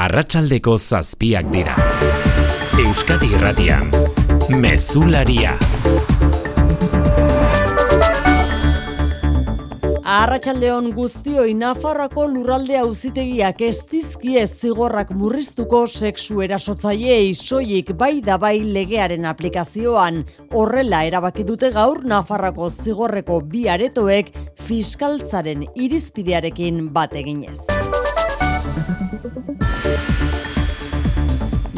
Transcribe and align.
Arratsaldeko 0.00 0.78
zazpiak 0.78 1.48
dira. 1.52 1.74
Euskadi 2.80 3.26
Irratian. 3.36 3.90
Mezularia. 4.56 5.50
Arratxaldeon 10.10 10.88
guztioi 10.96 11.52
Nafarroako 11.58 12.24
lurralde 12.32 12.78
auzitegiak 12.80 13.60
ez 13.68 13.76
dizkie 13.92 14.46
zigorrak 14.46 15.12
murriztuko 15.12 15.82
sexu 15.86 16.40
erasotzaileei 16.48 17.34
soilik 17.36 17.92
bai 17.92 18.22
da 18.24 18.40
bai 18.40 18.56
legearen 18.64 19.28
aplikazioan. 19.28 20.24
Horrela 20.56 21.04
erabaki 21.10 21.44
dute 21.44 21.74
gaur 21.76 22.00
Nafarroako 22.08 22.72
zigorreko 22.72 23.42
bi 23.52 23.68
aretoek 23.68 24.32
fiskaltzaren 24.64 25.68
irizpidearekin 25.76 26.86
bat 26.96 27.20
eginez. 27.20 27.89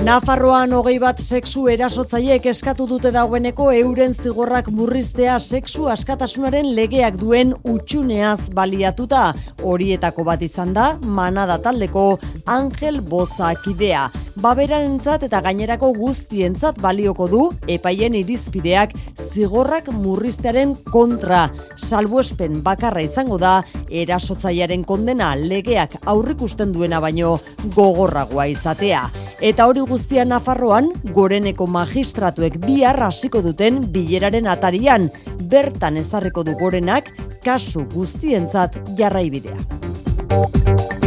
Nafarroan 0.02 0.72
hogei 0.74 0.96
bat 0.98 1.20
sexu 1.22 1.68
erasotzaileek 1.70 2.48
eskatu 2.50 2.88
dute 2.90 3.12
dagoeneko 3.14 3.68
euren 3.76 4.16
zigorrak 4.18 4.66
murriztea 4.74 5.36
sexu 5.38 5.86
askatasunaren 5.92 6.72
legeak 6.74 7.20
duen 7.20 7.52
utxuneaz 7.70 8.50
baliatuta. 8.50 9.28
Horietako 9.62 10.24
bat 10.26 10.42
izan 10.42 10.74
da, 10.74 10.88
manada 11.06 11.60
taldeko 11.62 12.08
Angel 12.50 12.98
Bozakidea. 13.12 14.08
Baberarentzat 14.40 15.26
eta 15.26 15.42
gainerako 15.44 15.90
guztientzat 15.92 16.78
balioko 16.80 17.26
du 17.28 17.40
epaien 17.68 18.14
irizpideak 18.16 18.94
zigorrak 19.32 19.90
murriztearen 19.92 20.72
kontra. 20.88 21.50
Salbuespen 21.76 22.62
bakarra 22.64 23.02
izango 23.04 23.36
da 23.38 23.58
erasotzailearen 23.90 24.86
kondena 24.88 25.34
legeak 25.36 25.98
aurrikusten 26.06 26.72
duena 26.72 27.00
baino 27.04 27.36
gogorragoa 27.76 28.48
izatea. 28.54 29.04
Eta 29.42 29.68
hori 29.68 29.84
guztia 29.84 30.24
Nafarroan, 30.24 30.88
goreneko 31.12 31.66
magistratuek 31.66 32.56
bihar 32.64 33.02
hasiko 33.08 33.42
duten 33.44 33.82
bileraren 33.92 34.48
atarian, 34.48 35.10
bertan 35.52 36.00
ezarriko 36.00 36.46
du 36.46 36.56
gorenak, 36.56 37.12
kasu 37.44 37.84
guztientzat 37.92 38.80
jarraibidea. 38.96 41.01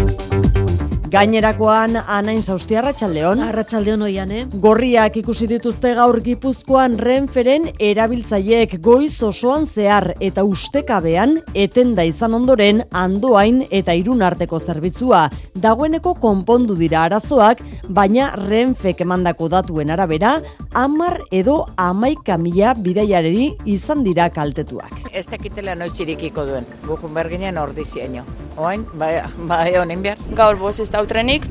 Gainerakoan 1.11 1.99
anain 2.07 2.41
zauzti 2.41 2.75
arratsaldeon. 2.79 3.39
Arratsaldeon 3.45 4.01
oian, 4.07 4.31
eh? 4.33 4.45
Gorriak 4.61 5.19
ikusi 5.21 5.45
dituzte 5.47 5.91
gaur 5.93 6.17
Gipuzkoan 6.25 6.97
renferen 6.97 7.67
erabiltzaileek 7.79 8.79
goiz 8.81 9.21
osoan 9.23 9.67
zehar 9.67 10.15
eta 10.19 10.43
ustekabean 10.43 11.37
etenda 11.53 12.03
izan 12.09 12.33
ondoren 12.33 12.81
andoain 12.91 13.61
eta 13.69 13.93
irun 13.93 14.23
arteko 14.25 14.59
zerbitzua. 14.59 15.27
Dagoeneko 15.61 16.15
konpondu 16.21 16.75
dira 16.79 17.03
arazoak, 17.05 17.61
baina 17.87 18.31
renfek 18.39 19.05
emandako 19.05 19.49
datuen 19.53 19.93
arabera, 19.93 20.39
amar 20.73 21.19
edo 21.31 21.67
amaika 21.77 22.39
mila 22.41 22.73
bidaiareri 22.73 23.51
izan 23.77 24.03
dira 24.03 24.31
kaltetuak. 24.33 25.05
Ez 25.13 25.27
dakitela 25.29 25.77
noiz 25.77 25.93
txirikiko 25.93 26.49
duen, 26.49 26.65
gukun 26.87 27.13
berginen 27.13 27.61
ordizieño. 27.61 28.25
Oain, 28.57 28.85
bai, 28.97 29.19
bai 29.47 29.75
honen 29.77 30.01
behar. 30.01 30.19
Gaur 30.35 30.57
boz 30.59 30.79
ez 30.79 30.89
dautrenik, 31.05 31.43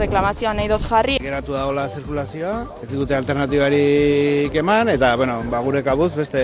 reklamazioa 0.00 0.52
nahi 0.58 0.68
dut 0.70 0.82
jarri. 0.90 1.18
Geratu 1.22 1.54
da 1.54 1.66
hola 1.70 1.86
zirkulazioa, 1.88 2.54
ez 2.82 2.88
dute 2.90 3.14
alternatibarik 3.14 4.56
eman, 4.58 4.90
eta, 4.96 5.14
bueno, 5.20 5.38
ba, 5.52 5.62
gure 5.62 5.84
kabuz 5.86 6.10
beste 6.16 6.42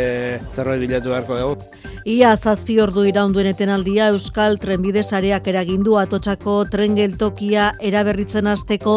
zerbait 0.54 0.84
bilatu 0.86 1.10
beharko 1.10 1.40
dugu. 1.40 1.90
Ia 2.02 2.32
zazpi 2.34 2.80
ordu 2.82 3.04
iraunduen 3.06 3.46
etenaldia 3.46 4.08
Euskal 4.10 4.56
Trenbide 4.58 5.04
sareak 5.06 5.46
eragindu 5.46 5.92
atotxako 6.00 6.56
tren 6.66 6.96
geltokia 6.98 7.68
eraberritzen 7.78 8.48
hasteko 8.50 8.94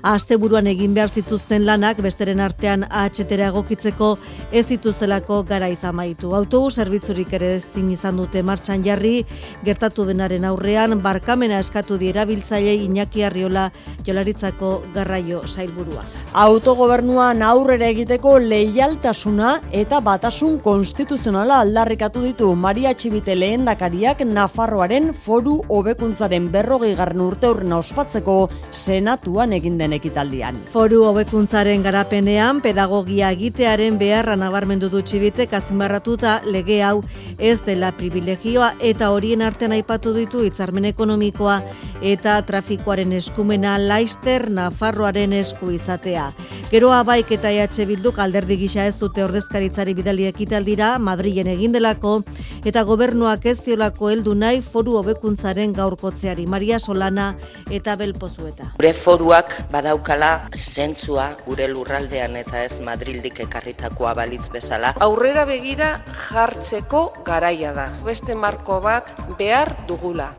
asteburuan 0.00 0.70
egin 0.70 0.94
behar 0.96 1.12
zituzten 1.12 1.66
lanak 1.68 2.00
besteren 2.00 2.40
artean 2.40 2.86
ahetera 2.88 3.50
egokitzeko 3.50 4.08
ez 4.56 4.62
dituztelako 4.70 5.42
gara 5.50 5.68
izan 5.68 5.98
maitu. 5.98 6.30
Autobus 6.32 6.78
zerbitzurik 6.80 7.34
ere 7.36 7.50
ezin 7.58 7.90
izan 7.92 8.16
dute 8.22 8.40
martxan 8.40 8.80
jarri, 8.80 9.26
gertatu 9.62 10.08
denaren 10.08 10.48
aurrean 10.48 10.96
barkamena 11.04 11.60
eskatu 11.60 12.00
di 12.00 12.08
erabiltzaile 12.08 12.72
Iñaki 12.86 13.26
Arriola 13.28 13.66
Jolaritzako 14.06 14.72
garraio 14.94 15.42
sailburua. 15.44 16.06
Autogobernuan 16.32 17.42
aurrera 17.42 17.92
egiteko 17.92 18.38
leialtasuna 18.38 19.58
eta 19.84 20.00
batasun 20.00 20.58
konstituzionala 20.64 21.60
aldarrikatu 21.60 22.24
ditu 22.24 22.45
Maria 22.54 22.92
Txibite 22.94 23.34
lehendakariak 23.34 24.20
Nafarroaren 24.28 25.10
foru 25.24 25.56
hobekuntzaren 25.72 26.46
berrogei 26.52 26.92
garren 26.94 27.22
urte 27.24 27.48
urrena 27.50 27.78
ospatzeko 27.80 28.36
senatuan 28.70 29.54
egin 29.56 29.78
den 29.80 29.96
ekitaldian. 29.96 30.58
Foru 30.72 31.02
hobekuntzaren 31.08 31.82
garapenean 31.82 32.60
pedagogia 32.62 33.32
egitearen 33.34 33.98
beharra 33.98 34.36
nabarmendu 34.36 34.90
du 34.92 35.02
Txibitek 35.02 35.56
azimbarratuta 35.58 36.40
lege 36.44 36.82
hau 36.84 37.00
ez 37.38 37.58
dela 37.66 37.90
privilegioa 37.96 38.74
eta 38.80 39.10
horien 39.10 39.42
artean 39.42 39.72
aipatu 39.72 40.12
ditu 40.14 40.44
hitzarmen 40.44 40.86
ekonomikoa 40.92 41.60
eta 42.04 42.36
trafikoaren 42.44 43.16
eskumena 43.16 43.78
laister 43.80 44.50
Nafarroaren 44.50 45.32
esku 45.32 45.72
izatea. 45.72 46.30
Geroa 46.66 47.04
baik 47.06 47.30
eta 47.30 47.52
EH 47.54 47.86
Bilduk 47.86 48.18
alderdi 48.18 48.56
gisa 48.58 48.84
ez 48.90 48.96
dute 48.98 49.22
ordezkaritzari 49.24 49.94
bidali 49.94 50.26
ekitaldira 50.26 50.96
Madrilen 50.98 51.46
egin 51.52 51.72
delako 51.76 52.16
eta 52.64 52.82
gobernuak 52.88 53.46
ez 53.46 53.58
diolako 53.64 54.10
heldu 54.10 54.34
nahi 54.34 54.62
foru 54.62 54.96
hobekuntzaren 55.00 55.72
gaurkotzeari 55.76 56.46
Maria 56.46 56.78
Solana 56.78 57.28
eta 57.70 57.96
Belpozueta. 57.96 58.72
Gure 58.76 58.92
foruak 58.92 59.54
badaukala 59.72 60.48
zentzua 60.54 61.28
gure 61.46 61.68
lurraldean 61.72 62.36
eta 62.36 62.64
ez 62.64 62.80
Madrildik 62.80 63.40
ekarritakoa 63.46 64.14
balitz 64.18 64.48
bezala. 64.52 64.94
Aurrera 65.00 65.44
begira 65.48 65.92
jartzeko 66.28 67.06
garaia 67.26 67.72
da. 67.76 67.90
Beste 68.04 68.34
marko 68.34 68.80
bat 68.84 69.12
behar 69.38 69.74
dugula. 69.88 70.32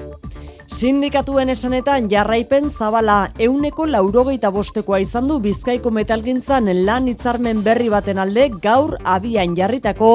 Sindikatuen 0.67 1.47
esanetan 1.47 2.09
jarraipen 2.11 2.65
zabala 2.67 3.29
euneko 3.39 3.85
laurogeita 3.87 4.49
bostekoa 4.51 4.97
izan 4.99 5.29
du 5.31 5.37
bizkaiko 5.39 5.93
metalgintzan 5.95 6.67
lan 6.85 7.07
hitzarmen 7.07 7.61
berri 7.63 7.87
baten 7.89 8.19
alde 8.19 8.49
gaur 8.65 8.97
abian 9.07 9.55
jarritako 9.55 10.09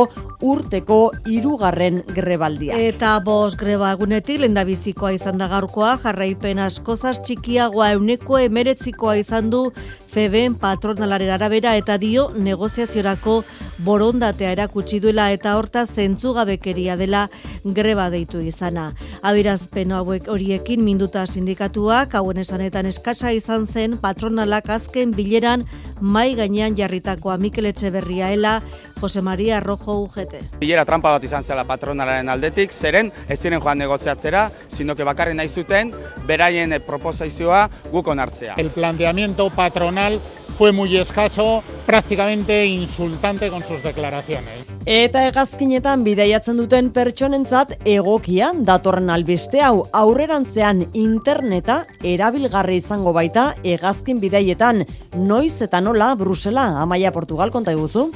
urteko 0.44 0.98
hirugarren 1.24 2.02
grebaldia. 2.12 2.76
Eta 2.76 3.14
bos 3.24 3.56
greba 3.56 3.94
egunetik 3.96 4.42
lendabizikoa 4.44 5.14
izan 5.16 5.40
da 5.40 5.48
gaurkoa 5.48 5.94
jarraipen 6.04 6.60
askozaz 6.60 7.22
txikiagoa 7.24 7.94
euneko 7.96 8.38
emeretzikoa 8.44 9.16
izan 9.24 9.48
du 9.50 9.64
Feben 10.12 10.58
patronalaren 10.60 11.30
arabera 11.32 11.70
eta 11.80 11.94
dio 11.96 12.26
negoziaziorako 12.36 13.38
borondatea 13.80 14.50
erakutsi 14.52 14.98
duela 15.00 15.30
eta 15.32 15.54
horta 15.56 15.86
zentzugabekeria 15.86 16.98
dela 17.00 17.22
greba 17.64 18.10
deitu 18.12 18.42
izana. 18.44 18.90
Abirazpen 19.22 19.94
hauek 19.96 20.28
horiekin 20.28 20.84
minduta 20.84 21.24
sindikatuak 21.26 22.12
hauen 22.20 22.42
esanetan 22.44 22.90
eskasa 22.92 23.32
izan 23.32 23.64
zen 23.64 23.96
patronalak 24.04 24.68
azken 24.76 25.16
bileran 25.16 25.64
mai 26.00 26.34
gainean 26.36 26.76
jarritakoa 26.76 27.38
Mikel 27.38 27.72
Etxeberriaela 27.72 28.60
Jose 29.02 29.20
Maria 29.20 29.58
Rojo 29.58 29.96
UGT. 30.04 30.60
Bilera 30.60 30.84
trampa 30.86 31.10
bat 31.10 31.24
izan 31.26 31.42
zela 31.42 31.64
patronalaren 31.66 32.28
aldetik, 32.30 32.70
zeren 32.70 33.10
ez 33.26 33.40
ziren 33.40 33.58
joan 33.60 33.82
negoziatzera, 33.82 34.44
sino 34.70 34.94
que 34.94 35.02
bakarren 35.02 35.40
nahi 35.42 35.50
zuten 35.50 35.90
beraien 36.28 36.76
proposaizioa 36.86 37.64
guk 37.90 38.12
onartzea. 38.14 38.54
El 38.62 38.70
planteamiento 38.70 39.50
patronal 39.50 40.20
fue 40.56 40.70
muy 40.70 40.96
escaso, 40.96 41.64
prácticamente 41.86 42.66
insultante 42.66 43.50
con 43.50 43.62
sus 43.64 43.82
declaraciones. 43.82 44.62
Eta 44.86 45.24
hegazkinetan 45.26 46.04
bidaiatzen 46.04 46.56
duten 46.58 46.90
pertsonentzat 46.94 47.72
egokia 47.86 48.52
datorren 48.54 49.10
albiste 49.10 49.62
hau 49.62 49.88
aurrerantzean 49.92 50.84
interneta 50.92 51.80
erabilgarri 52.02 52.78
izango 52.78 53.12
baita 53.14 53.52
hegazkin 53.62 54.20
bidaietan 54.22 54.84
noiz 55.16 55.60
eta 55.62 55.80
nola 55.80 56.12
Brusela, 56.14 56.68
Amaia 56.82 57.10
Portugal 57.10 57.50
konta 57.50 57.74
iguzu. 57.74 58.10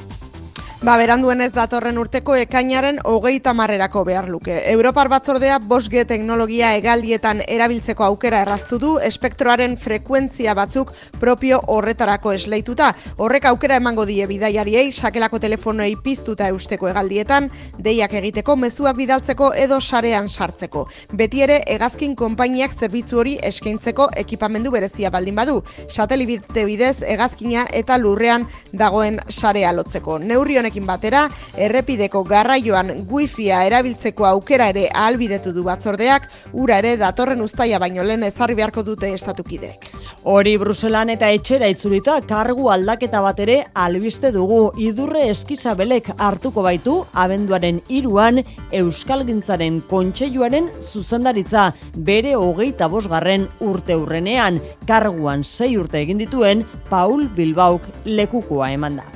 Ba, 0.77 0.93
beranduen 1.01 1.39
ez 1.41 1.49
datorren 1.55 1.97
urteko 1.97 2.35
ekainaren 2.37 2.99
hogeita 3.09 3.49
marrerako 3.57 4.03
behar 4.05 4.27
luke. 4.29 4.53
Europar 4.69 5.07
batzordea 5.09 5.55
5G 5.57 6.03
teknologia 6.05 6.75
egaldietan 6.77 7.39
erabiltzeko 7.47 8.05
aukera 8.05 8.43
erraztu 8.45 8.77
du, 8.77 8.91
espektroaren 9.01 9.73
frekuentzia 9.81 10.53
batzuk 10.53 10.91
propio 11.17 11.57
horretarako 11.73 12.35
esleituta. 12.37 12.91
Horrek 13.17 13.47
aukera 13.49 13.79
emango 13.81 14.05
die 14.05 14.27
bidaiariei, 14.29 14.91
sakelako 14.91 15.39
telefonoi 15.47 15.95
piztuta 16.03 16.51
eusteko 16.53 16.91
egaldietan, 16.91 17.49
deiak 17.81 18.13
egiteko, 18.21 18.55
mezuak 18.55 19.01
bidaltzeko 19.01 19.49
edo 19.57 19.81
sarean 19.81 20.29
sartzeko. 20.29 20.85
Beti 21.17 21.41
ere, 21.47 21.57
hegazkin 21.65 22.13
konpainiak 22.15 22.77
zerbitzu 22.77 23.23
hori 23.23 23.35
eskaintzeko 23.49 24.11
ekipamendu 24.25 24.75
berezia 24.77 25.09
baldin 25.09 25.41
badu. 25.41 25.57
Satelibite 25.89 26.69
bidez, 26.69 27.01
hegazkina 27.01 27.65
eta 27.73 27.97
lurrean 27.97 28.45
dagoen 28.71 29.17
sarea 29.27 29.73
lotzeko. 29.73 30.21
Neurri 30.21 30.66
honekin 30.67 30.85
batera, 30.85 31.27
errepideko 31.55 32.23
garraioan 32.27 32.91
wifia 33.09 33.63
erabiltzeko 33.65 34.25
aukera 34.27 34.69
ere 34.73 34.87
ahalbidetu 34.93 35.53
du 35.53 35.63
batzordeak, 35.63 36.27
ura 36.53 36.79
ere 36.79 36.97
datorren 36.97 37.41
ustaia 37.41 37.79
baino 37.79 38.03
lehen 38.03 38.23
ezarri 38.23 38.55
beharko 38.55 38.83
dute 38.83 39.13
estatukidek. 39.13 39.91
Hori 40.27 40.57
Bruselan 40.57 41.09
eta 41.09 41.29
etxera 41.31 41.67
itzulita 41.71 42.19
kargu 42.27 42.69
aldaketa 42.69 43.21
bat 43.21 43.39
ere 43.39 43.57
albiste 43.73 44.31
dugu 44.31 44.71
idurre 44.77 45.29
eskizabelek 45.31 46.11
hartuko 46.17 46.63
baitu 46.63 46.97
abenduaren 47.13 47.81
iruan 47.89 48.43
Euskalgintzaren 48.71 49.81
kontseiluaren 49.87 50.69
zuzendaritza 50.81 51.69
bere 51.95 52.35
hogeita 52.35 52.89
bosgarren 52.91 53.47
urte 53.61 53.95
urrenean 53.95 54.59
karguan 54.87 55.43
sei 55.43 55.77
urte 55.77 56.01
egin 56.01 56.19
dituen 56.19 56.65
Paul 56.89 57.29
Bilbauk 57.35 57.87
lekukoa 58.05 58.71
eman 58.75 58.99
da. 58.99 59.07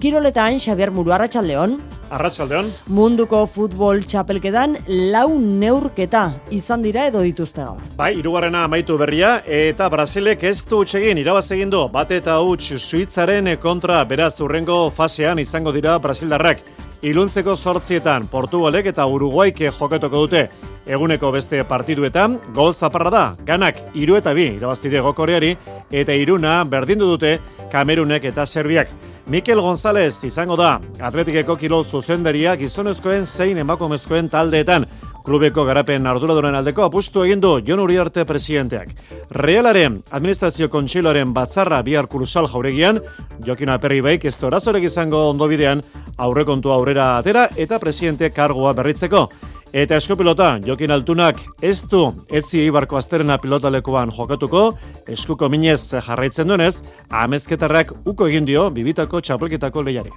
Kiroletan 0.00 0.58
Xabier 0.58 0.90
Muru 0.90 1.12
Arratsaldeon 1.14 1.76
Arratsaldeon 2.14 2.70
munduko 2.94 3.44
futbol 3.50 4.02
txapelketan 4.04 4.76
lau 5.14 5.38
neurketa 5.38 6.24
izan 6.54 6.82
dira 6.84 7.06
edo 7.08 7.22
dituzte 7.24 7.62
gaur. 7.62 7.80
Bai, 7.96 8.12
hirugarrena 8.18 8.64
amaitu 8.68 8.98
berria 9.00 9.38
eta 9.46 9.88
Brasilek 9.90 10.44
ez 10.50 10.64
du 10.68 10.82
egin 10.82 11.18
irabaz 11.18 11.50
egin 11.56 11.70
du 11.70 11.86
bat 11.88 12.10
eta 12.10 12.40
huts 12.40 12.74
Suitzaren 12.78 13.56
kontra 13.62 14.04
beraz 14.04 14.40
urrengo 14.40 14.90
fasean 14.90 15.38
izango 15.38 15.72
dira 15.72 15.98
Brasildarrak. 15.98 16.58
Iluntzeko 17.02 17.56
sortzietan 17.56 18.26
Portugalek 18.26 18.86
eta 18.86 19.06
Uruguaik 19.06 19.58
jokatuko 19.78 20.26
dute. 20.26 20.48
Eguneko 20.86 21.30
beste 21.32 21.62
partiduetan, 21.64 22.38
gol 22.52 22.74
zaparra 22.74 23.10
da, 23.10 23.24
ganak 23.46 23.78
iru 23.94 24.18
eta 24.18 24.34
bi 24.36 24.50
irabaztide 24.58 25.00
gokoreari, 25.00 25.54
eta 25.90 26.12
iruna 26.12 26.62
berdindu 26.64 27.08
dute 27.08 27.38
Kamerunek 27.72 28.24
eta 28.24 28.44
Serbiak. 28.44 28.92
Mikel 29.26 29.60
González 29.60 30.18
izango 30.28 30.56
da, 30.60 30.74
atletikeko 31.00 31.54
kirol 31.56 31.86
zuzendaria 31.88 32.52
gizonezkoen 32.60 33.24
zein 33.24 33.56
emakumezkoen 33.62 34.28
taldeetan, 34.28 34.84
klubeko 35.24 35.64
garapen 35.64 36.04
arduraduren 36.06 36.58
aldeko 36.58 36.84
apustu 36.84 37.22
egin 37.24 37.40
du 37.40 37.54
Jon 37.64 37.80
Uriarte 37.80 38.26
presidenteak. 38.28 38.92
Realaren 39.32 39.96
administrazio 40.12 40.68
kontsiloaren 40.68 41.32
batzarra 41.32 41.80
bihar 41.86 42.10
kursal 42.12 42.50
jauregian, 42.52 43.00
Jokin 43.46 43.72
Aperri 43.72 44.02
Baik 44.04 44.26
ez 44.26 44.36
izango 44.82 45.30
ondobidean 45.30 45.80
aurrekontu 46.18 46.70
aurrera 46.70 47.16
atera 47.16 47.48
eta 47.56 47.78
presidente 47.78 48.30
kargoa 48.30 48.74
berritzeko. 48.74 49.30
Eta 49.74 49.96
eskopilota, 49.98 50.60
Jokin 50.62 50.92
Altunak 50.94 51.40
ez 51.58 51.80
du 51.90 52.04
etzi 52.30 52.60
eibarko 52.62 52.94
azterena 52.94 53.40
pilotalekoan 53.42 54.12
jokatuko, 54.14 54.60
eskuko 55.10 55.48
minez 55.50 55.80
jarraitzen 55.96 56.46
duenez, 56.46 56.76
amezketarrak 57.10 57.90
uko 58.06 58.28
egin 58.30 58.46
dio 58.46 58.68
bibitako 58.70 59.18
txapelketako 59.18 59.82
lehiari. 59.82 60.14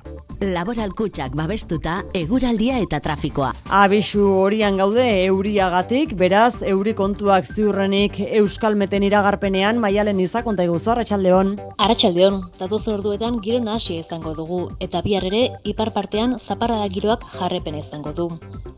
Laboral 0.53 0.93
kutsak 0.93 1.33
babestuta, 1.33 2.03
eguraldia 2.13 2.77
eta 2.83 2.99
trafikoa. 3.01 3.49
Abisu 3.73 4.27
horian 4.43 4.77
gaude 4.77 5.07
euriagatik, 5.23 6.13
beraz, 6.21 6.61
euri 6.61 6.93
kontuak 6.93 7.49
ziurrenik 7.49 8.21
Euskalmeten 8.27 9.09
iragarpenean 9.09 9.81
maialen 9.81 10.21
izakonta 10.21 10.69
eguzu, 10.69 10.93
Arratxaldeon. 10.93 11.55
Arratxaldeon, 11.81 12.43
datoz 12.61 12.83
orduetan 12.93 13.41
giro 13.41 13.65
nahasi 13.65 14.03
izango 14.03 14.37
dugu, 14.37 14.67
eta 14.77 15.01
bihar 15.01 15.25
ere, 15.33 15.47
ipar 15.65 15.95
partean 15.97 16.37
zaparrada 16.37 16.85
giroak 16.93 17.25
jarrepen 17.33 17.81
izango 17.81 18.13
du. 18.13 18.29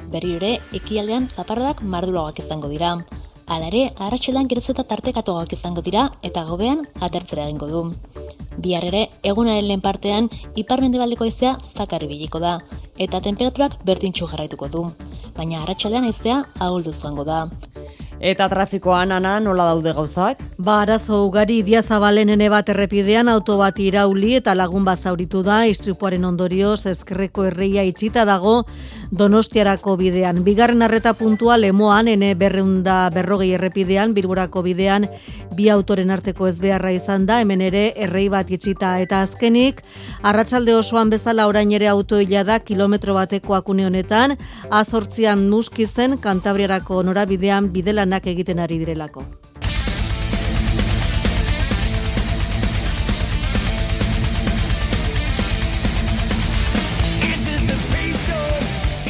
Berri 0.09 0.37
ere, 0.39 0.55
ekialdean 0.75 1.27
zaparradak 1.35 1.81
mardulagoak 1.81 2.39
izango 2.43 2.69
dira. 2.69 2.95
Hala 3.49 3.69
ere, 3.71 3.83
arratxelan 3.97 4.47
geroz 4.49 4.67
eta 4.73 4.85
tartekatuagoak 4.91 5.55
izango 5.57 5.81
dira 5.85 6.09
eta 6.29 6.43
gobean 6.45 6.83
atertzera 7.01 7.47
egingo 7.47 7.67
du. 7.67 7.81
Bihar 8.59 8.85
ere, 8.85 9.07
egunaren 9.23 9.65
lehen 9.67 9.81
partean, 9.81 10.29
ipar 10.55 10.83
mendebaldeko 10.83 11.25
aizea 11.25 11.55
zakarri 11.75 12.11
biliko 12.11 12.41
da, 12.43 12.59
eta 12.97 13.21
temperaturak 13.25 13.79
berdintxu 13.87 14.27
jarraituko 14.27 14.69
du. 14.75 14.85
Baina 15.37 15.63
arratxaldean 15.63 16.11
aizea 16.11 16.43
aguldu 16.59 16.93
zuango 16.93 17.25
da. 17.25 17.47
Eta 18.19 18.49
trafikoan 18.51 19.13
ana 19.15 19.37
nola 19.39 19.63
daude 19.69 19.93
gauzak? 19.95 20.41
Ba, 20.59 20.81
arazo 20.83 21.21
ugari 21.23 21.61
diazabalen 21.63 22.29
ene 22.33 22.49
bat 22.51 22.67
errepidean 22.69 23.31
auto 23.31 23.55
bat 23.61 23.79
irauli 23.79 24.33
eta 24.35 24.55
lagun 24.59 24.83
bat 24.83 24.99
zauritu 24.99 25.39
da, 25.41 25.61
istripuaren 25.71 26.27
ondorioz 26.27 26.83
ezkerreko 26.91 27.45
erreia 27.47 27.87
itxita 27.87 28.25
dago 28.27 28.65
donostiarako 29.11 29.95
bidean. 29.97 30.43
Bigarren 30.43 30.81
arreta 30.81 31.13
puntua 31.13 31.57
lemoan, 31.57 32.07
ene 32.07 32.33
berreunda 32.35 33.09
berrogei 33.13 33.51
errepidean, 33.57 34.13
bilburako 34.13 34.63
bidean, 34.65 35.07
bi 35.55 35.69
autoren 35.69 36.11
arteko 36.11 36.47
ez 36.47 36.59
beharra 36.61 36.91
izan 36.91 37.25
da, 37.25 37.39
hemen 37.41 37.61
ere 37.61 37.89
errei 37.95 38.27
bat 38.29 38.51
itxita 38.51 38.97
eta 39.03 39.21
azkenik, 39.25 39.81
arratsalde 40.21 40.75
osoan 40.75 41.09
bezala 41.09 41.47
orain 41.47 41.71
ere 41.71 41.89
autoila 41.89 42.43
da 42.43 42.59
kilometro 42.59 43.17
bateko 43.17 43.57
akune 43.57 43.87
honetan, 43.87 44.37
azortzian 44.69 45.47
nuskizen 45.49 46.17
kantabriarako 46.17 47.03
norabidean 47.03 47.73
bidelanak 47.73 48.27
egiten 48.27 48.59
ari 48.59 48.79
direlako. 48.79 49.25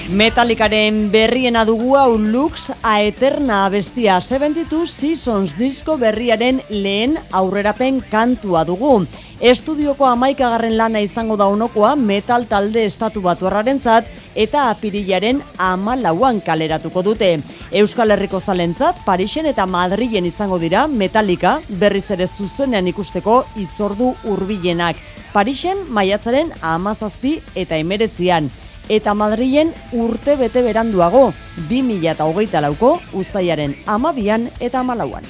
Metalikaren 0.09 1.11
berriena 1.13 1.61
dugu 1.69 1.91
hau 1.93 2.17
Lux 2.17 2.71
Aeterna 2.81 3.67
abestia 3.67 4.15
72 4.19 4.89
Seasons 4.89 5.51
disko 5.53 5.99
berriaren 6.01 6.63
lehen 6.69 7.13
aurrerapen 7.31 7.99
kantua 8.09 8.63
dugu. 8.65 9.03
Estudioko 9.39 10.07
amaikagarren 10.09 10.73
lana 10.79 11.03
izango 11.05 11.37
da 11.37 11.45
honokoa 11.45 11.91
metal 11.95 12.47
talde 12.49 12.85
estatu 12.85 13.21
batu 13.21 13.45
zat, 13.83 14.05
eta 14.33 14.71
apirilaren 14.71 15.43
amalauan 15.59 16.41
kaleratuko 16.41 17.03
dute. 17.03 17.39
Euskal 17.71 18.09
Herriko 18.09 18.39
zalentzat, 18.39 18.95
Parisen 19.05 19.45
eta 19.45 19.67
Madrilen 19.67 20.25
izango 20.25 20.57
dira 20.57 20.87
Metallica 20.87 21.61
berriz 21.69 22.09
ere 22.09 22.25
zuzenean 22.25 22.87
ikusteko 22.87 23.45
itzordu 23.55 24.15
hurbilenak. 24.23 24.95
Parisen 25.33 25.85
maiatzaren 25.87 26.51
amazazpi 26.61 27.39
eta 27.53 27.77
emeretzian 27.77 28.49
eta 28.89 29.13
Madrilen 29.13 29.73
urte 29.93 30.35
bete 30.35 30.63
beranduago, 30.65 31.29
2008 31.69 32.61
lauko, 32.65 32.97
ustaiaren 33.13 33.77
amabian 33.85 34.49
eta 34.59 34.81
amalauan. 34.81 35.23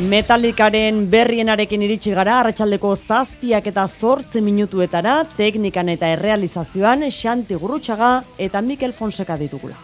Metalikaren 0.00 1.02
berrienarekin 1.12 1.82
iritsi 1.84 2.14
gara, 2.16 2.38
arratsaldeko 2.40 2.94
zazpiak 2.96 3.66
eta 3.68 3.84
zortze 3.86 4.40
minutuetara, 4.40 5.18
teknikan 5.36 5.92
eta 5.92 6.08
errealizazioan, 6.14 7.04
Xanti 7.12 7.60
Gurrutxaga 7.60 8.14
eta 8.38 8.64
Mikel 8.64 8.96
Fonseka 8.96 9.36
ditugula. 9.36 9.76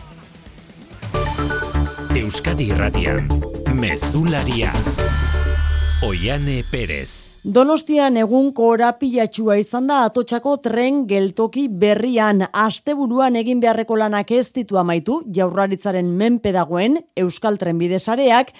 Euskadi 2.17 2.73
Irratian, 2.73 3.29
Mezularia. 3.77 4.73
Oiane 6.07 6.61
Perez. 6.71 7.33
Donostian 7.43 8.15
egun 8.21 8.53
korapilatxua 8.55 9.57
izan 9.59 9.89
da 9.91 10.05
atotxako 10.07 10.53
tren 10.63 11.01
geltoki 11.11 11.65
berrian 11.83 12.45
asteburuan 12.47 13.35
egin 13.41 13.59
beharreko 13.65 13.97
lanak 13.99 14.31
ez 14.37 14.53
ditu 14.55 14.79
amaitu 14.79 15.17
jaurraritzaren 15.39 16.13
menpe 16.21 16.53
dagoen 16.55 17.01
Euskal 17.19 17.59
Trenbidesareak 17.59 18.53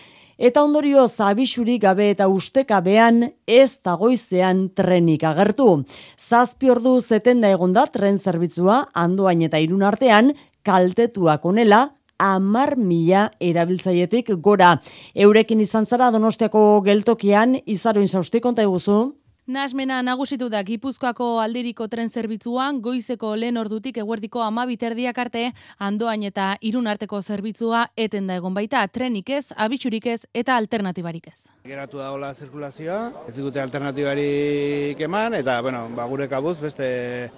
eta 0.49 0.65
ondorio 0.67 1.07
zabixuri 1.07 1.77
gabe 1.79 2.09
eta 2.17 2.27
ustekabean 2.27 3.23
ez 3.47 3.79
dagoizean 3.79 4.67
trenik 4.75 5.23
agertu. 5.23 5.85
Zazpi 6.19 6.73
ordu 6.75 6.99
zeten 7.01 7.47
da 7.47 7.87
tren 7.87 8.19
zerbitzua 8.19 8.89
andoain 8.95 9.43
eta 9.43 9.63
irun 9.63 9.87
artean 9.87 10.35
kaltetuak 10.65 11.45
onela 11.47 11.91
amar 12.19 12.77
mila 12.77 13.31
erabiltzaietik 13.41 14.33
gora. 14.41 14.77
Eurekin 15.15 15.61
izan 15.61 15.87
zara 15.87 16.11
donostiako 16.11 16.81
geltokian, 16.87 17.61
izaroin 17.67 18.09
zauzti 18.09 18.41
konta 18.41 18.63
eguzu? 18.63 19.15
Nasmena 19.47 20.01
nagusitu 20.03 20.49
da 20.51 20.59
Gipuzkoako 20.67 21.37
aldiriko 21.39 21.85
tren 21.87 22.09
zerbitzuan, 22.11 22.81
goizeko 22.83 23.29
lehen 23.39 23.61
ordutik 23.61 24.01
eguerdiko 24.03 24.41
amabiterdiak 24.43 25.19
arte, 25.23 25.43
andoain 25.79 26.25
eta 26.27 26.47
irun 26.67 26.89
arteko 26.91 27.21
zerbitzua 27.23 27.85
eten 27.95 28.27
da 28.27 28.41
egon 28.41 28.57
baita, 28.57 28.81
trenik 28.91 29.31
ez, 29.31 29.45
abitsurik 29.55 30.09
ez 30.11 30.17
eta 30.35 30.57
alternatibarik 30.59 31.29
ez. 31.31 31.37
Geratu 31.63 32.03
da 32.03 32.09
hola 32.11 32.33
zirkulazioa, 32.35 33.29
ez 33.31 33.37
dute 33.37 33.63
alternatibarik 33.63 35.05
eman, 35.07 35.39
eta 35.39 35.61
bueno, 35.63 35.85
ba, 35.95 36.09
gure 36.11 36.27
kabuz 36.27 36.57
beste 36.59 36.89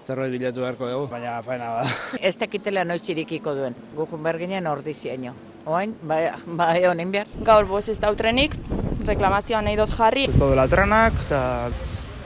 zerbait 0.06 0.32
bilatu 0.32 0.64
beharko 0.64 0.88
dugu, 0.88 1.10
baina 1.12 1.36
faena 1.44 1.74
da. 1.82 1.92
Ez 2.30 2.38
dakitela 2.40 2.86
noiz 2.88 3.02
txirikiko 3.04 3.52
duen, 3.52 3.76
gukun 3.98 4.24
berginen 4.24 4.66
ordi 4.66 4.96
zieno. 4.96 5.34
Oain, 5.68 5.92
bai, 6.08 6.22
bai 6.56 6.86
honen 6.88 7.12
behar. 7.12 7.28
Gaur 7.44 7.68
boz 7.68 7.84
ez 7.92 7.98
dau 8.00 8.14
trenik, 8.16 8.56
reklamazioa 9.04 9.60
nahi 9.60 9.76
dut 9.76 9.92
jarri. 9.92 10.24
Ez 10.32 10.40
daudela 10.40 10.64
trenak, 10.72 11.20
eta 11.26 11.42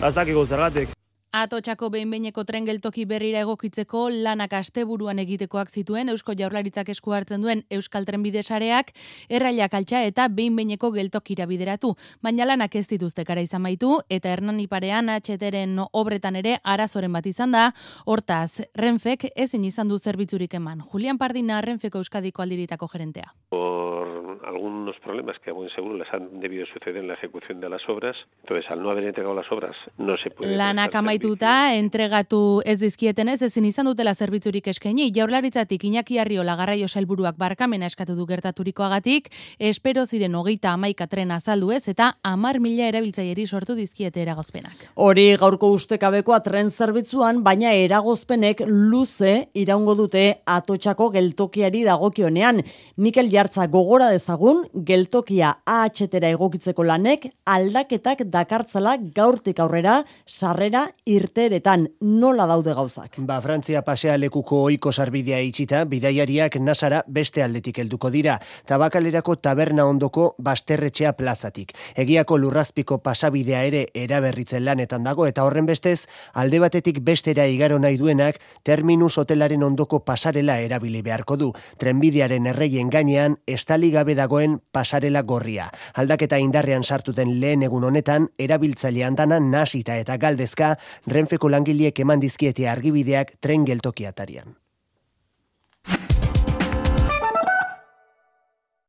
ez 0.03 0.15
dakiko 0.15 0.45
zergatik. 0.45 1.02
Atotxako 1.33 1.89
behinbeineko 1.89 2.43
tren 2.45 2.67
geltoki 2.69 3.07
berrira 3.09 3.41
egokitzeko 3.41 4.03
lanak 4.13 4.53
asteburuan 4.59 5.17
egitekoak 5.23 5.71
zituen 5.73 6.13
Eusko 6.13 6.35
Jaurlaritzak 6.37 6.91
esku 6.93 7.15
hartzen 7.17 7.41
duen 7.41 7.63
Euskal 7.73 8.05
Trenbide 8.05 8.43
sareak 8.43 8.91
errailak 9.33 9.73
altxa 9.79 10.03
eta 10.05 10.27
behinbeineko 10.29 10.91
geltokira 10.93 11.47
bideratu. 11.49 11.95
Baina 12.21 12.45
lanak 12.45 12.77
ez 12.77 12.85
dituzte 12.91 13.25
kara 13.25 13.41
izan 13.41 13.65
baitu 13.65 13.95
eta 14.13 14.29
Hernan 14.29 14.61
Iparean 14.61 15.09
HTren 15.09 15.81
obretan 15.89 16.37
ere 16.37 16.59
arazoren 16.63 17.17
bat 17.17 17.25
izan 17.25 17.57
da. 17.57 17.71
Hortaz, 18.05 18.69
Renfek 18.77 19.31
ezin 19.33 19.65
izan 19.65 19.89
du 19.89 19.97
zerbitzurik 19.97 20.61
eman. 20.61 20.85
Julian 20.93 21.17
Pardina 21.17 21.63
Renfeko 21.65 22.05
Euskadiko 22.05 22.45
aldiritako 22.45 22.93
gerentea. 22.93 23.33
Por 23.49 23.73
algunos 24.47 24.99
problemas 25.01 25.39
que 25.39 25.53
muy 25.53 25.71
seguro 25.71 25.97
les 25.97 26.13
han 26.13 26.41
debido 26.41 26.67
suceder 26.67 26.99
en 26.99 27.09
la 27.09 27.15
ejecución 27.15 27.61
de 27.61 27.69
las 27.69 27.89
obras, 27.89 28.17
entonces 28.43 28.71
al 28.71 28.83
no 28.83 28.91
haber 28.91 29.05
entregado 29.05 29.35
las 29.35 29.51
obras 29.51 29.77
no 29.97 30.17
se 30.17 30.31
puede 30.31 30.57
Lanak 30.57 30.95
amaituta 31.23 31.75
entregatu 31.79 32.63
ez 32.67 32.79
dizkieten 32.81 33.29
ez 33.29 33.43
ezin 33.43 33.65
izan 33.65 33.87
dutela 33.87 34.13
zerbitzurik 34.15 34.67
eskaini. 34.67 35.13
Jaurlaritzatik 35.15 35.85
Iñaki 35.85 36.19
Arriola 36.19 36.57
garraio 36.57 36.89
sailburuak 36.89 37.37
barkamena 37.39 37.87
eskatu 37.87 38.17
du 38.17 38.27
gertaturikoagatik, 38.27 39.29
espero 39.59 40.05
ziren 40.05 40.35
hogeita 40.35 40.73
amaika 40.73 41.07
tren 41.07 41.31
azaldu 41.31 41.71
ez 41.71 41.87
eta 41.89 42.17
amar 42.23 42.59
mila 42.59 42.89
erabiltzaileri 42.89 43.47
sortu 43.47 43.75
dizkiete 43.75 44.23
eragozpenak. 44.23 44.89
Hori 44.97 45.37
gaurko 45.39 45.71
ustekabekoa 45.77 46.41
tren 46.43 46.71
zerbitzuan, 46.71 47.43
baina 47.45 47.73
eragozpenek 47.73 48.65
luze 48.67 49.49
iraungo 49.55 49.95
dute 49.95 50.43
atotxako 50.45 51.11
geltokiari 51.15 51.85
dagokionean. 51.87 52.65
Mikel 52.97 53.31
Jartza 53.31 53.69
gogora 53.69 54.11
dezagun, 54.11 54.65
geltokia 54.75 55.55
AHTera 55.67 56.33
egokitzeko 56.35 56.83
lanek 56.83 57.31
aldaketak 57.47 58.27
dakartzala 58.27 58.97
gaurtik 59.15 59.63
aurrera 59.63 60.03
sarrera 60.27 60.89
irteretan 61.13 61.89
nola 62.01 62.47
daude 62.49 62.73
gauzak. 62.75 63.19
Ba, 63.29 63.41
Frantzia 63.45 63.83
pasea 63.85 64.17
lekuko 64.19 64.63
oiko 64.69 64.93
sarbidea 64.93 65.41
itxita, 65.45 65.85
bidaiariak 65.89 66.57
nasara 66.61 67.03
beste 67.07 67.43
aldetik 67.45 67.79
helduko 67.83 68.11
dira, 68.11 68.39
tabakalerako 68.69 69.37
taberna 69.45 69.87
ondoko 69.91 70.33
basterretxea 70.39 71.13
plazatik. 71.19 71.75
Egiako 71.97 72.39
lurrazpiko 72.41 72.99
pasabidea 73.05 73.63
ere 73.69 73.87
eraberritzen 73.95 74.65
lanetan 74.65 75.05
dago, 75.05 75.27
eta 75.29 75.45
horren 75.45 75.69
bestez, 75.69 76.07
alde 76.33 76.63
batetik 76.63 77.03
bestera 77.05 77.47
igaro 77.47 77.79
nahi 77.83 77.99
duenak, 78.01 78.41
terminus 78.63 79.19
hotelaren 79.19 79.63
ondoko 79.63 80.03
pasarela 80.07 80.59
erabili 80.61 81.03
beharko 81.03 81.37
du. 81.37 81.53
Trenbidearen 81.79 82.47
erreien 82.53 82.91
gainean, 82.91 83.39
estali 83.47 83.91
gabe 83.93 84.17
dagoen 84.19 84.61
pasarela 84.73 85.23
gorria. 85.23 85.69
Aldaketa 85.95 86.39
indarrean 86.41 86.85
sartuten 86.85 87.37
lehen 87.41 87.63
egun 87.67 87.85
honetan, 87.85 88.31
erabiltzailean 88.39 89.19
dana 89.19 89.41
nasita 89.41 89.99
eta 90.01 90.17
galdezka, 90.17 90.77
Renfeko 91.07 91.51
langileek 91.51 91.99
eman 92.01 92.21
dizkiete 92.21 92.69
argibideak 92.69 93.37
tren 93.41 93.65
geltokiatarian. 93.67 94.57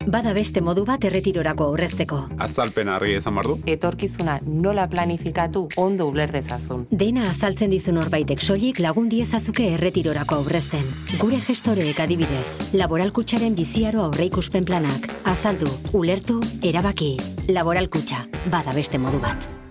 Bada 0.04 0.34
beste 0.36 0.62
modu 0.62 0.84
bat 0.86 1.06
erretirorako 1.08 1.70
aurrezteko. 1.72 2.18
Azalpen 2.44 2.90
argi 2.92 3.16
ezan 3.16 3.38
bardu. 3.40 3.56
Etorkizuna 3.66 4.40
nola 4.44 4.88
planifikatu 4.92 5.64
ondo 5.78 6.10
uler 6.12 6.32
dezazun. 6.34 6.86
Dena 6.92 7.30
azaltzen 7.30 7.72
dizun 7.72 7.98
horbaitek 8.02 8.44
soilik 8.44 8.84
lagun 8.84 9.08
diezazuke 9.10 9.70
erretirorako 9.78 10.42
aurrezten. 10.44 10.86
Gure 11.24 11.40
gestoreek 11.48 12.04
adibidez, 12.04 12.76
laboralkutsaren 12.76 13.56
biziaro 13.56 14.04
aurreikuspen 14.10 14.68
planak. 14.68 15.08
Azaldu, 15.24 15.72
ulertu, 15.94 16.42
erabaki. 16.62 17.16
Laboralkutxa, 17.48 18.26
bada 18.52 18.76
beste 18.76 19.00
modu 19.00 19.24
bat. 19.24 19.63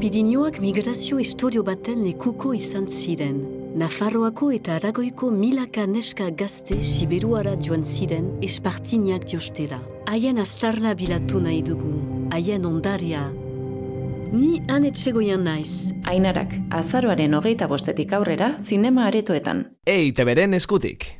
Pirinioak 0.00 0.58
migrazio 0.60 1.18
historio 1.20 1.62
baten 1.64 1.98
lekuko 2.04 2.54
izan 2.56 2.86
ziren. 2.88 3.42
Nafarroako 3.76 4.48
eta 4.56 4.74
Aragoiko 4.78 5.28
milaka 5.32 5.84
neska 5.88 6.30
gazte 6.42 6.78
Siberuara 6.80 7.52
joan 7.66 7.84
ziren 7.84 8.30
espartiniak 8.46 9.26
jostera. 9.32 9.80
Haien 10.12 10.40
astarna 10.40 10.94
bilatu 10.96 11.42
nahi 11.44 11.60
dugu, 11.66 11.92
haien 12.32 12.64
ondaria. 12.64 13.26
Ni 14.32 14.62
anetxegoian 14.78 15.44
naiz. 15.44 15.92
Ainarak, 16.08 16.56
azaroaren 16.80 17.36
hogeita 17.36 17.68
bostetik 17.68 18.16
aurrera, 18.16 18.54
zinema 18.60 19.04
aretoetan. 19.10 19.66
EITB-ren 19.84 20.56
eskutik. 20.56 21.10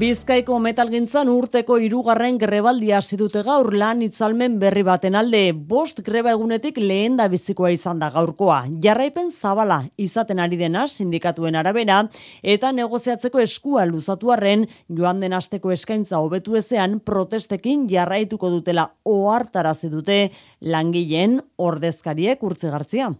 Bizkaiko 0.00 0.54
metalgintzan 0.64 1.28
urteko 1.28 1.74
hirugarren 1.82 2.38
grebaldia 2.40 3.02
hasi 3.02 3.18
dute 3.20 3.42
gaur 3.44 3.66
lan 3.76 4.00
itzalmen 4.06 4.54
berri 4.62 4.80
baten 4.86 5.18
alde. 5.18 5.42
Bost 5.52 6.00
greba 6.06 6.32
egunetik 6.32 6.78
lehen 6.80 7.18
da 7.18 7.26
bizikoa 7.28 7.74
izan 7.74 8.00
da 8.00 8.08
gaurkoa. 8.14 8.62
Jarraipen 8.80 9.28
zabala 9.28 9.82
izaten 10.00 10.40
ari 10.40 10.56
dena 10.56 10.86
sindikatuen 10.88 11.60
arabera 11.60 12.00
eta 12.40 12.72
negoziatzeko 12.72 13.44
eskua 13.44 13.84
luzatu 13.92 14.32
arren 14.32 14.64
joan 14.88 15.20
den 15.20 15.36
asteko 15.36 15.76
eskaintza 15.76 16.24
hobetu 16.24 16.56
ezean 16.56 17.02
protestekin 17.04 17.84
jarraituko 17.90 18.48
dutela 18.56 18.94
ohartarazi 19.04 19.92
dute 19.92 20.22
langileen 20.62 21.42
ordezkariek 21.58 22.40
urtzigartzia. 22.40 23.12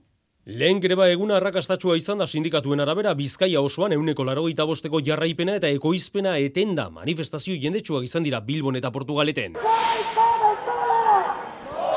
Lehen 0.49 0.79
greba 0.81 1.05
eguna 1.13 1.35
arrakastatxua 1.37 1.99
izan 2.01 2.23
da 2.23 2.27
sindikatuen 2.27 2.81
arabera 2.81 3.13
Bizkaia 3.13 3.61
osoan 3.61 3.93
euneko 3.93 4.25
larogeita 4.25 4.65
bosteko 4.65 5.03
jarraipena 5.05 5.59
eta 5.61 5.69
ekoizpena 5.69 6.39
etenda 6.41 6.89
manifestazio 6.89 7.59
jendetsuak 7.61 8.09
izan 8.09 8.25
dira 8.25 8.41
Bilbon 8.41 8.81
eta 8.81 8.91
Portugaleten. 8.91 9.59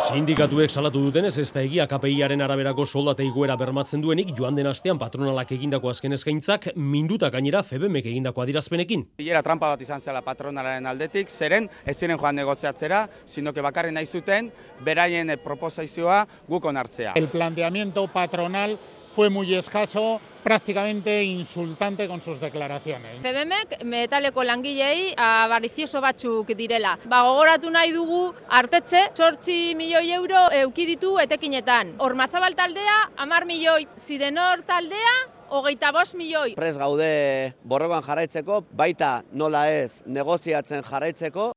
Sindikatuek 0.03 0.67
salatu 0.67 1.00
dutenez 1.00 1.38
ez 1.39 1.45
da 1.55 1.62
egia 1.63 1.86
KPIaren 1.88 2.41
araberako 2.43 2.83
soldata 2.83 3.24
iguera 3.24 3.55
bermatzen 3.55 4.01
duenik 4.03 4.33
joan 4.36 4.57
den 4.57 4.67
astean 4.67 4.98
patronalak 5.00 5.53
egindako 5.55 5.88
azken 5.93 6.12
eskaintzak 6.17 6.67
minduta 6.75 7.29
gainera 7.31 7.62
FEBEMek 7.63 8.10
egindako 8.12 8.43
adirazpenekin. 8.43 9.05
Bilera 9.17 9.39
trampa 9.45 9.69
bat 9.72 9.81
izan 9.81 10.03
zela 10.03 10.19
patronalaren 10.22 10.89
aldetik, 10.91 11.31
zeren 11.31 11.69
ez 11.86 11.95
ziren 11.95 12.19
joan 12.19 12.36
negoziatzera, 12.36 13.05
sino 13.25 13.53
que 13.53 13.63
bakarren 13.63 13.95
nahi 13.95 14.05
zuten 14.05 14.51
beraien 14.83 15.31
proposaizioa 15.43 16.25
guk 16.50 16.67
onartzea. 16.74 17.15
El 17.15 17.29
planteamiento 17.31 18.03
patronal 18.12 18.75
fue 19.15 19.29
muy 19.29 19.53
escaso, 19.53 20.20
prácticamente 20.43 21.24
insultante 21.24 22.08
con 22.08 22.22
sus 22.22 22.39
declaraciones. 22.39 23.20
FEBEMek 23.22 23.84
metaleko 23.86 24.43
langilei 24.43 25.13
abarizioso 25.17 26.01
batzuk 26.01 26.48
direla. 26.58 26.98
Ba, 27.05 27.22
gogoratu 27.24 27.72
nahi 27.72 27.93
dugu 27.93 28.34
artetze, 28.50 29.12
sortzi 29.13 29.75
milioi 29.75 30.12
euro 30.12 30.50
eukiditu 30.51 31.17
etekinetan. 31.20 31.96
Ormazabal 32.00 32.55
taldea, 32.55 32.98
amar 33.17 33.46
milioi, 33.46 33.88
zidenor 33.98 34.65
taldea, 34.67 35.15
hogeita 35.50 35.91
bost 35.93 36.15
milioi. 36.20 36.55
Prez 36.58 36.77
gaude 36.77 37.53
borrogan 37.63 38.03
jarraitzeko, 38.03 38.63
baita 38.74 39.22
nola 39.32 39.70
ez 39.72 40.01
negoziatzen 40.05 40.84
jarraitzeko. 40.84 41.51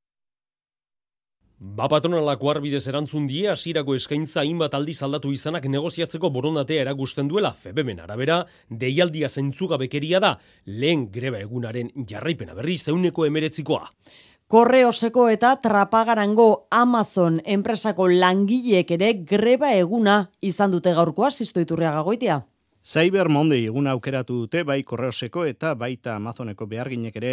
Ba 1.57 1.87
patronalako 1.89 2.51
arbidez 2.51 2.83
erantzun 2.85 3.23
die 3.25 3.47
hasierako 3.49 3.95
eskaintza 3.97 4.43
hainbat 4.43 4.75
aldiz 4.77 4.99
aldatu 5.01 5.31
izanak 5.33 5.63
negoziatzeko 5.65 6.29
borondatea 6.29 6.83
erakusten 6.83 7.25
duela 7.31 7.49
FEBEMen 7.49 8.03
arabera, 8.03 8.43
deialdia 8.69 9.25
zentzugabekeria 9.27 10.19
da, 10.21 10.35
lehen 10.67 11.07
greba 11.11 11.39
egunaren 11.41 11.89
jarraipena 12.11 12.53
berri 12.53 12.77
zeuneko 12.77 13.25
emeretzikoa. 13.25 13.89
Korreoseko 14.47 15.25
eta 15.33 15.55
trapagarango 15.63 16.67
Amazon 16.69 17.41
enpresako 17.43 18.05
langileek 18.07 18.93
ere 18.93 19.13
greba 19.25 19.73
eguna 19.73 20.27
izan 20.39 20.69
dute 20.71 20.93
gaurkoa, 20.93 21.31
zisto 21.31 21.59
iturriaga 21.59 22.05
goitia. 22.05 22.43
Cyber 22.87 23.27
Monday 23.33 23.65
eguna 23.67 23.97
aukeratu 23.97 24.43
dute 24.45 24.61
bai 24.63 24.83
Korreoseko 24.87 25.41
eta 25.49 25.73
baita 25.75 26.13
Amazoneko 26.15 26.69
beharginek 26.69 27.17
ere 27.19 27.31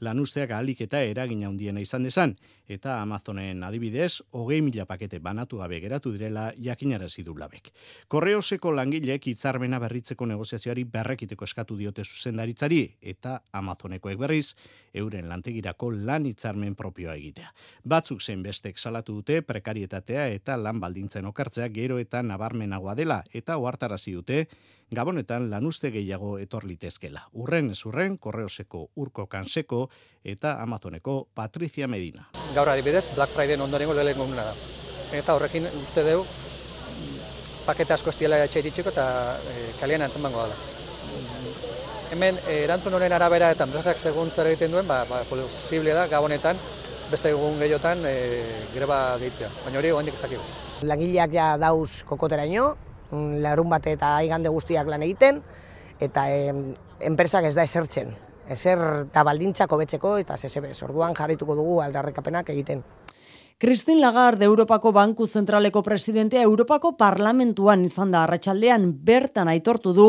lanusteak 0.00 0.50
ahalik 0.50 0.80
eta 0.86 1.02
eragin 1.02 1.44
handiena 1.46 1.80
izan 1.80 2.04
dezan, 2.04 2.36
eta 2.68 3.00
Amazonen 3.02 3.62
adibidez, 3.64 4.22
hogei 4.32 4.60
mila 4.64 4.86
pakete 4.86 5.18
banatu 5.18 5.58
gabe 5.60 5.80
geratu 5.80 6.12
direla 6.12 6.50
jakinarazi 6.56 7.22
du 7.22 7.36
labek. 7.36 7.70
Korreoseko 8.08 8.72
langilek 8.72 9.28
hitzarmena 9.28 9.78
berritzeko 9.78 10.26
negoziazioari 10.26 10.84
berrekiteko 10.84 11.44
eskatu 11.44 11.76
diote 11.76 12.04
zuzendaritzari, 12.04 12.82
eta 13.00 13.40
Amazonekoek 13.52 14.18
berriz, 14.18 14.54
euren 14.94 15.28
lantegirako 15.28 15.90
lan 15.90 16.26
hitzarmen 16.26 16.74
propioa 16.74 17.16
egitea. 17.18 17.50
Batzuk 17.84 18.22
zen 18.22 18.42
bestek 18.42 18.78
salatu 18.78 19.20
dute 19.20 19.42
prekarietatea 19.42 20.28
eta 20.34 20.56
lan 20.56 20.80
baldintzen 20.80 21.26
okartzea 21.26 21.68
gero 21.68 21.98
eta 21.98 22.22
nabarmenagoa 22.22 22.94
dela, 22.94 23.22
eta 23.32 23.58
ohartarazi 23.58 24.14
dute, 24.14 24.46
Gabonetan 24.92 25.48
lanuste 25.50 25.90
gehiago 25.90 26.36
etor 26.38 26.64
litezkela. 26.68 27.24
Urren 27.32 27.70
ez 27.72 27.80
urren, 27.86 28.18
korreoseko 28.18 28.90
urko 29.00 29.26
kanseko 29.26 29.88
eta 30.24 30.58
Amazoneko 30.62 31.28
Patricia 31.34 31.88
Medina. 31.88 32.28
Gaur 32.54 32.68
adibidez, 32.68 33.08
Black 33.14 33.32
Friday 33.32 33.56
ondorengo 33.60 33.94
lehen 33.94 34.36
da. 34.36 34.52
Eta 35.12 35.34
horrekin 35.34 35.66
uste 35.82 36.04
deu, 36.04 36.24
pakete 37.66 37.94
asko 37.94 38.10
estiela 38.10 38.38
etxe 38.44 38.60
iritsiko 38.60 38.92
eta 38.92 39.38
e, 39.40 39.72
kalian 39.80 40.02
antzen 40.02 40.22
dela. 40.22 40.54
Hemen, 42.12 42.38
erantzun 42.46 42.94
honen 42.94 43.12
arabera 43.12 43.50
eta 43.50 43.64
enpresak 43.64 43.98
segun 43.98 44.30
zer 44.30 44.46
egiten 44.52 44.70
duen, 44.70 44.86
ba, 44.86 45.04
ba, 45.08 45.22
posible 45.30 45.94
da, 45.94 46.06
gabonetan, 46.06 46.60
beste 47.10 47.30
egun 47.30 47.58
gehiotan 47.58 48.04
e, 48.06 48.16
greba 48.74 49.16
gehitzea. 49.18 49.50
Baina 49.64 49.80
hori, 49.80 49.90
oandik 49.90 50.14
ez 50.14 50.22
dakigu. 50.22 50.42
Lagileak 50.84 51.32
ja 51.32 51.54
dauz 51.58 52.02
kokoteraino, 52.06 52.74
larun 53.42 53.70
bate 53.70 53.94
eta 53.96 54.16
aigande 54.16 54.52
guztiak 54.52 54.88
lan 54.90 55.02
egiten, 55.06 55.40
eta 56.00 56.26
enpresak 57.00 57.48
ez 57.48 57.54
da 57.54 57.64
esertzen. 57.64 58.14
Ezer 58.50 58.80
eta 59.06 59.22
baldintzak 59.24 59.72
hobetzeko 59.72 60.18
eta 60.20 60.36
zezebe, 60.36 60.72
orduan 60.84 61.16
jarrituko 61.16 61.56
dugu 61.56 61.80
aldarrekapenak 61.80 62.50
egiten. 62.52 62.84
Christine 63.58 64.00
Lagarde 64.02 64.44
Europako 64.44 64.90
Banku 64.92 65.26
Zentraleko 65.26 65.82
presidentea 65.82 66.42
Europako 66.42 66.96
Parlamentuan 66.98 67.84
izan 67.86 68.10
da 68.10 68.24
arratsaldean 68.24 68.90
bertan 69.06 69.48
aitortu 69.48 69.92
du 69.94 70.08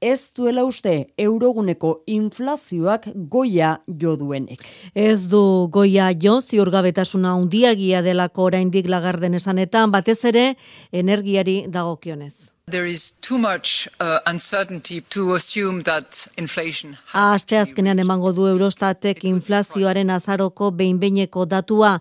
ez 0.00 0.32
duela 0.36 0.64
uste 0.64 1.12
euroguneko 1.18 2.02
inflazioak 2.06 3.08
goia 3.14 3.76
jo 3.86 4.16
duenek. 4.16 4.60
Ez 4.94 5.28
du 5.28 5.68
goia 5.72 6.10
jo 6.12 6.40
ziurgabetasuna 6.40 7.32
handiagia 7.36 8.02
delako 8.02 8.50
oraindik 8.50 8.88
lagarden 8.88 9.34
esanetan 9.34 9.90
batez 9.90 10.24
ere 10.24 10.54
energiari 10.92 11.64
dagokionez. 11.68 12.55
There 12.68 12.90
is 12.90 13.12
too 13.20 13.38
much 13.38 13.88
uh, 14.00 14.18
uncertainty 14.26 15.00
to 15.10 15.36
assume 15.36 15.84
that 15.84 16.26
inflation 16.36 16.96
Aste 17.14 17.54
azkenean 17.60 18.00
emango 18.02 18.32
du 18.34 18.48
Eurostatek 18.50 19.20
inflazioaren 19.28 20.10
azaroko 20.10 20.72
behinbeineko 20.74 21.44
datua 21.46 21.92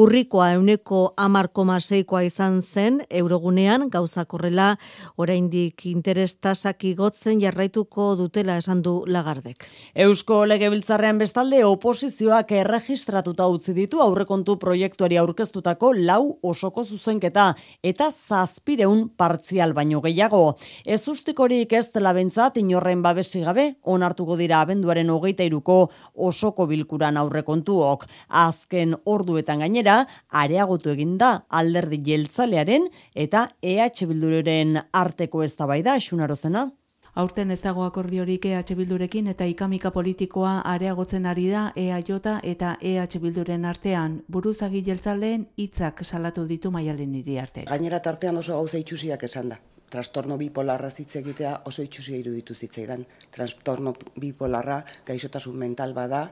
urrikoa 0.00 0.46
euneko 0.54 1.00
amarkoma 1.20 1.76
seikoa 1.76 2.22
izan 2.24 2.62
zen 2.62 3.02
eurogunean 3.10 3.90
gauzak 3.92 4.32
horrela 4.32 4.70
oraindik 5.18 5.84
interes 5.92 6.38
tasak 6.40 6.86
igotzen 6.88 7.44
jarraituko 7.44 8.08
dutela 8.16 8.56
esan 8.56 8.80
du 8.80 8.94
lagardek. 9.06 9.68
Eusko 9.94 10.46
Legebiltzarrean 10.48 11.20
bestalde 11.20 11.60
oposizioak 11.68 12.56
erregistratuta 12.62 13.50
utzi 13.58 13.76
ditu 13.76 14.00
aurrekontu 14.00 14.56
proiektuari 14.56 15.20
aurkeztutako 15.20 15.92
lau 16.00 16.38
osoko 16.42 16.80
zuzenketa 16.82 17.52
eta 17.92 18.08
zazpireun 18.08 19.10
partzial 19.18 19.76
baino 19.76 20.00
gehiago. 20.14 20.56
Ez 20.84 21.02
ustikorik 21.08 21.72
ez 21.72 21.90
dela 21.92 22.14
bentzat 22.14 22.56
inorren 22.62 23.02
babesi 23.02 23.42
gabe 23.44 23.74
onartuko 23.82 24.38
dira 24.38 24.60
abenduaren 24.62 25.10
hogeita 25.10 25.44
iruko 25.44 25.90
osoko 26.14 26.66
bilkuran 26.70 27.18
aurrekontuok. 27.18 28.06
Azken 28.28 28.94
orduetan 29.04 29.64
gainera, 29.64 30.04
areagotu 30.30 30.94
eginda 30.94 31.34
alderdi 31.48 32.00
jeltzalearen 32.06 32.88
eta 33.14 33.48
EH 33.62 34.06
Bilduren 34.06 34.78
arteko 34.92 35.42
eztabaida 35.42 35.98
xunarozena. 36.00 36.70
Aurten 37.14 37.52
ez 37.54 37.60
dago 37.62 37.84
akordiorik 37.86 38.46
EH 38.50 38.74
Bildurekin 38.74 39.28
eta 39.30 39.46
ikamika 39.46 39.92
politikoa 39.94 40.54
areagotzen 40.66 41.28
ari 41.30 41.44
da 41.50 41.68
EAJ 41.78 42.10
eta 42.42 42.72
EH 42.80 43.20
Bilduren 43.22 43.64
artean. 43.64 44.16
Buruzagi 44.28 44.82
jeltzaleen 44.82 45.46
hitzak 45.56 46.02
salatu 46.04 46.44
ditu 46.48 46.72
maialen 46.74 47.14
hiri 47.14 47.38
arte. 47.38 47.68
Gainera 47.70 48.02
tartean 48.02 48.36
oso 48.42 48.58
gauza 48.58 48.82
itxusiak 48.82 49.22
esan 49.30 49.54
da. 49.54 49.60
Trastorno 49.94 50.34
bipolarra 50.34 50.88
hitz 50.90 51.12
egitea 51.20 51.50
oso 51.70 51.82
itxusia 51.86 52.16
iruditu 52.18 52.54
zitzaidan. 52.54 53.04
Trastorno 53.30 53.92
bipolarra 54.18 54.80
gaixotasun 55.06 55.54
mental 55.60 55.92
bada, 55.94 56.22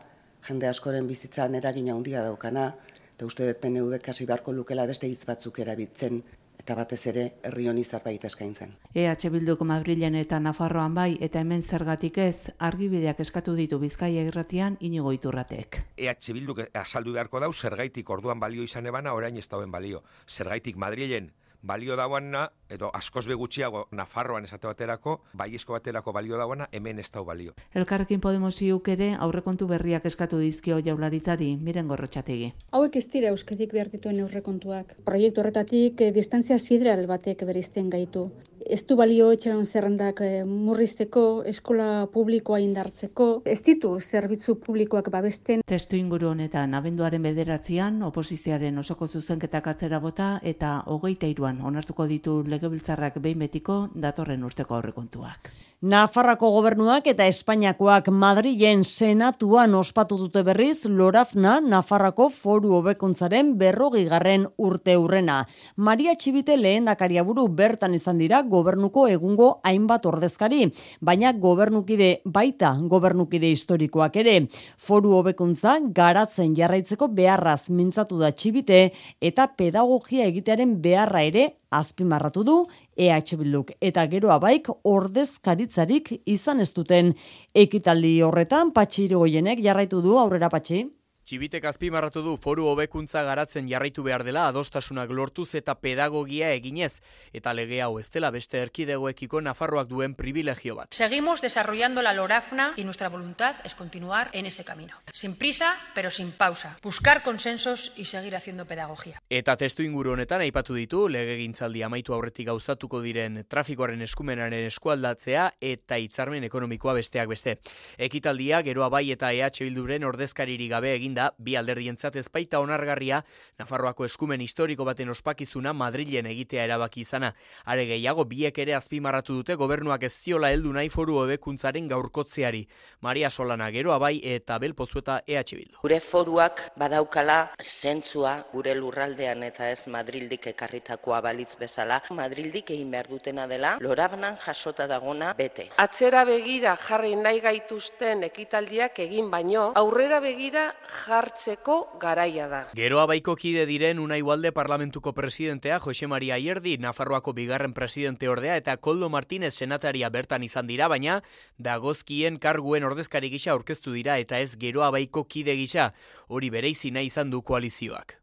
jende 0.49 0.67
askoren 0.67 1.07
bizitzan 1.07 1.55
eragina 1.55 1.95
handia 1.95 2.25
daukana, 2.27 2.65
eta 3.13 3.29
uste 3.29 3.47
dut 3.47 3.61
PNV 3.63 4.01
kasi 4.03 4.27
beharko 4.27 4.51
lukela 4.57 4.87
beste 4.91 5.07
hitz 5.07 5.23
batzuk 5.29 5.61
erabiltzen 5.63 6.25
eta 6.63 6.75
batez 6.79 6.99
ere 7.11 7.23
herri 7.47 7.69
honi 7.71 7.85
zerbait 7.85 8.25
eskaintzen. 8.27 8.73
EH 8.95 9.31
Bilduk 9.35 9.63
Madrilen 9.67 10.15
eta 10.19 10.41
Nafarroan 10.43 10.95
bai 10.95 11.17
eta 11.21 11.43
hemen 11.43 11.63
zergatik 11.63 12.19
ez 12.19 12.51
argibideak 12.59 13.23
eskatu 13.23 13.55
ditu 13.59 13.79
Bizkaia 13.83 14.27
irratian 14.27 14.77
inigo 14.81 15.13
iturratek. 15.15 15.85
EH 15.99 16.35
Bilduk 16.35 16.65
azaldu 16.83 17.15
beharko 17.15 17.39
dau 17.47 17.53
zergaitik 17.53 18.11
orduan 18.11 18.43
balio 18.43 18.67
izan 18.67 18.91
ebana 18.91 19.15
orain 19.15 19.37
ez 19.37 19.49
dauen 19.49 19.71
balio. 19.71 20.03
Zergaitik 20.27 20.77
Madrilen 20.77 21.31
balio 21.63 21.97
dauana, 21.97 22.51
edo 22.69 22.91
askoz 22.95 23.27
begutxiago 23.31 23.87
Nafarroan 23.93 24.45
esate 24.45 24.67
baterako, 24.67 25.21
baiezko 25.39 25.77
baterako 25.77 26.13
balio 26.13 26.37
dauana, 26.37 26.69
hemen 26.73 26.99
ez 26.99 27.11
dau 27.15 27.25
balio. 27.25 27.55
Elkarrekin 27.75 28.21
Podemos 28.21 28.55
iuk 28.63 28.89
ere 28.89 29.13
aurrekontu 29.15 29.69
berriak 29.71 30.07
eskatu 30.11 30.39
dizkio 30.43 30.81
jaularitzari, 30.85 31.57
miren 31.57 31.89
gorrotxategi. 31.89 32.53
Hauek 32.73 32.97
ez 32.97 33.07
dira 33.15 33.31
euskedik 33.31 33.73
behar 33.73 33.91
dituen 33.95 34.21
aurrekontuak. 34.25 34.97
Proiektu 35.07 35.43
horretatik 35.43 36.01
eh, 36.01 36.13
distantzia 36.13 36.59
sideral 36.59 37.07
batek 37.07 37.47
berizten 37.47 37.91
gaitu. 37.91 38.29
Ez 38.67 38.83
du 38.87 38.97
balio 38.97 39.31
etxeran 39.35 39.65
zerrendak 39.67 40.21
eh, 40.25 40.45
murrizteko, 40.47 41.43
eskola 41.49 42.07
publikoa 42.13 42.61
indartzeko, 42.63 43.29
ez 43.45 43.59
ditu 43.67 43.95
zerbitzu 44.01 44.57
publikoak 44.63 45.11
babesten. 45.11 45.65
Testu 45.67 45.99
inguru 45.99 46.31
honetan, 46.33 46.75
abenduaren 46.79 47.23
bederatzean, 47.23 48.03
oposizioaren 48.07 48.79
osoko 48.79 49.09
zuzenketak 49.09 49.73
atzera 49.75 50.01
bota 50.01 50.33
eta 50.43 50.79
hogeita 50.87 51.27
iruan 51.27 51.61
onartuko 51.61 52.07
ditu 52.07 52.43
legebiltzarrak 52.47 53.19
behin 53.21 53.45
betiko 53.47 53.83
datorren 53.95 54.45
urteko 54.45 54.79
aurrekontuak. 54.79 55.53
Nafarrako 55.83 56.47
gobernuak 56.55 57.09
eta 57.11 57.25
Espainiakoak 57.27 58.07
Madrilen 58.15 58.85
senatuan 58.87 59.73
ospatu 59.75 60.15
dute 60.15 60.45
berriz 60.47 60.85
Lorafna 60.87 61.57
Nafarrako 61.59 62.29
foru 62.31 62.77
hobekuntzaren 62.77 63.49
berrogigarren 63.59 64.45
urte 64.63 64.95
urrena. 64.95 65.41
Maria 65.75 66.15
Txibite 66.15 66.55
lehen 66.57 66.87
buru 67.27 67.49
bertan 67.49 67.95
izan 67.95 68.19
dira 68.19 68.43
gobernuko 68.43 69.09
egungo 69.09 69.59
hainbat 69.65 70.07
ordezkari, 70.07 70.71
baina 71.01 71.33
gobernukide 71.33 72.21
baita 72.27 72.79
gobernukide 72.87 73.51
historikoak 73.51 74.15
ere. 74.17 74.47
Foru 74.79 75.17
hobekuntza 75.17 75.81
garatzen 75.93 76.55
jarraitzeko 76.55 77.09
beharraz 77.09 77.71
mintzatu 77.71 78.21
da 78.21 78.31
Txibite 78.31 78.93
eta 79.21 79.49
pedagogia 79.49 80.27
egitearen 80.27 80.81
beharra 80.81 81.23
ere 81.25 81.57
azpimarratu 81.73 82.45
du 82.45 82.57
EH 82.97 83.37
Bilduk 83.41 83.73
eta 83.81 84.07
geroa 84.07 84.39
baik 84.39 84.69
ordezkaritzarik 84.85 86.13
izan 86.27 86.61
ez 86.61 86.73
duten 86.77 87.15
ekitaldi 87.55 88.21
horretan 88.23 88.73
patxiri 88.77 89.15
goienek 89.15 89.63
jarraitu 89.65 90.03
du 90.05 90.19
aurrera 90.19 90.51
patxi. 90.53 90.85
Txibitek 91.23 91.69
azpimarratu 91.71 92.21
du 92.27 92.33
foru 92.35 92.65
hobekuntza 92.67 93.21
garatzen 93.23 93.69
jarraitu 93.71 94.03
behar 94.03 94.25
dela 94.27 94.49
adostasunak 94.51 95.11
lortuz 95.15 95.53
eta 95.55 95.77
pedagogia 95.79 96.49
eginez, 96.51 96.99
eta 97.33 97.53
lege 97.55 97.79
hau 97.85 98.01
ez 98.01 98.09
dela 98.11 98.33
beste 98.35 98.59
erkidegoekiko 98.59 99.41
Nafarroak 99.41 99.87
duen 99.89 100.17
privilegio 100.19 100.75
bat. 100.81 100.91
Seguimos 100.91 101.41
desarrollando 101.41 102.03
la 102.03 102.13
Lorafna 102.13 102.73
y 102.77 102.83
nuestra 102.83 103.09
voluntad 103.09 103.55
es 103.65 103.77
continuar 103.77 104.31
en 104.33 104.47
ese 104.47 104.65
camino. 104.65 104.97
Sin 105.13 105.37
prisa, 105.37 105.77
pero 105.95 106.11
sin 106.11 106.33
pausa. 106.33 106.77
Buscar 106.83 107.23
consensos 107.23 107.93
y 107.97 108.07
seguir 108.07 108.35
haciendo 108.35 108.67
pedagogía. 108.67 109.23
Eta 109.31 109.57
testu 109.57 109.87
inguru 109.87 110.17
honetan 110.17 110.43
aipatu 110.43 110.75
ditu 110.75 111.07
lege 111.09 111.39
gintzaldi 111.39 111.85
amaitu 111.87 112.17
aurretik 112.17 112.51
gauzatuko 112.51 113.01
diren 113.01 113.45
trafikoaren 113.49 114.03
eskumenaren 114.03 114.67
eskualdatzea 114.67 115.53
eta 115.61 116.03
hitzarmen 116.03 116.43
ekonomikoa 116.51 116.99
besteak 116.99 117.31
beste. 117.31 117.61
Ekitaldia 117.97 118.63
geroa 118.67 118.91
bai 118.91 119.07
eta 119.15 119.31
EH 119.31 119.63
Bilduren 119.63 120.03
ordezkariri 120.05 120.67
gabe 120.69 120.97
egin 120.97 121.13
da 121.23 121.31
bi 121.39 121.57
alderdientzat 121.57 122.17
ezpaita 122.19 122.61
onargarria 122.63 123.23
Nafarroako 123.61 124.07
eskumen 124.09 124.43
historiko 124.43 124.85
baten 124.89 125.13
ospakizuna 125.13 125.73
Madrilen 125.77 126.27
egitea 126.31 126.65
erabaki 126.67 127.03
izana. 127.05 127.33
Are 127.65 127.85
gehiago 127.87 128.25
biek 128.29 128.59
ere 128.65 128.75
azpimarratu 128.79 129.37
dute 129.41 129.57
gobernuak 129.61 130.07
ez 130.09 130.13
ziola 130.13 130.51
heldu 130.55 130.73
nahi 130.75 130.91
foru 130.93 131.19
hobekuntzaren 131.23 131.89
gaurkotzeari. 131.91 132.63
Maria 133.07 133.31
Solana 133.31 133.71
geroa 133.75 133.99
bai 134.03 134.15
eta 134.35 134.59
belpozueta 134.63 135.21
EH 135.27 135.45
Bildu. 135.53 135.79
Gure 135.83 136.01
foruak 136.01 136.65
badaukala 136.81 137.39
zentzua 137.63 138.35
gure 138.53 138.75
lurraldean 138.79 139.43
eta 139.47 139.71
ez 139.71 139.87
Madrildik 139.93 140.49
ekarritakoa 140.53 141.21
balitz 141.25 141.55
bezala. 141.61 142.01
Madrildik 142.11 142.73
egin 142.75 142.91
behar 142.91 143.11
dutena 143.11 143.47
dela, 143.51 143.77
lorabnan 143.81 144.39
jasota 144.43 144.89
dagona 144.91 145.33
bete. 145.39 145.69
Atzera 145.83 146.25
begira 146.29 146.75
jarri 146.89 147.15
nahi 147.17 147.43
gaituzten 147.45 148.25
ekitaldiak 148.31 148.99
egin 149.07 149.31
baino, 149.31 149.71
aurrera 149.79 150.21
begira 150.25 150.71
jartzeko 151.03 151.77
garaia 152.01 152.47
da. 152.49 152.61
Geroa 152.79 153.07
baiko 153.11 153.35
kide 153.37 153.65
diren 153.67 154.01
una 154.03 154.19
igualde 154.21 154.53
parlamentuko 154.53 155.13
presidentea 155.17 155.81
Jose 155.81 156.07
Maria 156.07 156.39
Ierdi, 156.39 156.77
Nafarroako 156.79 157.33
bigarren 157.33 157.75
presidente 157.75 158.29
ordea 158.29 158.57
eta 158.57 158.77
Koldo 158.77 159.09
Martínez 159.09 159.55
senataria 159.55 160.11
bertan 160.11 160.43
izan 160.43 160.67
dira, 160.67 160.89
baina 160.89 161.21
dagozkien 161.59 162.39
karguen 162.39 162.85
ordezkari 162.85 163.31
gisa 163.31 163.53
aurkeztu 163.57 163.93
dira 163.93 164.19
eta 164.19 164.41
ez 164.41 164.57
geroa 164.57 164.91
baiko 164.91 165.25
kide 165.25 165.57
gisa, 165.59 165.93
hori 166.29 166.51
bereizina 166.51 167.03
izan 167.03 167.31
du 167.31 167.43
koalizioak. 167.43 168.19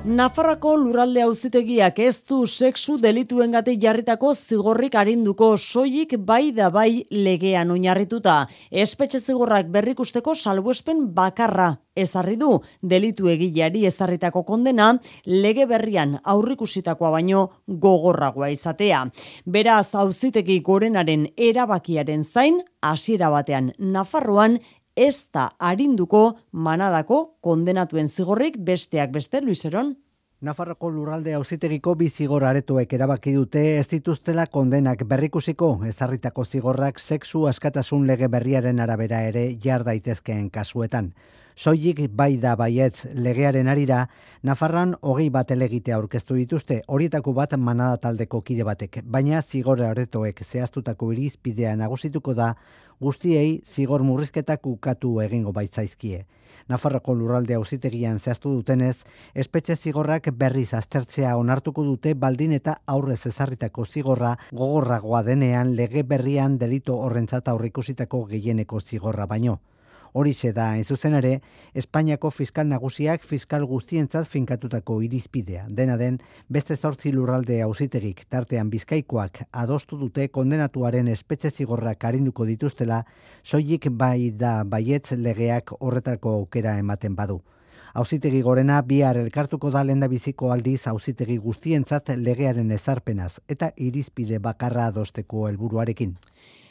Nafarrako 0.00 0.78
lurralde 0.80 1.20
auzitegiak 1.20 1.98
ez 2.00 2.22
du 2.24 2.46
sexu 2.48 2.94
delituengatik 3.02 3.82
jarritako 3.82 4.30
zigorrik 4.32 4.94
arinduko 4.96 5.50
soilik 5.60 6.14
bai 6.16 6.52
da 6.56 6.70
bai 6.72 7.04
legean 7.10 7.70
oinarrituta. 7.70 8.46
Espetxe 8.70 9.20
zigorrak 9.20 9.68
berrikusteko 9.68 10.34
salbuespen 10.34 11.04
bakarra 11.12 11.74
ezarri 12.00 12.38
du 12.40 12.62
delitu 12.80 13.28
egileari 13.28 13.84
ezarritako 13.84 14.42
kondena 14.48 14.88
lege 15.26 15.66
berrian 15.68 16.16
aurrikusitakoa 16.24 17.10
baino 17.18 17.44
gogorragoa 17.66 18.48
izatea. 18.56 19.04
Beraz 19.44 19.94
auzitegi 19.94 20.60
gorenaren 20.64 21.28
erabakiaren 21.36 22.24
zain 22.24 22.62
hasiera 22.80 23.28
batean 23.28 23.74
Nafarroan 23.78 24.60
ez 24.96 25.28
da 25.32 25.50
arinduko 25.58 26.38
manadako 26.52 27.36
kondenatuen 27.40 28.08
zigorrik 28.08 28.58
besteak 28.58 29.10
beste 29.10 29.40
Luiseron. 29.40 29.96
Nafarroko 30.40 30.88
lurralde 30.88 31.34
auzitegiko 31.36 31.94
bi 32.00 32.06
zigor 32.08 32.46
aretoek 32.48 32.92
erabaki 32.96 33.34
dute 33.36 33.60
ez 33.76 33.86
dituztela 33.90 34.46
kondenak 34.46 35.02
berrikusiko 35.04 35.68
ezarritako 35.90 36.44
zigorrak 36.44 36.98
sexu 36.98 37.44
askatasun 37.50 38.06
lege 38.08 38.28
berriaren 38.28 38.80
arabera 38.80 39.20
ere 39.28 39.42
jar 39.60 39.84
daitezkeen 39.84 40.48
kasuetan. 40.50 41.12
Soilik 41.60 42.06
bai 42.16 42.38
da 42.40 42.54
baietz 42.56 43.04
legearen 43.12 43.68
arira, 43.68 44.06
Nafarran 44.42 44.94
hogei 45.02 45.28
bat 45.28 45.50
elegitea 45.52 45.98
aurkeztu 45.98 46.38
dituzte, 46.38 46.78
horietako 46.88 47.34
bat 47.36 47.52
manada 47.60 47.98
taldeko 48.00 48.40
kide 48.40 48.64
batek, 48.64 49.02
baina 49.04 49.42
zigor 49.42 49.82
aretoek 49.84 50.40
zehaztutako 50.40 51.12
irizpidea 51.12 51.74
nagusituko 51.76 52.32
da, 52.32 52.54
guztiei 53.00 53.62
zigor 53.64 54.02
murrizketak 54.04 54.66
ukatu 54.66 55.20
egingo 55.24 55.52
baitzaizkie. 55.56 56.26
Nafarroko 56.68 57.14
lurralde 57.16 57.56
auzitegian 57.56 58.20
zehaztu 58.20 58.52
dutenez, 58.54 58.96
espetxe 59.34 59.76
zigorrak 59.76 60.28
berriz 60.42 60.68
aztertzea 60.78 61.32
onartuko 61.40 61.82
dute 61.88 62.14
baldin 62.14 62.52
eta 62.52 62.76
aurrez 62.86 63.24
ezarritako 63.32 63.86
zigorra 63.86 64.36
gogorragoa 64.52 65.22
denean 65.26 65.74
lege 65.80 66.04
berrian 66.12 66.58
delito 66.58 67.00
horrentzat 67.00 67.48
aurrikusitako 67.48 68.24
gehieneko 68.34 68.80
zigorra 68.80 69.26
baino. 69.26 69.58
Horixe 70.12 70.50
da, 70.52 70.70
hain 70.74 70.84
zuzen 70.84 71.14
ere, 71.14 71.36
Espainiako 71.74 72.30
fiskal 72.34 72.66
nagusiak 72.66 73.22
fiskal 73.24 73.64
guztientzat 73.70 74.26
finkatutako 74.26 75.00
irizpidea. 75.06 75.66
Dena 75.70 75.96
den, 76.00 76.18
beste 76.48 76.76
zortzi 76.76 77.12
lurralde 77.14 77.60
auzitegik 77.62 78.24
tartean 78.28 78.70
bizkaikoak 78.70 79.44
adostu 79.52 79.98
dute 80.00 80.26
kondenatuaren 80.28 81.08
espetxe 81.08 81.50
zigorrak 81.50 82.04
arinduko 82.04 82.48
dituztela, 82.48 83.04
soilik 83.44 83.86
bai 83.90 84.30
da 84.30 84.64
baietz 84.64 85.12
legeak 85.12 85.74
horretako 85.78 86.34
aukera 86.40 86.76
ematen 86.78 87.14
badu. 87.14 87.40
Auzitegi 87.94 88.40
gorena 88.46 88.82
bihar 88.86 89.16
elkartuko 89.18 89.70
da 89.74 89.82
lenda 89.82 90.06
biziko 90.08 90.52
aldiz 90.54 90.86
auzitegi 90.86 91.38
guztientzat 91.42 92.12
legearen 92.16 92.70
ezarpenaz 92.70 93.32
eta 93.48 93.72
irizpide 93.76 94.38
bakarra 94.38 94.86
adosteko 94.92 95.48
helburuarekin. 95.48 96.16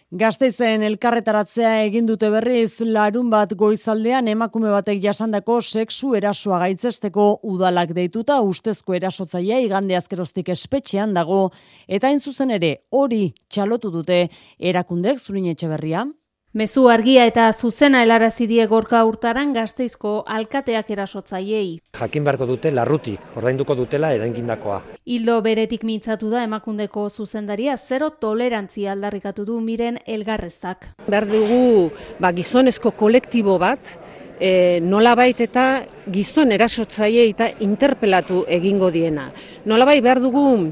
Gazteizen 0.10 0.82
elkarretaratzea 0.82 1.84
egin 1.86 2.08
dute 2.10 2.32
berriz 2.34 2.82
larun 2.82 3.28
bat 3.30 3.52
goizaldean 3.54 4.26
emakume 4.32 4.72
batek 4.74 5.04
jasandako 5.04 5.60
sexu 5.62 6.15
erasoa 6.17 6.58
gaitzesteko 6.63 7.26
udalak 7.45 7.93
deituta 7.93 8.39
ustezko 8.41 8.95
erasotzailea 8.98 9.60
igande 9.67 9.93
azkerostik 10.00 10.50
espetxean 10.50 11.13
dago 11.13 11.52
eta 11.86 12.10
in 12.10 12.17
zuzen 12.17 12.50
ere 12.58 12.72
hori 12.89 13.36
txalotu 13.54 13.91
dute 14.00 14.24
erakundek 14.58 15.22
zurin 15.22 15.45
etxe 15.54 15.69
berria. 15.69 16.08
Mezu 16.50 16.88
argia 16.90 17.28
eta 17.30 17.44
zuzena 17.54 18.00
helarazi 18.02 18.48
die 18.50 18.64
gorka 18.66 19.04
urtaran 19.06 19.52
gazteizko 19.54 20.24
alkateak 20.26 20.88
erasotzaiei. 20.96 21.76
Jakin 22.00 22.26
beharko 22.26 22.48
dute 22.50 22.72
larrutik, 22.74 23.22
ordainduko 23.38 23.76
dutela 23.78 24.10
erangindakoa. 24.18 24.80
Hildo 25.06 25.36
beretik 25.46 25.86
mintzatu 25.86 26.32
da 26.34 26.42
emakundeko 26.48 27.06
zuzendaria 27.12 27.78
zero 27.78 28.10
tolerantzia 28.10 28.96
aldarrikatu 28.96 29.46
du 29.46 29.60
miren 29.62 30.02
elgarrezak. 30.08 30.90
Behar 31.06 31.30
dugu 31.30 31.92
ba, 32.18 32.34
gizonezko 32.34 32.96
kolektibo 32.98 33.60
bat, 33.62 34.00
e, 34.42 34.80
nolabait 34.82 35.46
eta 35.46 35.84
gizon 36.10 36.58
erasotzaile 36.58 37.30
eta 37.30 37.54
interpelatu 37.62 38.48
egingo 38.50 38.90
diena. 38.90 39.30
Nolabait 39.70 40.02
behar 40.02 40.26
dugu 40.26 40.72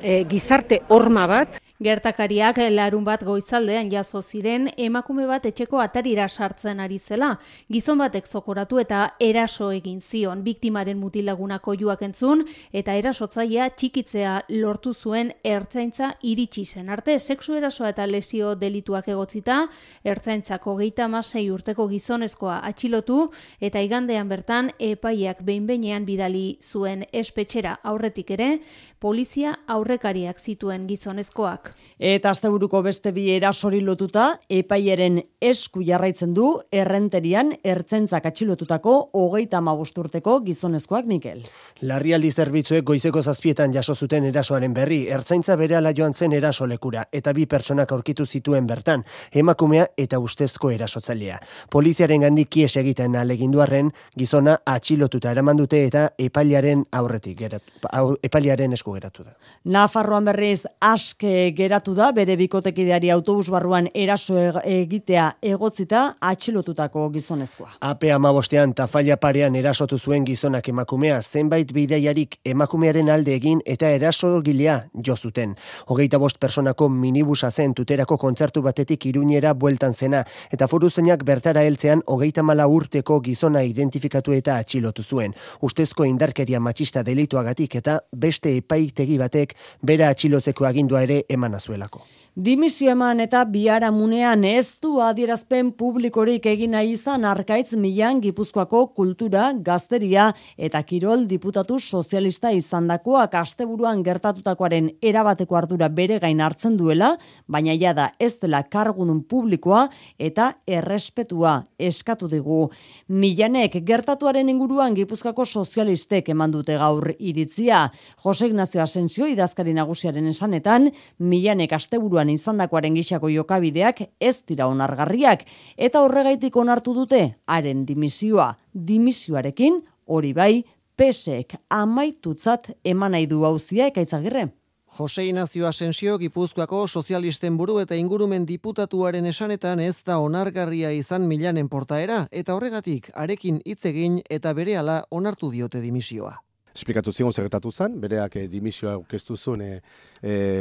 e, 0.00 0.22
gizarte 0.30 0.84
horma 0.86 1.26
bat, 1.26 1.58
Gertakariak 1.78 2.56
larun 2.74 3.04
bat 3.06 3.20
goizaldean 3.22 3.86
jaso 3.86 4.18
ziren 4.18 4.64
emakume 4.82 5.28
bat 5.30 5.44
etxeko 5.46 5.78
atarira 5.78 6.24
sartzen 6.26 6.80
ari 6.82 6.96
zela. 6.98 7.28
Gizon 7.70 8.00
batek 8.02 8.26
zokoratu 8.26 8.80
eta 8.82 9.02
eraso 9.22 9.68
egin 9.70 10.00
zion. 10.00 10.42
Biktimaren 10.42 10.98
mutilagunako 10.98 11.76
joak 11.78 12.02
entzun 12.02 12.42
eta 12.72 12.96
erasotzaia 12.98 13.68
txikitzea 13.70 14.32
lortu 14.56 14.92
zuen 14.92 15.30
ertzaintza 15.44 16.16
iritsi 16.26 16.64
zen. 16.64 16.90
Arte, 16.90 17.14
sexu 17.20 17.54
erasoa 17.54 17.92
eta 17.94 18.08
lesio 18.10 18.56
delituak 18.58 19.06
egotzita, 19.14 19.60
ertzaintzako 20.02 20.74
geita 20.82 21.06
masei 21.06 21.46
urteko 21.48 21.86
gizonezkoa 21.86 22.58
atxilotu 22.72 23.28
eta 23.60 23.78
igandean 23.86 24.26
bertan 24.28 24.72
epaiak 24.80 25.46
behin 25.46 25.70
bidali 26.04 26.58
zuen 26.60 27.06
espetxera 27.12 27.78
aurretik 27.84 28.34
ere, 28.34 28.58
polizia 28.98 29.54
aurrekariak 29.70 30.38
zituen 30.38 30.86
gizonezkoak. 30.88 31.70
Eta 31.98 32.32
asteburuko 32.34 32.80
beste 32.82 33.12
bi 33.14 33.28
erasori 33.30 33.80
lotuta, 33.80 34.38
epaieren 34.50 35.20
esku 35.40 35.82
jarraitzen 35.86 36.34
du 36.34 36.48
errenterian 36.72 37.52
ertzentzak 37.64 38.26
atxilotutako 38.26 38.96
hogeita 39.14 39.62
urteko 39.98 40.40
gizonezkoak 40.40 41.06
Mikel. 41.06 41.42
Larrialdi 41.82 42.30
zerbitzuek 42.30 42.84
goizeko 42.84 43.22
zazpietan 43.22 43.72
jaso 43.72 43.94
zuten 43.94 44.24
erasoaren 44.24 44.74
berri, 44.74 45.06
ertzaintza 45.08 45.56
bere 45.56 45.76
ala 45.76 45.92
joan 45.94 46.12
zen 46.14 46.32
eraso 46.32 46.66
lekura, 46.66 47.06
eta 47.12 47.32
bi 47.32 47.46
pertsonak 47.46 47.92
aurkitu 47.92 48.26
zituen 48.26 48.66
bertan, 48.66 49.04
emakumea 49.32 49.86
eta 49.96 50.18
ustezko 50.18 50.70
erasotzailea. 50.70 51.38
Poliziaren 51.70 52.20
gandik 52.20 52.48
kies 52.50 52.76
egiten 52.76 53.16
aleginduarren, 53.16 53.92
gizona 54.16 54.58
atxilotuta 54.66 55.30
eraman 55.30 55.56
dute 55.56 55.84
eta 55.84 56.10
epailaren 56.18 56.84
aurretik 56.92 57.38
geratu, 57.38 58.18
epailaren 58.22 58.72
esku 58.72 58.87
geratu 58.94 59.24
da. 59.24 59.34
Nafarroan 59.64 60.24
berriz 60.24 60.64
aske 60.80 61.50
geratu 61.56 61.94
da 61.94 62.10
bere 62.12 62.36
bikotekideari 62.36 63.10
autobus 63.10 63.48
barruan 63.50 63.88
eraso 63.94 64.38
egitea 64.64 65.28
egotzita 65.42 66.02
atxilotutako 66.20 67.08
gizonezkoa. 67.14 67.70
AP 67.80 68.08
amabostean 68.14 68.74
tafaila 68.74 69.16
parean 69.16 69.56
erasotu 69.56 69.98
zuen 69.98 70.24
gizonak 70.24 70.68
emakumea 70.68 71.20
zenbait 71.22 71.72
bideiarik 71.72 72.38
emakumearen 72.44 73.10
alde 73.10 73.34
egin 73.34 73.62
eta 73.66 73.90
eraso 73.90 74.40
gilea 74.42 74.78
jo 75.06 75.16
zuten. 75.16 75.54
Hogeita 75.86 76.18
bost 76.18 76.38
personako 76.40 76.88
minibusa 76.88 77.50
zen 77.50 77.74
tuterako 77.74 78.18
kontzertu 78.18 78.62
batetik 78.62 79.06
iruñera 79.06 79.54
bueltan 79.54 79.94
zena 79.94 80.24
eta 80.52 80.68
foruzeinak 80.68 81.24
bertara 81.24 81.62
heltzean 81.62 82.02
hogeita 82.06 82.42
mala 82.42 82.66
urteko 82.66 83.20
gizona 83.20 83.62
identifikatu 83.62 84.32
eta 84.32 84.56
atxilotu 84.56 85.02
zuen. 85.02 85.34
Ustezko 85.62 86.04
indarkeria 86.04 86.60
matxista 86.60 87.02
delituagatik 87.02 87.74
eta 87.80 88.00
beste 88.12 88.54
epaitegi 88.78 89.18
batek 89.18 89.54
bera 89.82 90.08
atxilotzeko 90.14 90.66
agindua 90.68 91.02
ere 91.02 91.22
eman 91.28 91.58
zuelako. 91.58 92.04
Dimisio 92.38 92.92
eman 92.92 93.18
eta 93.18 93.40
biara 93.50 93.88
munean 93.90 94.44
ez 94.46 94.76
du 94.78 95.00
adierazpen 95.02 95.72
publikorik 95.74 96.44
egin 96.46 96.70
nahi 96.76 96.92
izan 96.94 97.24
arkaitz 97.26 97.72
milan 97.74 98.20
gipuzkoako 98.22 98.82
kultura, 98.94 99.48
gazteria 99.66 100.28
eta 100.54 100.78
kirol 100.86 101.24
diputatu 101.26 101.80
sozialista 101.80 102.52
izandakoak 102.54 103.34
asteburuan 103.40 104.04
gertatutakoaren 104.06 104.92
erabateko 105.02 105.58
ardura 105.58 105.88
bere 105.88 106.20
gain 106.22 106.38
hartzen 106.38 106.76
duela, 106.78 107.08
baina 107.48 107.74
ja 107.74 107.90
da 107.92 108.06
ez 108.20 108.36
dela 108.38 108.62
kargunun 108.62 109.24
publikoa 109.26 109.88
eta 110.16 110.52
errespetua 110.64 111.56
eskatu 111.90 112.30
digu. 112.30 112.60
Milanek 113.08 113.80
gertatuaren 113.82 114.54
inguruan 114.54 114.94
gipuzkoako 114.94 115.42
sozialistek 115.44 116.30
eman 116.36 116.54
dute 116.54 116.78
gaur 116.78 117.10
iritzia. 117.18 117.88
Jose 118.22 118.46
Ignacio 118.46 118.86
Asensio 118.86 119.26
idazkari 119.26 119.74
nagusiaren 119.74 120.30
esanetan, 120.30 120.92
Milanek 121.18 121.74
asteburuan 121.74 122.27
izandakoaren 122.32 122.94
gixako 122.94 123.30
jokabideak 123.32 124.02
ez 124.20 124.36
dira 124.46 124.66
onargarriak 124.66 125.44
eta 125.76 126.02
horregaitik 126.02 126.56
onartu 126.56 126.94
dute 126.94 127.22
haren 127.46 127.84
dimisioa. 127.86 128.54
Dimisioarekin 128.72 129.82
hori 130.06 130.32
bai 130.32 130.64
pesek 130.96 131.54
amaitutzat 131.70 132.72
eman 132.84 133.14
nahi 133.14 133.26
du 133.26 133.44
hauzia 133.44 133.86
ekaitzagirre. 133.92 134.48
Jose 134.88 135.26
Inazio 135.26 135.66
Asensio 135.68 136.16
Gipuzkoako 136.18 136.86
sozialisten 136.88 137.58
buru 137.60 137.76
eta 137.82 137.94
ingurumen 137.94 138.46
diputatuaren 138.48 139.26
esanetan 139.28 139.82
ez 139.84 140.00
da 140.06 140.16
onargarria 140.24 140.90
izan 140.96 141.26
milanen 141.28 141.68
portaera 141.68 142.22
eta 142.32 142.56
horregatik 142.56 143.10
arekin 143.14 143.60
hitz 143.66 143.84
egin 143.90 144.22
eta 144.30 144.54
berehala 144.56 145.02
onartu 145.10 145.50
diote 145.52 145.82
dimisioa. 145.84 146.38
Esplikatu 146.74 147.12
zion 147.12 147.32
zerretatu 147.32 147.70
zen, 147.70 148.00
bereak 148.00 148.36
eh, 148.36 148.46
dimisioa 148.48 148.94
aurkeztu 148.94 149.36
zuen 149.36 149.62
e, 149.62 149.80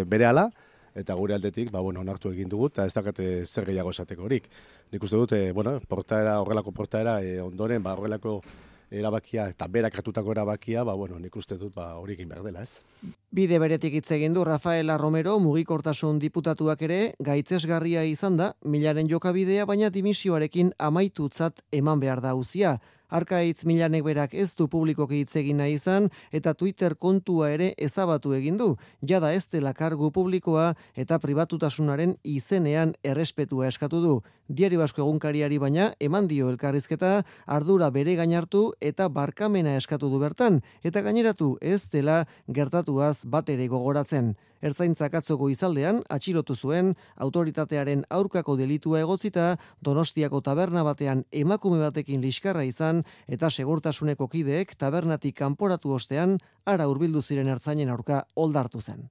berehala, 0.10 0.49
eta 0.97 1.15
gure 1.15 1.36
aldetik, 1.38 1.71
ba, 1.71 1.81
bueno, 1.86 2.01
onartu 2.01 2.31
egin 2.33 2.49
dugu, 2.49 2.71
eta 2.71 2.86
ez 2.86 2.93
dakate 2.95 3.45
zer 3.45 3.67
gehiago 3.69 3.93
esateko 3.93 4.25
horik. 4.25 4.49
Nik 4.91 5.03
uste 5.03 5.19
dut, 5.19 5.36
e, 5.38 5.51
bueno, 5.53 5.77
portaera, 5.88 6.39
horrelako 6.41 6.73
portaera, 6.73 7.19
e, 7.21 7.38
ondoren, 7.41 7.83
ba, 7.83 7.93
horrelako 7.93 8.41
erabakia, 8.89 9.49
eta 9.51 9.67
berak 9.67 9.97
hartutako 9.99 10.31
erabakia, 10.31 10.83
ba, 10.88 10.93
bueno, 10.95 11.19
nik 11.19 11.36
uste 11.36 11.57
dut, 11.60 11.73
ba, 11.75 11.93
hori 11.99 12.15
egin 12.15 12.29
behar 12.31 12.43
dela, 12.45 12.63
ez? 12.63 12.79
Bide 13.36 13.60
beretik 13.60 13.97
hitz 13.99 14.10
egin 14.15 14.33
du 14.33 14.45
Rafaela 14.47 14.97
Romero 14.97 15.38
mugikortasun 15.43 16.19
diputatuak 16.23 16.81
ere 16.88 17.01
gaitzesgarria 17.19 18.05
izan 18.07 18.38
da 18.39 18.53
milaren 18.63 19.10
jokabidea 19.12 19.65
baina 19.67 19.91
dimisioarekin 19.91 20.71
amaitutzat 20.79 21.60
eman 21.71 21.99
behar 21.99 22.23
da 22.23 22.33
uzia. 22.36 22.77
Arkaitz 23.08 23.63
Milanek 23.63 24.04
berak 24.04 24.34
ez 24.36 24.50
du 24.60 24.67
publikoki 24.67 25.22
hitz 25.22 25.36
egin 25.39 25.62
nahi 25.62 25.78
izan 25.78 26.10
eta 26.36 26.52
Twitter 26.54 26.96
kontua 27.00 27.52
ere 27.56 27.70
ezabatu 27.78 28.34
egin 28.36 28.58
du. 28.60 28.74
Jada 29.00 29.32
ez 29.34 29.46
dela 29.48 29.72
kargu 29.74 30.10
publikoa 30.12 30.74
eta 30.96 31.20
pribatutasunaren 31.24 32.17
izenean 32.24 32.91
errespetua 33.04 33.70
eskatu 33.72 34.02
du. 34.04 34.17
Diari 34.48 34.80
Basko 34.80 35.06
egunkariari 35.06 35.58
baina 35.58 35.93
eman 36.04 36.28
dio 36.28 36.50
elkarrizketa 36.52 37.22
ardura 37.46 37.89
bere 37.91 38.15
gainartu 38.20 38.74
eta 38.82 39.08
barkamena 39.08 39.78
eskatu 39.80 40.12
du 40.12 40.20
bertan 40.20 40.62
eta 40.84 41.02
gaineratu 41.02 41.56
ez 41.62 41.88
dela 41.88 42.26
gertatuaz 42.48 43.24
bat 43.24 43.50
ere 43.50 43.67
gogoratzen. 43.72 44.36
Ertzaintzak 44.62 45.13
atzoko 45.20 45.50
izaldean 45.50 46.02
atxilotu 46.10 46.56
zuen 46.56 46.93
autoritatearen 47.26 48.04
aurkako 48.10 48.56
delitua 48.58 49.02
egotzita 49.06 49.58
Donostiako 49.82 50.41
taberna 50.41 50.84
batean 50.84 51.24
emakume 51.32 51.80
batekin 51.84 52.22
liskarra 52.22 52.63
izan 52.63 53.04
eta 53.28 53.50
segurtasuneko 53.50 54.28
kideek 54.28 54.76
tabernatik 54.78 55.38
kanporatu 55.38 55.93
ostean 55.93 56.39
ara 56.65 56.88
hurbildu 56.88 57.22
ziren 57.22 57.48
ertzainen 57.48 57.89
aurka 57.89 58.24
oldartu 58.36 58.82
zen. 58.82 59.08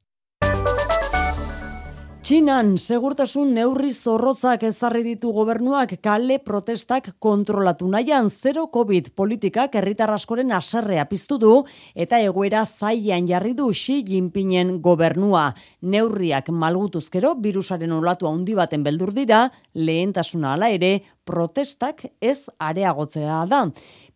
Txinan, 2.27 2.73
segurtasun 2.75 3.53
neurri 3.55 3.93
zorrotzak 3.95 4.65
ezarri 4.67 5.05
ditu 5.05 5.31
gobernuak 5.31 5.93
kale 6.03 6.41
protestak 6.43 7.12
kontrolatu 7.23 7.87
nahian 7.87 8.33
zero 8.35 8.65
COVID 8.75 9.12
politikak 9.15 9.79
herritar 9.79 10.11
askoren 10.11 10.51
aserrea 10.51 11.05
piztu 11.07 11.39
du 11.39 11.53
eta 11.95 12.19
egoera 12.19 12.65
zaian 12.67 13.31
jarri 13.31 13.55
du 13.55 13.71
Xi 13.71 14.01
Jinpingen 14.11 14.81
gobernua. 14.83 15.53
Neurriak 15.83 16.51
malgutuzkero 16.51 17.37
virusaren 17.47 17.95
olatu 17.95 18.27
handi 18.27 18.59
baten 18.59 18.83
beldur 18.83 19.15
dira, 19.15 19.47
lehentasuna 19.75 20.57
hala 20.57 20.75
ere 20.75 21.05
protestak 21.23 22.09
ez 22.21 22.49
areagotzea 22.59 23.45
da. 23.47 23.69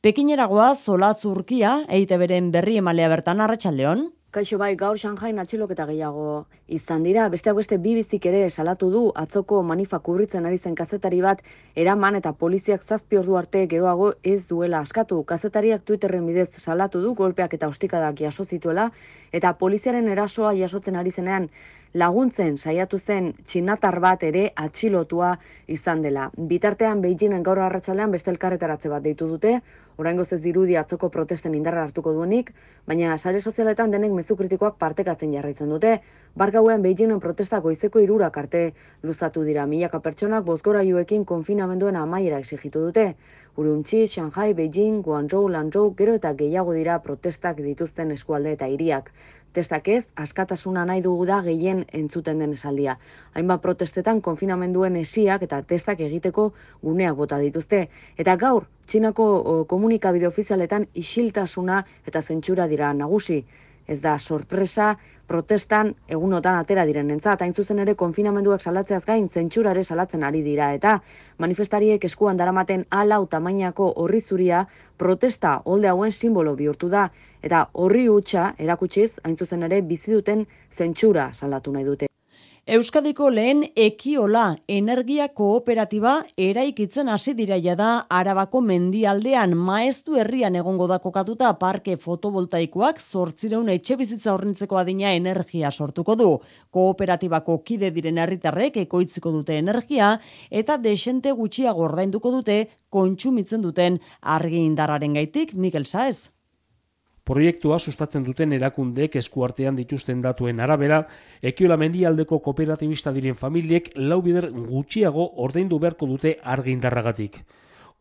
Pekineragoa 0.02 0.72
zolatz 0.74 1.20
urkia, 1.30 1.84
eite 1.86 2.18
beren 2.18 2.50
berri 2.50 2.82
emalea 2.82 3.18
bertan 3.20 3.46
arratsaldeon. 3.46 4.08
Kaixo 4.30 4.58
bai, 4.62 4.76
gaur 4.78 4.94
Shanghai 4.94 5.32
atxiloketa 5.42 5.88
gehiago 5.88 6.46
izan 6.70 7.02
dira. 7.02 7.24
Besteak 7.32 7.56
beste 7.58 7.78
bi 7.82 7.96
bizik 7.96 8.28
ere 8.30 8.44
salatu 8.48 8.90
du 8.92 9.00
atzoko 9.22 9.58
manifa 9.66 9.98
kubritzen 9.98 10.46
ari 10.46 10.56
zen 10.56 10.76
kazetari 10.78 11.18
bat 11.20 11.42
eraman 11.74 12.14
eta 12.14 12.30
poliziak 12.32 12.84
zazpi 12.86 13.18
ordu 13.18 13.34
arte 13.40 13.64
geroago 13.66 14.12
ez 14.22 14.46
duela 14.46 14.84
askatu. 14.86 15.18
Kazetariak 15.24 15.82
Twitterren 15.82 16.30
bidez 16.30 16.62
salatu 16.62 17.02
du 17.02 17.16
golpeak 17.18 17.58
eta 17.58 17.66
ostikadak 17.66 18.22
jaso 18.22 18.44
zituela 18.44 18.92
eta 19.32 19.52
poliziaren 19.58 20.06
erasoa 20.14 20.54
jasotzen 20.54 20.94
ari 20.94 21.10
zenean 21.10 21.50
laguntzen 21.94 22.56
saiatu 22.56 22.98
zen 22.98 23.32
txinatar 23.42 23.98
bat 23.98 24.22
ere 24.22 24.52
atxilotua 24.54 25.32
izan 25.66 26.02
dela. 26.02 26.30
Bitartean 26.36 27.02
Beijingen 27.02 27.42
gaur 27.42 27.58
arratsaldean 27.58 28.14
beste 28.14 28.30
elkarretaratze 28.30 28.88
bat 28.88 29.02
deitu 29.02 29.26
dute, 29.26 29.58
oraingo 30.00 30.24
ez 30.24 30.40
dirudi 30.40 30.76
atzoko 30.80 31.10
protesten 31.12 31.54
indarra 31.54 31.82
hartuko 31.84 32.12
duenik, 32.16 32.52
baina 32.88 33.16
sare 33.18 33.40
sozialetan 33.40 33.90
denek 33.92 34.14
mezu 34.16 34.36
kritikoak 34.36 34.78
partekatzen 34.80 35.34
jarraitzen 35.36 35.68
dute. 35.68 35.98
Bargauean 36.40 36.82
Beijingen 36.82 37.20
protesta 37.20 37.60
goizeko 37.60 38.00
irurak 38.00 38.38
arte 38.38 38.62
luzatu 39.02 39.44
dira. 39.44 39.66
Milaka 39.66 40.00
pertsonak 40.00 40.46
bozgoraiuekin 40.46 41.24
konfinamenduen 41.24 41.96
amaiera 42.00 42.38
exigitu 42.38 42.86
dute. 42.86 43.14
Urumtsi, 43.60 44.06
Shanghai, 44.06 44.54
Beijing, 44.54 45.02
Guangzhou, 45.02 45.48
Lanzhou, 45.50 45.90
gero 45.98 46.14
eta 46.14 46.32
gehiago 46.38 46.72
dira 46.72 47.00
protestak 47.02 47.58
dituzten 47.60 48.14
eskualde 48.14 48.54
eta 48.56 48.68
hiriak 48.70 49.10
testak 49.52 49.88
ez, 49.88 50.08
askatasuna 50.16 50.84
nahi 50.84 51.02
dugu 51.02 51.26
da 51.26 51.40
gehien 51.42 51.84
entzuten 51.92 52.38
den 52.38 52.52
esaldia. 52.52 52.98
Hainbat 53.34 53.62
protestetan 53.62 54.20
konfinamenduen 54.20 54.96
esiak 54.96 55.42
eta 55.46 55.62
testak 55.62 56.00
egiteko 56.00 56.52
guneak 56.82 57.16
bota 57.16 57.38
dituzte. 57.38 57.88
Eta 58.18 58.36
gaur, 58.36 58.68
Txinako 58.90 59.64
komunikabide 59.70 60.26
ofizialetan 60.26 60.88
isiltasuna 60.98 61.84
eta 62.06 62.22
zentsura 62.22 62.66
dira 62.66 62.92
nagusi 62.92 63.44
ez 63.90 63.98
da 64.00 64.16
sorpresa, 64.18 64.94
protestan 65.30 65.92
egunotan 66.10 66.58
atera 66.58 66.84
diren 66.88 67.10
entzat, 67.14 67.42
hain 67.42 67.54
zuzen 67.54 67.82
ere 67.82 67.94
konfinamenduak 67.98 68.62
salatzeaz 68.62 69.02
gain 69.06 69.28
zentsurare 69.28 69.84
salatzen 69.84 70.26
ari 70.26 70.42
dira, 70.46 70.72
eta 70.74 70.96
manifestariek 71.38 72.04
eskuan 72.10 72.38
daramaten 72.40 72.86
alau 72.90 73.24
tamainako 73.30 73.92
horri 74.04 74.20
zuria 74.20 74.66
protesta 74.98 75.60
holde 75.64 75.90
hauen 75.90 76.12
simbolo 76.12 76.54
bihurtu 76.58 76.90
da, 76.90 77.08
eta 77.42 77.66
horri 77.72 78.06
hutsa 78.08 78.52
erakutsiz, 78.58 79.18
hain 79.24 79.36
zuzen 79.36 79.66
ere 79.70 79.82
bizi 79.82 80.14
duten 80.18 80.46
zentsura 80.70 81.32
salatu 81.32 81.72
nahi 81.72 81.84
dute. 81.92 82.09
Euskadiko 82.68 83.30
lehen 83.32 83.62
ekiola 83.74 84.56
energia 84.68 85.30
kooperatiba 85.32 86.10
eraikitzen 86.38 87.08
hasi 87.08 87.32
diraia 87.34 87.72
da 87.74 87.86
Arabako 88.12 88.60
mendialdean 88.60 89.54
maestu 89.56 90.18
herrian 90.20 90.58
egongo 90.60 90.84
da 90.90 90.98
kokatuta 91.00 91.54
parke 91.58 91.96
fotovoltaikoak 91.96 93.00
zortzireun 93.00 93.70
etxe 93.72 93.96
bizitza 93.96 94.34
horrentzeko 94.34 94.76
adina 94.76 95.14
energia 95.16 95.70
sortuko 95.70 96.14
du. 96.20 96.34
Kooperatibako 96.70 97.62
kide 97.64 97.90
diren 97.96 98.20
herritarrek 98.20 98.76
ekoitziko 98.82 99.32
dute 99.38 99.56
energia 99.56 100.18
eta 100.50 100.76
desente 100.76 101.32
gutxiago 101.32 101.88
ordainduko 101.88 102.34
dute 102.36 102.58
kontsumitzen 102.90 103.64
duten 103.64 103.96
argi 104.20 104.66
indarraren 104.66 105.16
gaitik 105.16 105.54
Mikel 105.54 105.88
Saez. 105.88 106.28
Proiektua 107.30 107.76
sustatzen 107.78 108.24
duten 108.26 108.50
erakundeek 108.56 109.14
eskuartean 109.20 109.76
dituzten 109.78 110.22
datuen 110.24 110.58
arabera, 110.64 110.96
ekiola 111.50 111.76
mendialdeko 111.78 112.40
kooperatibista 112.42 113.12
diren 113.14 113.36
familiek 113.38 113.92
lau 113.94 114.18
bider 114.24 114.48
gutxiago 114.50 115.28
ordaindu 115.44 115.78
beharko 115.78 116.08
dute 116.10 116.32
argindarragatik. 116.54 117.38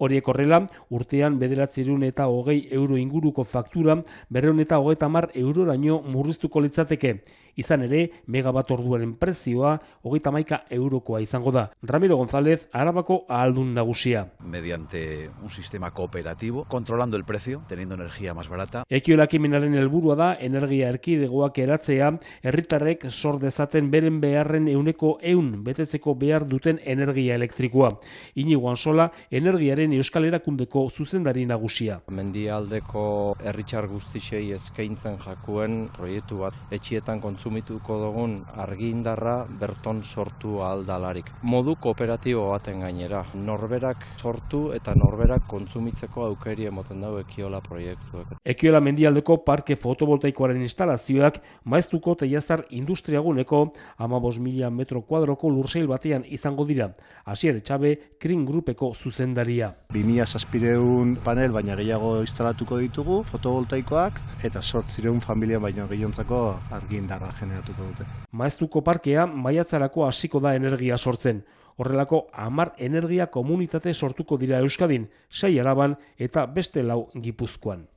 Horiek 0.02 0.32
horrela, 0.32 0.64
urtean 0.90 1.38
bederatzerun 1.38 2.08
eta 2.08 2.26
hogei 2.26 2.58
euro 2.80 2.98
inguruko 2.98 3.44
faktura, 3.44 4.00
berreun 4.34 4.64
eta 4.66 4.80
hogeita 4.82 5.12
mar 5.14 5.30
euroraino 5.36 6.02
murriztuko 6.02 6.66
litzateke, 6.66 7.20
izan 7.60 7.84
ere 7.86 8.06
megabat 8.28 8.72
orduaren 8.72 9.14
prezioa 9.20 9.76
hogeita 10.04 10.32
maika 10.32 10.64
eurokoa 10.70 11.22
izango 11.22 11.52
da. 11.52 11.70
Ramiro 11.84 12.18
González, 12.18 12.68
Arabako 12.72 13.26
ahaldun 13.28 13.74
nagusia. 13.74 14.26
Mediante 14.40 15.30
un 15.44 15.50
sistema 15.50 15.92
cooperativo, 15.92 16.66
controlando 16.66 17.18
el 17.18 17.26
precio, 17.26 17.62
teniendo 17.68 17.96
energía 17.96 18.34
más 18.34 18.50
barata. 18.50 18.84
Ekiolak 18.90 19.34
imenaren 19.34 19.76
helburua 19.76 20.16
da, 20.16 20.30
energia 20.40 20.90
erkidegoak 20.90 21.58
eratzea, 21.60 22.12
herritarrek 22.44 23.10
sor 23.10 23.40
dezaten 23.40 23.92
beren 23.92 24.20
beharren 24.22 24.68
euneko 24.72 25.18
eun 25.22 25.52
betetzeko 25.64 26.16
behar 26.16 26.48
duten 26.48 26.80
energia 26.86 27.36
elektrikoa. 27.36 27.92
Inigoan 28.40 28.78
sola, 28.78 29.10
energiaren 29.32 29.94
euskal 29.98 30.26
erakundeko 30.30 30.88
zuzendari 30.90 31.46
nagusia. 31.50 32.00
Mendialdeko 32.10 33.36
herritxar 33.44 33.88
guztisei 33.92 34.50
eskaintzen 34.56 35.20
jakuen 35.24 35.88
proiektu 35.96 36.44
bat 36.44 36.56
etxietan 36.76 37.22
kontzu 37.22 37.49
kontsumituko 37.50 37.98
dugun 37.98 38.34
argindarra 38.62 39.46
berton 39.60 40.04
sortu 40.04 40.60
aldalarik. 40.62 41.32
Modu 41.42 41.76
kooperatibo 41.82 42.50
baten 42.52 42.82
gainera, 42.82 43.24
norberak 43.34 44.06
sortu 44.18 44.72
eta 44.74 44.94
norberak 44.96 45.48
kontsumitzeko 45.50 46.26
aukeri 46.28 46.68
emoten 46.70 47.02
dago 47.02 47.20
ekiola 47.20 47.60
proiektuak. 47.62 48.38
Ekiola 48.46 48.80
mendialdeko 48.80 49.40
parke 49.44 49.76
fotovoltaikoaren 49.76 50.62
instalazioak 50.62 51.42
maiztuko 51.66 52.16
teiazar 52.16 52.66
industriaguneko 52.70 53.72
ama 53.98 54.20
mila 54.40 54.70
metro 54.70 55.02
kuadroko 55.02 55.50
lurseil 55.50 55.88
batean 55.88 56.24
izango 56.28 56.66
dira. 56.66 56.94
Asier 57.26 57.56
etxabe, 57.56 57.98
Kring 58.20 58.48
Grupeko 58.48 58.94
zuzendaria. 58.94 59.74
2000 59.94 60.26
saspireun 60.26 61.18
panel 61.24 61.52
baina 61.52 61.76
gehiago 61.76 62.22
instalatuko 62.22 62.78
ditugu 62.78 63.24
fotovoltaikoak 63.24 64.22
eta 64.44 64.62
sortzireun 64.62 65.20
familia 65.20 65.60
baino 65.60 65.88
gehiontzako 65.88 66.60
argindarra 66.72 67.29
generatuko 67.40 67.84
dute. 67.92 68.08
Maeztuko 68.32 68.82
parkea 68.82 69.26
maiatzarako 69.26 70.06
hasiko 70.08 70.40
da 70.40 70.56
energia 70.56 70.98
sortzen. 70.98 71.44
Horrelako 71.80 72.26
amar 72.34 72.74
energia 72.78 73.30
komunitate 73.32 73.94
sortuko 73.94 74.38
dira 74.38 74.60
Euskadin, 74.60 75.08
sei 75.30 75.60
araban 75.60 75.96
eta 76.18 76.46
beste 76.46 76.84
lau 76.84 77.06
gipuzkoan. 77.16 77.88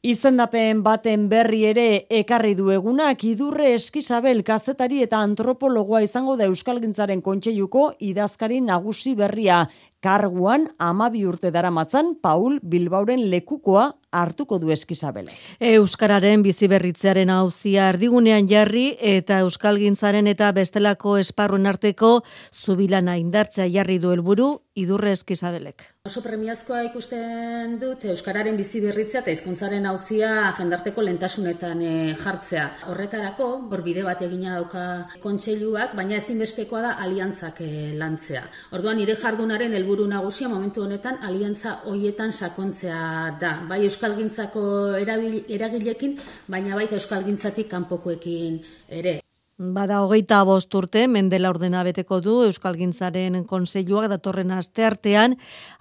Izendapen 0.00 0.78
baten 0.80 1.26
berri 1.28 1.58
ere 1.68 2.06
ekarri 2.18 2.54
du 2.56 2.70
egunak 2.72 3.20
idurre 3.28 3.74
eskizabel 3.76 4.40
kazetari 4.42 5.02
eta 5.04 5.18
antropologoa 5.20 6.00
izango 6.00 6.38
da 6.40 6.46
Euskalgintzaren 6.48 7.20
kontseiluko 7.20 7.90
idazkari 8.00 8.62
nagusi 8.64 9.12
berria. 9.14 9.66
Karguan 10.00 10.70
amabi 10.80 11.26
urte 11.28 11.50
daramatzan 11.52 12.14
Paul 12.22 12.56
Bilbauren 12.62 13.26
lekukoa 13.28 13.90
hartuko 14.10 14.58
du 14.58 14.70
eskizabele. 14.74 15.32
Euskararen 15.60 16.42
biziberritzearen 16.42 17.30
hauzia 17.30 17.88
erdigunean 17.94 18.48
jarri 18.50 18.96
eta 19.00 19.40
Euskalgintzaren 19.46 20.26
eta 20.30 20.50
bestelako 20.56 21.16
esparruen 21.20 21.66
arteko 21.70 22.20
zubilana 22.52 23.16
indartzea 23.20 23.68
jarri 23.70 23.98
du 24.02 24.12
helburu 24.14 24.50
idurre 24.80 25.12
eskizabelek. 25.12 25.82
Oso 26.08 26.22
premiazkoa 26.24 26.80
ikusten 26.86 27.74
dut 27.80 28.06
Euskararen 28.08 28.56
biziberritzea 28.56 29.20
eta 29.20 29.34
hizkuntzaren 29.34 29.82
nauzia 29.84 30.30
jendarteko 30.56 31.02
lentasunetan 31.04 31.82
e, 31.84 31.92
jartzea. 32.22 32.66
Horretarako, 32.88 33.48
hor 33.68 33.82
bide 33.84 34.04
bat 34.06 34.22
egina 34.24 34.54
dauka 34.56 34.84
kontseiluak, 35.20 35.92
baina 35.98 36.16
ezinbestekoa 36.16 36.80
da 36.86 36.92
aliantzak 37.04 37.60
e, 37.66 37.70
lantzea. 38.00 38.46
Orduan, 38.78 38.96
nire 39.02 39.18
jardunaren 39.20 39.76
helburu 39.76 40.06
nagusia 40.08 40.48
momentu 40.48 40.86
honetan 40.86 41.20
aliantza 41.26 41.76
hoietan 41.90 42.32
sakontzea 42.32 43.02
da. 43.42 43.52
Bai 43.68 43.82
Euskalgintzako 44.00 44.62
eragilekin, 44.96 46.14
baina 46.48 46.78
baita 46.78 46.96
Euskalgintzatik 46.96 47.68
kanpokoekin 47.68 48.56
ere. 48.88 49.20
Bada 49.60 49.98
hogeita 50.00 50.38
bost 50.48 50.72
urte, 50.72 51.02
mendela 51.04 51.50
ordena 51.52 51.82
beteko 51.84 52.22
du 52.24 52.38
Euskalgintzaren 52.46 53.42
konseiluak 53.44 54.06
datorren 54.08 54.54
aste 54.56 54.86
artean, 54.88 55.34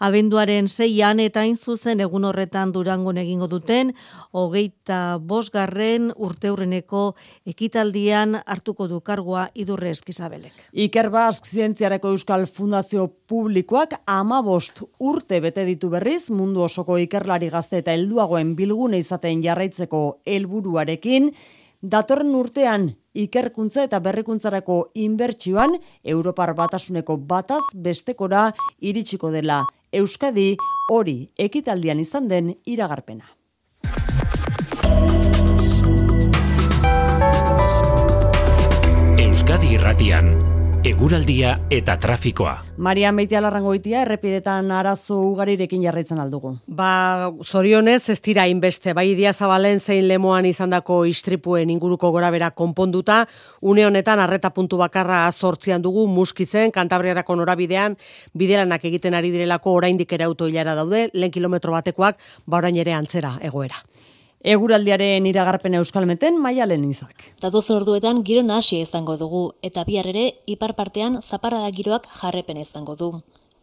abenduaren 0.03 0.67
zeian 0.67 1.21
eta 1.23 1.45
hain 1.45 1.55
zuzen 1.55 2.03
egun 2.03 2.27
horretan 2.27 2.73
durangon 2.75 3.21
egingo 3.23 3.47
duten, 3.47 3.93
hogeita 4.35 5.15
bosgarren 5.23 6.11
urteurreneko 6.11 7.05
ekitaldian 7.47 8.41
hartuko 8.45 8.89
du 8.91 8.99
kargoa 8.99 9.47
idurre 9.55 9.95
eskizabelek. 9.95 10.51
Iker 10.73 11.07
Bask 11.15 11.47
Zientziareko 11.47 12.11
Euskal 12.11 12.49
Fundazio 12.51 13.07
Publikoak 13.31 13.95
ama 14.05 14.41
bost 14.43 14.83
urte 14.99 15.39
bete 15.39 15.63
ditu 15.63 15.87
berriz, 15.95 16.25
mundu 16.29 16.67
osoko 16.67 16.99
ikerlari 16.99 17.47
gazte 17.47 17.79
eta 17.79 17.95
helduagoen 17.95 18.57
bilgune 18.59 18.99
izaten 18.99 19.39
jarraitzeko 19.39 20.07
helburuarekin, 20.27 21.31
datorren 21.79 22.35
urtean 22.35 22.97
ikerkuntza 23.13 23.83
eta 23.87 23.99
berrikuntzarako 23.99 24.91
inbertsioan 24.93 25.77
Europar 26.03 26.53
batasuneko 26.55 27.17
bataz 27.17 27.63
bestekora 27.75 28.49
iritsiko 28.79 29.31
dela 29.31 29.63
Euskadi 29.91 30.55
hori 30.91 31.29
ekitaldian 31.37 31.99
izan 31.99 32.27
den 32.29 32.53
iragarpena. 32.65 33.25
Euskadi 39.19 39.75
irratian 39.75 40.48
Eguraldia 40.79 41.57
eta 41.75 41.97
trafikoa. 41.99 42.53
Maria 42.79 43.09
Meitia 43.11 43.41
Larrangoitia 43.43 44.05
errepidetan 44.05 44.69
arazo 44.71 45.17
ugarirekin 45.27 45.81
jarraitzen 45.83 46.21
aldugu. 46.23 46.53
Ba, 46.71 47.33
zorionez 47.43 48.05
ez 48.13 48.21
dira 48.23 48.45
inbeste, 48.47 48.93
bai 48.95 49.09
dia 49.19 49.33
zabalen 49.33 49.83
zein 49.83 50.07
lemoan 50.07 50.47
izandako 50.47 51.01
istripuen 51.03 51.69
inguruko 51.75 52.13
gorabera 52.15 52.51
konponduta, 52.55 53.25
une 53.59 53.83
honetan 53.89 54.23
arreta 54.23 54.53
puntu 54.55 54.79
bakarra 54.79 55.25
azortzian 55.27 55.83
dugu 55.83 56.07
muskizen, 56.07 56.71
kantabriarako 56.71 57.35
norabidean, 57.35 57.97
bideranak 58.31 58.87
egiten 58.87 59.19
ari 59.19 59.35
direlako 59.35 59.75
oraindik 59.81 60.15
ere 60.15 60.31
autoilara 60.31 60.79
daude, 60.79 61.09
lehen 61.11 61.35
kilometro 61.35 61.75
batekoak, 61.75 62.23
ba 62.47 62.63
orain 62.63 62.79
ere 62.79 62.95
antzera 62.95 63.35
egoera. 63.43 63.83
Eguraldiaren 64.39 65.25
iragarpen 65.27 65.73
euskalmeten 65.75 66.37
maialen 66.39 66.85
izak. 66.87 67.25
Datoz 67.43 67.65
orduetan 67.75 68.21
giro 68.23 68.39
nahasi 68.41 68.77
izango 68.79 69.17
dugu, 69.19 69.41
eta 69.61 69.83
bihar 69.83 70.07
ere 70.07 70.21
ipar 70.47 70.75
partean 70.77 71.17
zaparrada 71.21 71.67
giroak 71.75 72.07
jarrepen 72.07 72.55
izango 72.61 72.95
du. 72.95 73.09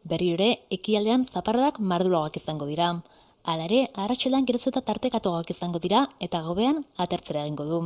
Berri 0.04 0.34
ere, 0.34 0.48
ekialdean 0.68 1.24
zaparradak 1.32 1.78
mardulagoak 1.80 2.36
izango 2.36 2.66
dira. 2.68 2.90
Hala 3.44 3.64
ere, 3.64 3.86
arratxelan 3.94 4.44
gerozeta 4.44 4.82
tartekatuagoak 4.82 5.50
izango 5.50 5.80
dira, 5.80 6.10
eta 6.20 6.42
gobean 6.42 6.84
atertzera 6.98 7.46
egingo 7.46 7.64
du. 7.64 7.78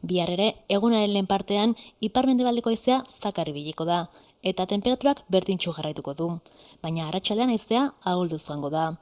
Bihar 0.00 0.32
ere, 0.32 0.54
egunaren 0.68 1.12
lehen 1.12 1.28
partean, 1.28 1.74
ipar 2.00 2.24
mendebaldeko 2.26 2.72
izea 2.72 3.02
zakarri 3.20 3.52
biliko 3.52 3.84
da, 3.84 4.06
eta 4.42 4.64
temperaturak 4.64 5.20
berdintxu 5.28 5.76
jarraituko 5.76 6.14
du. 6.14 6.30
Baina 6.80 7.10
arratxalean 7.10 7.52
aizea 7.52 7.90
aguldu 8.00 8.38
zuango 8.38 8.72
da. 8.72 8.94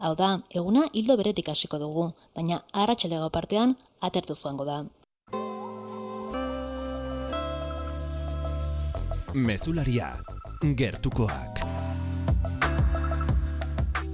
Hau 0.00 0.14
da, 0.16 0.28
eguna 0.56 0.86
hildo 0.96 1.16
beretik 1.20 1.50
hasiko 1.52 1.78
dugu, 1.80 2.06
baina 2.36 2.62
arratsalego 2.82 3.28
partean 3.34 3.74
atertu 4.08 4.34
zuango 4.34 4.64
da. 4.64 4.78
Mezularia, 9.34 10.08
gertukoak. 10.82 11.60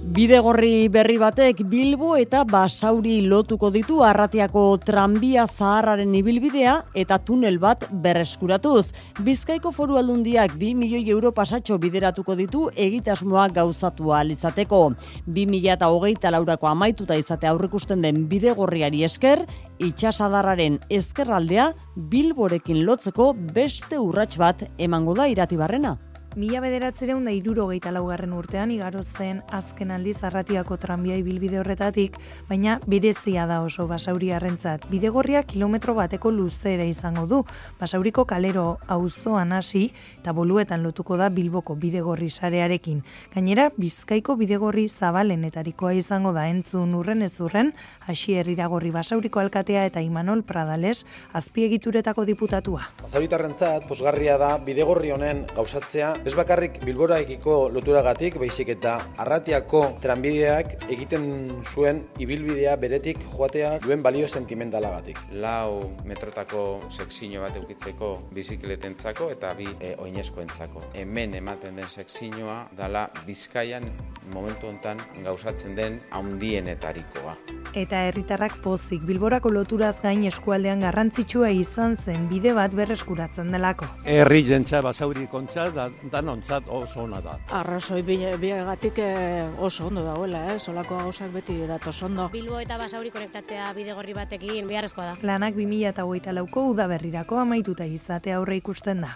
Bidegorri 0.07 0.87
berri 0.87 1.17
batek 1.19 1.65
Bilbo 1.67 2.13
eta 2.15 2.45
Basauri 2.47 3.17
lotuko 3.27 3.67
ditu 3.73 3.97
Arratiako 4.07 4.61
tranbia 4.79 5.43
zaharraren 5.47 6.13
ibilbidea 6.15 6.77
eta 6.95 7.17
tunel 7.19 7.57
bat 7.59 7.83
berreskuratuz. 7.91 8.93
Bizkaiko 9.19 9.73
foru 9.75 9.99
aldundiak 9.99 10.55
2 10.55 10.71
milioi 10.79 11.03
euro 11.11 11.33
pasatxo 11.35 11.75
bideratuko 11.83 12.37
ditu 12.39 12.69
egitasmoa 12.87 13.49
gauzatu 13.49 14.15
izateko. 14.31 14.93
2000 15.27 15.73
eta 15.73 15.89
hogeita 15.91 16.31
laurako 16.31 16.67
amaituta 16.67 17.15
izate 17.15 17.47
aurrikusten 17.47 18.01
den 18.01 18.29
bidegorriari 18.29 19.03
esker, 19.03 19.45
itxasadarraren 19.77 20.79
eskerraldea 20.89 21.73
Bilborekin 21.97 22.85
lotzeko 22.85 23.33
beste 23.33 23.99
urrats 23.99 24.37
bat 24.37 24.63
emango 24.77 25.13
da 25.15 25.27
iratibarrena. 25.27 25.97
Mila 26.37 26.59
bederatzereun 26.61 27.23
da 27.25 27.31
iruro 27.33 27.63
laugarren 27.65 28.33
urtean 28.37 28.69
igaro 28.69 28.99
zen 29.01 29.39
azken 29.49 29.89
aldiz 29.89 30.23
arratiako 30.23 30.75
tranbia 30.77 31.15
ibilbide 31.17 31.57
horretatik, 31.57 32.15
baina 32.47 32.79
berezia 32.85 33.47
da 33.47 33.63
oso 33.63 33.87
basauri 33.87 34.31
arrentzat. 34.31 34.85
Bidegorria 34.87 35.41
kilometro 35.41 35.95
bateko 35.95 36.29
luzera 36.29 36.83
izango 36.85 37.25
du, 37.25 37.43
basauriko 37.79 38.25
kalero 38.25 38.77
auzoan 38.87 39.51
hasi 39.51 39.91
eta 40.19 40.31
boluetan 40.31 40.83
lotuko 40.83 41.17
da 41.17 41.29
bilboko 41.29 41.73
bidegorri 41.73 42.29
sarearekin. 42.29 43.01
Gainera, 43.33 43.71
bizkaiko 43.75 44.35
bidegorri 44.35 44.89
zabalenetarikoa 44.89 45.93
izango 45.93 46.33
da 46.33 46.45
entzun 46.49 46.93
urren 46.93 47.23
ez 47.23 47.41
urren, 47.41 47.73
hasi 48.05 48.37
herriragorri 48.37 48.91
basauriko 48.91 49.39
alkatea 49.39 49.87
eta 49.89 50.05
Imanol 50.05 50.43
Pradales 50.43 51.03
azpiegituretako 51.33 52.25
diputatua. 52.29 52.85
Basauritarrentzat, 53.01 53.89
posgarria 53.89 54.37
da 54.37 54.53
bidegorri 54.61 55.17
honen 55.17 55.47
gauzatzea 55.55 56.13
Ez 56.27 56.33
bakarrik 56.35 56.81
bilboraekiko 56.83 57.53
loturagatik, 57.71 58.35
baizik 58.41 58.73
eta 58.73 58.97
arratiako 59.23 59.79
tranbideak 60.03 60.73
egiten 60.91 61.23
zuen 61.71 62.01
ibilbidea 62.19 62.73
beretik 62.81 63.21
joatea 63.31 63.69
duen 63.85 64.03
balio 64.03 64.27
sentimentalagatik. 64.27 65.21
Lau 65.39 65.93
metrotako 66.09 66.65
sekzio 66.91 67.45
bat 67.45 67.55
eukitzeko 67.61 68.11
bizikletentzako 68.35 69.29
eta 69.37 69.53
bi 69.55 69.69
e, 69.79 69.93
oinezkoentzako. 70.03 70.83
Hemen 70.99 71.37
ematen 71.39 71.79
den 71.79 71.87
sekzioa 71.87 72.59
dala 72.75 73.07
Bizkaian 73.23 73.87
momentu 74.33 74.67
hontan 74.67 74.99
gauzatzen 75.23 75.75
den 75.79 76.01
haundienetarikoa. 76.11 77.37
Eta 77.77 78.03
herritarrak 78.09 78.57
pozik 78.63 79.03
bilborako 79.07 79.51
loturaz 79.53 79.95
gain 80.03 80.25
eskualdean 80.27 80.83
garrantzitsua 80.83 81.53
izan 81.55 81.95
zen 81.95 82.27
bide 82.27 82.51
bat 82.57 82.75
berreskuratzen 82.75 83.51
delako. 83.53 83.87
Herri 84.03 84.43
jentza 84.47 84.81
basauri 84.83 85.27
kontza 85.31 85.69
da, 85.71 85.87
danontzat 86.17 86.69
oso 86.73 87.03
ona 87.05 87.21
da. 87.21 87.37
Arrazoi 87.59 88.01
biagatik 88.03 89.01
eh, 89.03 89.45
oso 89.59 89.87
ondo 89.91 90.03
dagoela, 90.05 90.43
eh? 90.53 90.57
solako 90.59 90.97
gauzak 91.03 91.31
beti 91.35 91.59
datoz 91.69 91.97
ondo. 92.09 92.29
Bilbo 92.33 92.59
eta 92.63 92.79
basauri 92.81 93.13
konektatzea 93.13 93.69
bidegorri 93.77 94.17
batekin 94.17 94.67
beharrezkoa 94.67 95.11
da. 95.11 95.15
Planak 95.21 95.55
2000 95.59 95.93
eta 95.93 96.07
hogeita 96.09 96.35
lauko 96.35 96.67
udaberrirako 96.73 97.41
amaituta 97.45 97.85
izate 97.85 98.33
aurre 98.33 98.59
ikusten 98.63 99.05
da. 99.05 99.15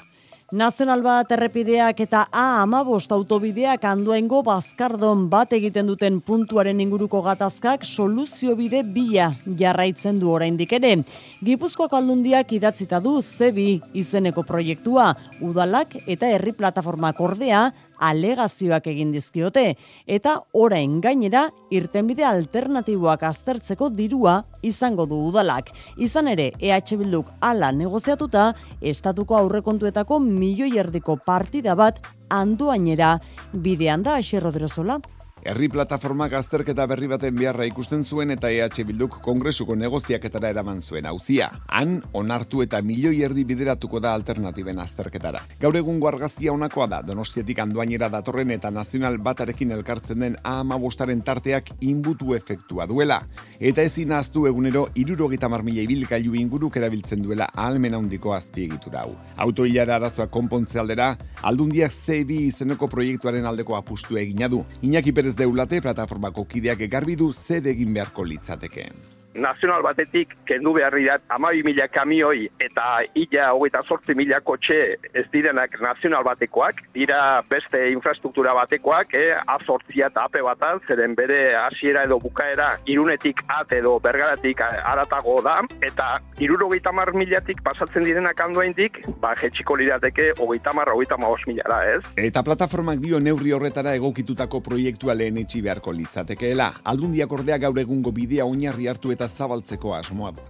Nazional 0.52 1.00
bat 1.00 1.30
errepideak 1.32 2.02
eta 2.04 2.26
A 2.28 2.42
amabost 2.60 3.14
autobideak 3.16 3.86
anduengo 3.88 4.42
bazkardon 4.44 5.30
bat 5.32 5.54
egiten 5.56 5.88
duten 5.88 6.18
puntuaren 6.28 6.82
inguruko 6.84 7.22
gatazkak 7.24 7.86
soluzio 7.88 8.58
bide 8.60 8.82
bila 8.84 9.30
jarraitzen 9.62 10.20
du 10.20 10.28
oraindik 10.34 10.74
ere. 10.76 10.98
Gipuzkoak 11.40 11.96
aldundiak 11.96 12.52
idatzita 12.52 13.00
du 13.00 13.22
zebi 13.22 13.80
izeneko 13.96 14.44
proiektua, 14.44 15.14
udalak 15.40 15.96
eta 16.04 16.28
herri 16.28 16.52
plataformak 16.52 17.24
ordea 17.24 17.70
alegazioak 18.02 18.88
egin 18.92 19.14
dizkiote 19.14 19.76
eta 20.08 20.38
orain 20.58 21.00
gainera 21.02 21.48
irtenbide 21.72 22.26
alternatiboak 22.28 23.24
aztertzeko 23.30 23.90
dirua 23.94 24.42
izango 24.62 25.06
du 25.06 25.22
udalak. 25.30 25.72
Izan 25.98 26.28
ere, 26.34 26.52
EH 26.60 26.98
Bilduk 26.98 27.32
ala 27.40 27.72
negoziatuta, 27.72 28.52
estatuko 28.82 29.38
aurrekontuetako 29.38 30.20
milioi 30.20 30.78
erdiko 30.82 31.18
partida 31.26 31.76
bat 31.76 32.02
andoainera 32.30 33.18
bidean 33.54 34.04
da 34.04 34.18
Aixer 34.20 34.44
Rodrozola. 34.44 35.00
Herri 35.42 35.72
plataformak 35.74 36.36
azterketa 36.38 36.84
berri 36.86 37.08
baten 37.10 37.34
beharra 37.34 37.66
ikusten 37.66 38.04
zuen 38.06 38.30
eta 38.30 38.52
EH 38.54 38.84
Bilduk 38.86 39.16
kongresuko 39.26 39.74
negoziaketara 39.74 40.52
eraman 40.54 40.84
zuen 40.86 41.08
hauzia. 41.10 41.48
Han, 41.66 41.96
onartu 42.14 42.62
eta 42.62 42.78
milioi 42.86 43.24
erdi 43.26 43.42
bideratuko 43.50 43.98
da 44.00 44.12
alternatiben 44.14 44.78
azterketara. 44.84 45.42
Gaur 45.62 45.80
egun 45.80 45.98
argazkia 46.06 46.54
honakoa 46.54 46.86
da, 46.88 47.00
donostiatik 47.02 47.58
anduainera 47.58 48.10
datorren 48.14 48.52
eta 48.52 48.70
nazional 48.70 49.18
batarekin 49.18 49.72
elkartzen 49.72 50.20
den 50.20 50.36
ama 50.44 50.78
bostaren 50.78 51.24
tarteak 51.26 51.74
inbutu 51.82 52.36
efektua 52.36 52.86
duela. 52.86 53.24
Eta 53.60 53.82
ezin 53.82 54.14
aztu 54.14 54.46
egunero, 54.46 54.90
irurogita 54.94 55.50
marmila 55.50 55.82
ibilgailu 55.82 56.36
inguruk 56.38 56.78
erabiltzen 56.78 57.26
duela 57.26 57.50
ahalmen 57.56 57.98
handiko 57.98 58.36
azpiegitura 58.38 59.08
hau. 59.08 59.18
Autoilara 59.38 59.98
arazoa 59.98 60.30
konpontze 60.30 60.78
aldera, 60.78 61.16
aldundiak 61.42 61.92
zebi 61.92 62.44
izeneko 62.46 62.88
proiektuaren 62.88 63.50
aldeko 63.50 63.76
apustu 63.80 64.22
egina 64.22 64.48
du. 64.48 64.62
Iñaki 64.86 65.12
Perez 65.12 65.31
ez 65.32 65.38
deulate 65.40 65.80
plataformako 65.80 66.44
kideak 66.52 66.82
egarbi 66.90 67.16
du 67.16 67.32
zer 67.32 67.68
egin 67.72 67.94
beharko 67.96 68.26
litzatekeen 68.28 69.21
nazional 69.34 69.82
batetik 69.84 70.36
kendu 70.46 70.74
beharri 70.74 71.06
dat 71.06 71.22
amabi 71.30 71.64
mila 71.64 71.88
kamioi 71.88 72.50
eta 72.60 73.04
illa 73.16 73.52
hogeita 73.54 73.84
sortzi 73.88 74.16
mila 74.16 74.42
kotxe 74.42 74.98
ez 75.14 75.26
direnak 75.34 75.78
nazional 75.82 76.24
batekoak, 76.24 76.82
dira 76.94 77.42
beste 77.50 77.92
infrastruktura 77.92 78.54
batekoak, 78.54 79.14
eh, 79.14 79.36
azortzia 79.56 80.10
eta 80.12 80.26
ape 80.28 80.42
bataz, 80.42 80.80
zeren 80.88 81.16
bere 81.16 81.56
hasiera 81.56 82.04
edo 82.04 82.20
bukaera 82.20 82.78
irunetik 82.86 83.42
at 83.48 83.72
edo 83.74 83.98
bergaratik 84.00 84.62
aratago 84.62 85.42
da, 85.42 85.62
eta 85.82 86.20
iruro 86.40 86.70
mar 86.94 87.14
milatik 87.14 87.62
pasatzen 87.64 88.04
direnak 88.04 88.40
handoaindik, 88.40 89.06
ba, 89.22 89.36
jetxiko 89.36 89.76
lirateke 89.76 90.34
hogeita 90.40 90.74
mar, 90.74 90.90
hogeita 90.90 91.18
milara, 91.48 91.96
ez? 91.96 92.04
Eta 92.18 92.44
plataformak 92.44 93.00
dio 93.00 93.20
neurri 93.20 93.52
horretara 93.52 93.94
egokitutako 93.96 94.62
proiektua 94.62 95.14
lehen 95.14 95.38
etxi 95.38 95.62
beharko 95.62 95.92
litzatekeela. 95.92 96.72
Aldundiak 96.84 97.32
ordea 97.32 97.58
gaur 97.58 97.78
egungo 97.80 98.12
bidea 98.12 98.46
oinarri 98.46 98.88
hartu 98.88 99.12
eta 99.12 99.21
zabaltzeko 99.28 99.94
asmoa 99.96 100.32
du. 100.32 100.42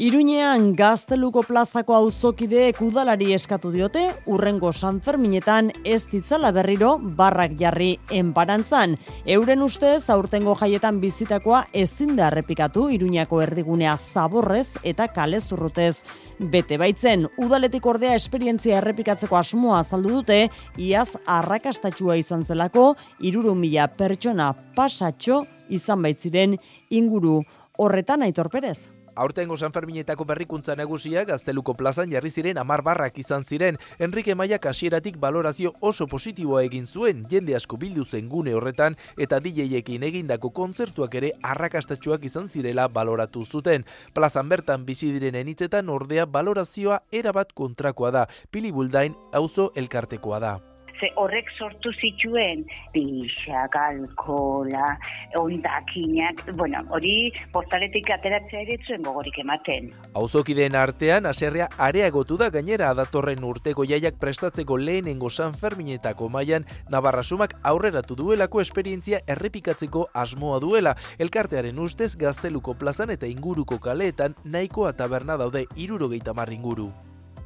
Iruñean 0.00 0.70
gazteluko 0.72 1.42
plazako 1.44 1.92
auzokideek 1.94 2.78
udalari 2.80 3.34
eskatu 3.36 3.68
diote, 3.74 4.00
urrengo 4.26 4.70
Sanferminetan 4.72 5.68
ez 5.84 6.06
ditzala 6.08 6.48
berriro 6.56 6.94
barrak 6.98 7.58
jarri 7.60 7.90
enparantzan. 8.10 8.96
Euren 9.36 9.62
ustez, 9.62 10.08
aurtengo 10.10 10.56
jaietan 10.56 10.98
bizitakoa 11.04 11.66
ezin 11.84 12.16
da 12.16 12.30
errepikatu 12.32 12.88
Iruñako 12.96 13.42
erdigunea 13.44 13.98
zaborrez 13.98 14.78
eta 14.82 15.10
kale 15.12 15.38
zurrutez. 15.40 15.98
Bete 16.40 16.80
baitzen, 16.80 17.28
udaletik 17.36 17.86
ordea 17.86 18.16
esperientzia 18.16 18.80
errepikatzeko 18.80 19.36
asmoa 19.36 19.82
azaldu 19.84 20.16
dute, 20.22 20.46
iaz 20.78 21.10
arrakastatxua 21.26 22.16
izan 22.16 22.42
zelako, 22.48 22.94
iruru 23.20 23.54
mila 23.54 23.90
pertsona 23.92 24.54
pasatxo 24.74 25.44
izan 25.72 26.02
baitziren 26.02 26.56
inguru 26.90 27.42
horretan 27.82 28.22
aitor 28.22 28.50
perez. 28.50 28.86
Aurtengo 29.14 29.58
San 29.58 29.72
Ferminetako 29.72 30.24
berrikuntza 30.24 30.74
nagusia 30.76 31.24
gazteluko 31.28 31.74
plazan 31.76 32.08
jarri 32.10 32.30
ziren 32.30 32.58
amar 32.58 32.82
barrak 32.82 33.18
izan 33.20 33.44
ziren. 33.44 33.76
Enrique 33.98 34.34
Maia 34.34 34.58
kasieratik 34.58 35.18
balorazio 35.20 35.74
oso 35.80 36.06
positiboa 36.06 36.62
egin 36.64 36.86
zuen, 36.86 37.26
jende 37.28 37.56
asko 37.56 37.76
bildu 37.76 38.06
zen 38.06 38.28
gune 38.32 38.54
horretan 38.56 38.96
eta 39.18 39.40
DJekin 39.40 40.08
egindako 40.08 40.50
kontzertuak 40.56 41.14
ere 41.20 41.34
arrakastatxuak 41.42 42.24
izan 42.24 42.48
zirela 42.48 42.88
baloratu 42.88 43.44
zuten. 43.44 43.84
Plazan 44.14 44.48
bertan 44.48 44.86
bizi 44.88 45.12
direnen 45.12 45.48
hitzetan 45.52 45.92
ordea 45.92 46.24
balorazioa 46.26 47.02
erabat 47.12 47.52
kontrakoa 47.52 48.10
da. 48.10 48.26
Pili 48.50 48.72
Buldain 48.72 49.16
auzo 49.32 49.72
elkartekoa 49.76 50.40
da 50.40 50.58
ze 51.02 51.10
horrek 51.18 51.50
sortu 51.58 51.90
zituen 51.98 52.62
pixak, 52.94 53.74
alkola, 53.76 54.94
ondakinak, 55.38 56.44
bueno, 56.54 56.82
hori 56.94 57.32
postaletik 57.52 58.10
ateratzea 58.14 58.62
ere 58.62 58.78
zuen 58.86 59.02
gogorik 59.02 59.40
ematen. 59.42 59.90
Auzokideen 60.18 60.76
artean, 60.78 61.26
aserrea 61.26 61.68
areagotu 61.88 62.38
da 62.38 62.50
gainera 62.54 62.92
datorren 62.94 63.42
urteko 63.44 63.86
jaiak 63.88 64.20
prestatzeko 64.22 64.78
lehenengo 64.78 65.30
San 65.30 65.56
Ferminetako 65.58 66.28
mailan 66.30 66.68
Navarrasumak 66.92 67.56
aurreratu 67.72 68.16
duelako 68.18 68.62
esperientzia 68.62 69.22
errepikatzeko 69.26 70.08
asmoa 70.14 70.60
duela. 70.62 70.94
Elkartearen 71.18 71.78
ustez 71.82 72.14
gazteluko 72.20 72.76
plazan 72.78 73.10
eta 73.10 73.26
inguruko 73.26 73.80
kaleetan 73.82 74.38
nahikoa 74.44 74.92
taberna 74.92 75.36
daude 75.40 75.66
irurogeita 75.76 76.36
inguru 76.52 76.92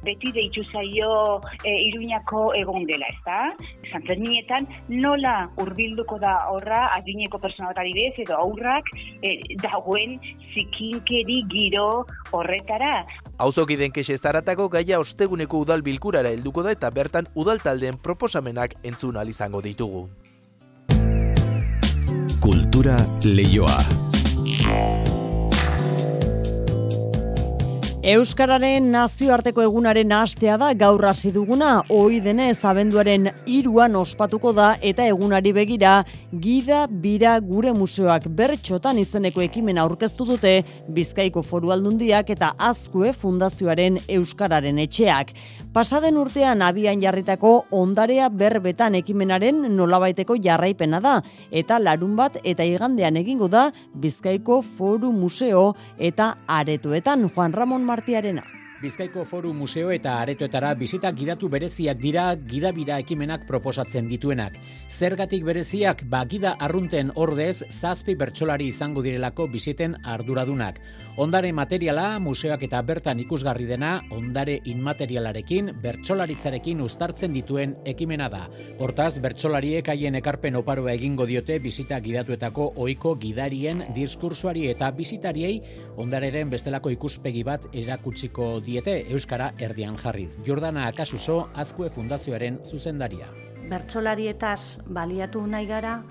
beti 0.07 0.31
deitu 0.35 0.63
zaio 0.71 1.11
e, 1.63 1.73
iruñako 1.89 2.51
egon 2.55 2.87
dela, 2.87 3.09
ezta? 3.11 3.51
Sanferminetan 3.91 4.67
nola 4.89 5.35
hurbilduko 5.59 6.19
da 6.23 6.33
horra 6.51 6.87
adineko 6.95 7.39
persona 7.43 7.71
bat 7.71 7.83
adibez 7.83 8.13
edo 8.23 8.37
aurrak 8.39 8.91
e, 9.21 9.37
dagoen 9.63 10.17
zikinkeri 10.53 11.41
giro 11.51 12.05
horretara. 12.31 13.05
Auzokiden 13.37 13.93
kexe 13.93 14.17
zaratako 14.17 14.69
gaia 14.73 14.99
osteguneko 15.03 15.61
udal 15.65 15.83
bilkurara 15.85 16.31
helduko 16.33 16.63
da 16.65 16.73
eta 16.73 16.89
bertan 16.93 17.29
udal 17.35 17.61
taldeen 17.61 17.99
proposamenak 18.01 18.79
entzun 18.83 19.17
izango 19.27 19.61
ditugu. 19.61 20.07
Kultura 22.41 22.97
leioa. 23.25 25.06
Euskararen 28.07 28.85
nazioarteko 28.87 29.65
egunaren 29.65 30.13
hastea 30.15 30.53
da 30.55 30.69
gaur 30.79 31.01
hasi 31.09 31.27
duguna, 31.35 31.81
ohi 31.91 32.21
denez 32.23 32.61
abenduaren 32.63 33.25
iruan 33.51 33.97
ospatuko 33.99 34.53
da 34.55 34.67
eta 34.89 35.03
egunari 35.11 35.51
begira 35.51 35.95
gida 36.31 36.85
bira 36.87 37.33
gure 37.43 37.73
museoak 37.75 38.29
bertxotan 38.37 39.01
izeneko 39.01 39.43
ekimen 39.43 39.81
aurkeztu 39.83 40.23
dute 40.29 40.53
Bizkaiko 40.87 41.43
Foru 41.43 41.73
Aldundiak 41.75 42.31
eta 42.31 42.53
Azkue 42.69 43.11
Fundazioaren 43.11 43.99
Euskararen 44.07 44.79
etxeak. 44.85 45.35
Pasaden 45.75 46.15
urtean 46.15 46.63
abian 46.63 47.03
jarritako 47.03 47.65
ondarea 47.75 48.29
berbetan 48.29 48.95
ekimenaren 49.01 49.67
nolabaiteko 49.75 50.39
jarraipena 50.47 51.03
da 51.03 51.17
eta 51.51 51.75
larun 51.83 52.15
bat 52.15 52.39
eta 52.45 52.63
igandean 52.63 53.19
egingo 53.19 53.51
da 53.51 53.67
Bizkaiko 53.99 54.61
Foru 54.79 55.11
Museo 55.11 55.73
eta 55.99 56.37
Aretoetan 56.47 57.27
Juan 57.35 57.51
Ramon 57.51 57.83
Mar 57.83 57.96
artearena. 57.97 58.56
Bizkaiko 58.77 59.23
Foru 59.25 59.55
Museo 59.57 59.89
eta 59.89 60.19
Aretoetara 60.21 60.69
bisita 60.77 61.09
gidatu 61.09 61.47
bereziak 61.49 61.97
dira 61.97 62.27
gidabira 62.37 62.99
ekimenak 63.01 63.47
proposatzen 63.49 64.05
dituenak. 64.05 64.59
Zergatik 64.93 65.41
bereziak 65.47 66.03
ba 66.05 66.19
gida 66.29 66.51
arrunten 66.61 67.09
ordez 67.15 67.63
zazpi 67.71 68.13
bertsolari 68.15 68.67
izango 68.69 69.01
direlako 69.01 69.47
bisiten 69.49 69.95
arduradunak. 70.05 70.77
Ondare 71.17 71.49
materiala 71.57 72.19
museoak 72.21 72.67
eta 72.67 72.83
bertan 72.85 73.23
ikusgarri 73.23 73.65
dena 73.65 73.95
ondare 74.13 74.59
inmaterialarekin 74.69 75.73
bertsolaritzarekin 75.81 76.85
uztartzen 76.85 77.33
dituen 77.33 77.73
ekimena 77.83 78.29
da. 78.29 78.43
Hortaz 78.77 79.17
bertsolariek 79.25 79.89
haien 79.89 80.19
ekarpen 80.21 80.61
oparoa 80.61 80.93
egingo 80.93 81.25
diote 81.25 81.57
bisita 81.65 81.97
gidatuetako 82.05 82.69
ohiko 82.85 83.15
gidarien 83.17 83.87
diskursuari 83.97 84.69
eta 84.69 84.91
bisitariei 84.91 85.57
ondareren 85.97 86.53
bestelako 86.53 86.93
ikuspegi 86.93 87.41
bat 87.43 87.65
erakutsiko 87.73 88.53
diete 88.67 88.99
Euskara 89.15 89.53
erdian 89.63 89.97
jarriz. 89.97 90.37
Jordana 90.45 90.87
Akasuso, 90.91 91.47
Azkue 91.55 91.89
Fundazioaren 91.89 92.59
zuzendaria. 92.65 93.29
Bertsolarietaz 93.71 94.83
baliatu 94.91 95.45
nahi 95.47 95.67
gara, 95.67 96.01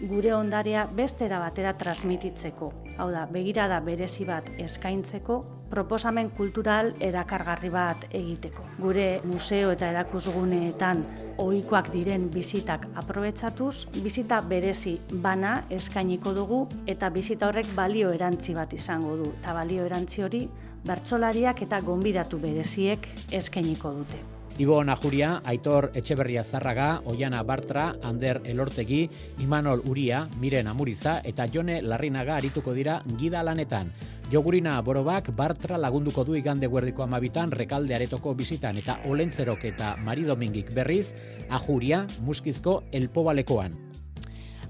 gure 0.00 0.32
ondarea 0.36 0.86
bestera 0.96 1.38
batera 1.40 1.76
transmititzeko. 1.76 2.72
Hau 2.96 3.10
da, 3.12 3.26
begirada 3.32 3.80
berezi 3.84 4.24
bat 4.28 4.48
eskaintzeko, 4.60 5.38
proposamen 5.70 6.30
kultural 6.36 6.92
erakargarri 7.02 7.70
bat 7.72 8.04
egiteko. 8.14 8.64
Gure 8.80 9.06
museo 9.24 9.72
eta 9.74 9.88
erakusguneetan 9.92 11.02
ohikoak 11.42 11.90
diren 11.92 12.28
bizitak 12.32 12.86
aprobetsatuz, 13.02 13.88
bizita 14.02 14.40
berezi 14.48 14.96
bana 15.24 15.58
eskainiko 15.70 16.32
dugu 16.36 16.62
eta 16.86 17.10
bizita 17.10 17.50
horrek 17.50 17.74
balio 17.76 18.12
erantzi 18.14 18.54
bat 18.54 18.72
izango 18.72 19.16
du. 19.16 19.32
Eta 19.40 19.56
balio 19.58 19.84
erantzi 19.88 20.22
hori 20.22 20.46
bertsolariak 20.86 21.62
eta 21.66 21.82
gonbidatu 21.84 22.38
bereziek 22.40 23.06
eskainiko 23.34 23.92
dute. 24.00 24.22
Ibo 24.58 24.78
Najuria, 24.84 25.42
Aitor 25.44 25.90
Etxeberria 25.92 26.42
Zarraga, 26.42 27.02
Oiana 27.04 27.42
Bartra, 27.44 27.90
Ander 28.02 28.40
Elortegi, 28.44 29.02
Imanol 29.44 29.82
Uria, 29.84 30.22
Miren 30.40 30.70
Amuriza 30.70 31.18
eta 31.24 31.44
Jone 31.52 31.82
Larrinaga 31.82 32.38
arituko 32.40 32.72
dira 32.72 33.02
gida 33.20 33.42
lanetan. 33.44 33.92
Jogurina 34.32 34.80
Borobak 34.80 35.28
Bartra 35.36 35.76
lagunduko 35.76 36.24
du 36.24 36.34
igande 36.40 36.66
guerdiko 36.72 37.04
amabitan 37.04 37.52
rekalde 37.52 37.94
aretoko 37.94 38.32
bizitan 38.34 38.80
eta 38.80 38.96
Olentzerok 39.04 39.68
eta 39.68 39.96
Mari 40.02 40.24
Domingik 40.24 40.72
berriz, 40.74 41.12
Ajuria, 41.50 42.06
Muskizko, 42.24 42.82
Elpobalekoan. 42.92 43.85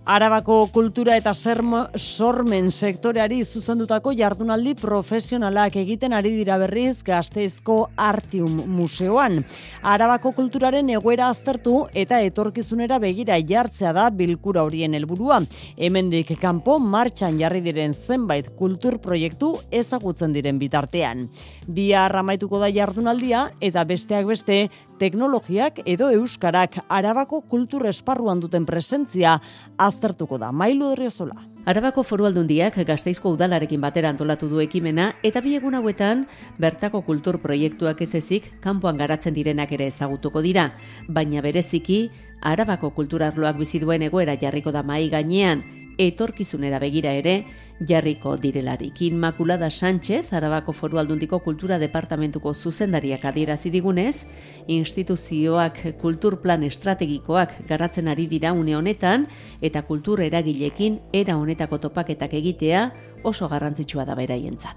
Arabako 0.07 0.69
kultura 0.71 1.17
eta 1.19 1.33
sermo, 1.35 1.81
sormen 1.99 2.69
sektoreari 2.71 3.41
zuzendutako 3.43 4.13
jardunaldi 4.15 4.77
profesionalak 4.79 5.75
egiten 5.81 6.13
ari 6.15 6.31
dira 6.37 6.61
berriz 6.63 7.01
gazteizko 7.03 7.89
Artium 7.99 8.61
Museoan. 8.71 9.41
Arabako 9.83 10.31
kulturaren 10.37 10.93
egoera 10.95 11.27
aztertu 11.35 11.89
eta 11.91 12.21
etorkizunera 12.23 13.01
begira 13.03 13.41
jartzea 13.49 13.91
da 13.99 14.07
bilkura 14.15 14.63
horien 14.63 14.95
helburua. 14.95 15.41
Hemendik 15.75 16.31
kanpo 16.39 16.79
martxan 16.79 17.43
jarri 17.43 17.65
diren 17.67 17.91
zenbait 17.91 18.53
kultur 18.55 19.01
proiektu 19.03 19.57
ezagutzen 19.75 20.39
diren 20.39 20.63
bitartean. 20.63 21.27
Bia 21.67 22.07
ramaituko 22.07 22.63
da 22.63 22.71
jardunaldia 22.71 23.49
eta 23.59 23.83
besteak 23.83 24.31
beste 24.31 24.69
teknologiak 24.99 25.81
edo 25.85 26.11
euskarak 26.11 26.81
Arabako 26.89 27.43
kultur 27.43 27.87
esparruan 27.87 28.41
duten 28.41 28.67
presentzia 28.67 29.39
aztertuko 29.79 30.39
da. 30.39 30.53
Mailu 30.53 30.91
Derriozola. 30.95 31.37
Arabako 31.67 32.05
foru 32.07 32.29
aldundiak 32.29 32.77
gazteizko 32.87 33.33
udalarekin 33.35 33.81
batera 33.83 34.13
antolatu 34.13 34.47
du 34.47 34.61
ekimena 34.63 35.09
eta 35.27 35.41
bi 35.43 35.57
egun 35.59 35.75
hauetan 35.75 36.23
bertako 36.63 37.01
kultur 37.03 37.41
proiektuak 37.43 38.05
ez 38.07 38.15
ezik 38.15 38.53
kanpoan 38.63 39.01
garatzen 39.01 39.35
direnak 39.35 39.73
ere 39.75 39.89
ezagutuko 39.91 40.43
dira. 40.45 40.69
Baina 41.09 41.43
bereziki, 41.43 42.05
Arabako 42.47 42.93
kulturarloak 42.95 43.59
bizi 43.59 43.81
duen 43.83 44.07
egoera 44.07 44.37
jarriko 44.39 44.71
da 44.71 44.85
mai 44.87 45.09
gainean, 45.11 45.65
etorkizunera 45.99 46.79
begira 46.79 47.13
ere, 47.13 47.45
jarriko 47.81 48.37
direlarik. 48.37 49.03
Inmaculada 49.03 49.71
Sánchez, 49.71 50.33
Arabako 50.33 50.73
Foru 50.73 50.99
Aldundiko 50.99 51.41
Kultura 51.41 51.79
Departamentuko 51.79 52.55
zuzendariak 52.55 53.25
adierazi 53.25 53.71
digunez, 53.71 54.29
instituzioak 54.67 55.83
kulturplan 56.01 56.65
estrategikoak 56.65 57.67
garatzen 57.69 58.09
ari 58.09 58.27
dira 58.27 58.53
une 58.53 58.77
honetan 58.77 59.27
eta 59.61 59.83
kultur 59.83 60.21
eragilekin 60.21 61.01
era 61.13 61.37
honetako 61.37 61.79
topaketak 61.79 62.35
egitea 62.35 62.91
oso 63.25 63.49
garrantzitsua 63.49 64.05
da 64.05 64.15
beraientzat. 64.15 64.77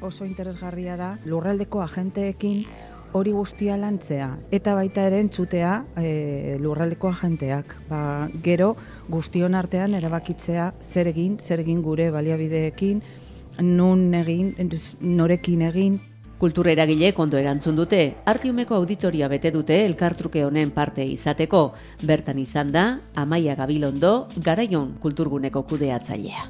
Oso 0.00 0.26
interesgarria 0.26 0.96
da 0.96 1.16
lurraldeko 1.24 1.80
agenteekin 1.80 2.66
hori 3.16 3.32
guztia 3.32 3.76
lantzea 3.80 4.28
eta 4.54 4.74
baita 4.76 5.06
ere 5.08 5.20
entzutea 5.24 5.72
e, 5.96 6.56
lurraldeko 6.62 7.10
agenteak. 7.10 7.76
Ba, 7.88 8.00
gero 8.44 8.74
guztion 9.08 9.54
artean 9.54 9.94
erabakitzea 9.98 10.72
zer 10.80 11.12
egin, 11.12 11.38
zer 11.40 11.62
egin 11.64 11.80
gure 11.82 12.10
baliabideekin, 12.14 13.00
nun 13.62 14.12
egin, 14.14 14.52
norekin 15.00 15.64
egin. 15.70 15.98
Kultura 16.36 16.68
eragile 16.74 17.14
kondo 17.16 17.38
erantzun 17.40 17.78
dute, 17.78 18.00
artiumeko 18.28 18.76
auditoria 18.76 19.28
bete 19.32 19.48
dute 19.54 19.78
elkartruke 19.86 20.42
honen 20.44 20.74
parte 20.76 21.06
izateko. 21.08 21.70
Bertan 22.04 22.42
izan 22.42 22.74
da, 22.74 22.84
Amaia 23.16 23.56
Gabilondo, 23.56 24.26
garaion 24.44 24.98
kulturguneko 25.00 25.64
kudeatzailea. 25.70 26.44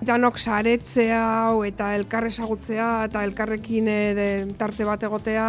Danok 0.00 0.38
saretzea 0.40 1.24
eta 1.68 1.90
elkar 1.92 2.24
ezagutzea 2.24 2.86
eta 3.08 3.24
elkarrekin 3.26 3.88
e, 3.88 3.98
tarte 4.56 4.86
bat 4.88 5.02
egotea 5.04 5.48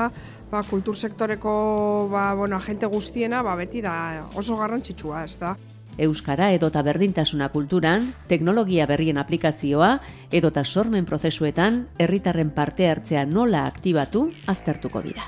ba, 0.51 0.63
kultur 0.67 0.97
sektoreko 0.97 2.09
ba, 2.11 2.33
bueno, 2.35 2.57
agente 2.57 2.85
guztiena 2.91 3.41
ba, 3.43 3.55
beti 3.55 3.81
da 3.81 4.27
oso 4.35 4.57
garrantzitsua, 4.59 5.23
ez 5.25 5.37
da. 5.39 5.55
Euskara 6.01 6.51
edota 6.55 6.81
berdintasuna 6.87 7.49
kulturan, 7.51 8.13
teknologia 8.29 8.85
berrien 8.87 9.19
aplikazioa 9.19 9.97
edota 10.31 10.63
sormen 10.63 11.05
prozesuetan 11.05 11.85
herritarren 11.99 12.51
parte 12.55 12.87
hartzea 12.89 13.25
nola 13.25 13.65
aktibatu 13.67 14.29
aztertuko 14.47 15.01
dira. 15.03 15.27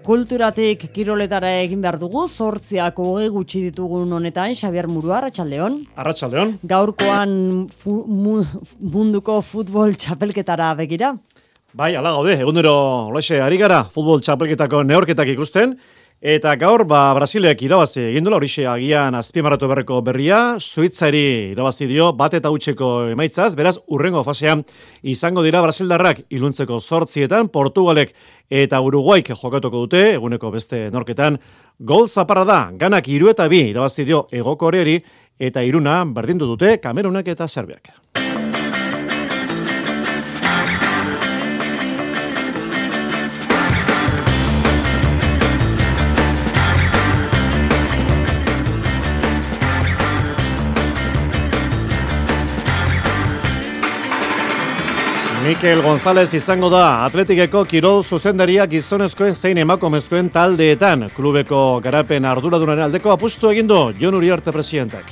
Kulturatik 0.00 0.86
kiroletara 0.94 1.50
egin 1.60 1.82
behar 1.84 1.98
dugu, 2.00 2.22
zortziako 2.28 3.04
hoge 3.10 3.26
gutxi 3.34 3.60
ditugun 3.66 4.14
honetan, 4.16 4.54
Xabier 4.56 4.88
Murua, 4.88 5.18
Arratxaldeon. 5.18 5.76
Arratxaldeon. 6.00 6.54
Gaurkoan 6.64 7.34
fu, 7.68 7.98
munduko 8.08 9.42
futbol 9.44 9.98
txapelketara 10.00 10.72
begira. 10.78 11.12
Bai, 11.72 11.94
ala 11.94 12.10
gaude, 12.10 12.32
egunero 12.34 12.72
olaxe 13.12 13.36
ari 13.38 13.54
gara 13.60 13.84
futbol 13.94 14.18
txapelketako 14.18 14.80
neorketak 14.82 15.28
ikusten, 15.30 15.76
eta 16.18 16.56
gaur, 16.58 16.82
ba, 16.82 17.12
Brasilek 17.14 17.62
irabazi 17.62 18.08
egin 18.08 18.26
dula, 18.26 18.40
horixe 18.40 18.64
agian 18.66 19.14
azpimarratu 19.14 19.68
berreko 19.70 20.00
berria, 20.02 20.40
Suitzari 20.58 21.52
irabazi 21.52 21.86
dio, 21.86 22.08
bat 22.18 22.34
eta 22.34 22.50
utxeko 22.50 22.88
emaitzaz, 23.12 23.52
beraz, 23.54 23.76
urrengo 23.86 24.24
fasean 24.26 24.64
izango 25.14 25.46
dira 25.46 25.62
Brasildarrak 25.62 26.24
iluntzeko 26.34 26.80
sortzietan, 26.82 27.52
Portugalek 27.54 28.16
eta 28.50 28.82
Uruguaik 28.82 29.30
jokatuko 29.30 29.86
dute, 29.86 30.02
eguneko 30.16 30.50
beste 30.50 30.88
norketan, 30.90 31.38
gol 31.78 32.08
zaparra 32.08 32.44
da, 32.50 32.60
ganak 32.74 33.06
iru 33.14 33.30
eta 33.30 33.46
bi 33.46 33.68
irabazi 33.70 34.08
dio 34.10 34.26
egoko 34.32 34.74
eta 35.40 35.62
iruna 35.62 36.04
berdindu 36.04 36.46
dute 36.46 36.80
Kamerunak 36.82 37.28
eta 37.28 37.46
Serbiak. 37.46 38.19
Mikel 55.40 55.80
González 55.80 56.34
izango 56.36 56.68
da 56.68 57.06
Atletikeko 57.06 57.62
kirol 57.64 58.02
zuzendaria 58.04 58.66
gizonezkoen 58.68 59.32
zein 59.32 59.56
emakomezkoen 59.62 60.28
taldeetan. 60.28 61.06
Klubeko 61.16 61.80
garapen 61.80 62.26
arduradunaren 62.28 62.84
aldeko 62.84 63.14
apustu 63.14 63.48
egin 63.48 63.70
du 63.70 63.78
Jon 63.98 64.18
Uriarte 64.18 64.52
presidentak. 64.52 65.08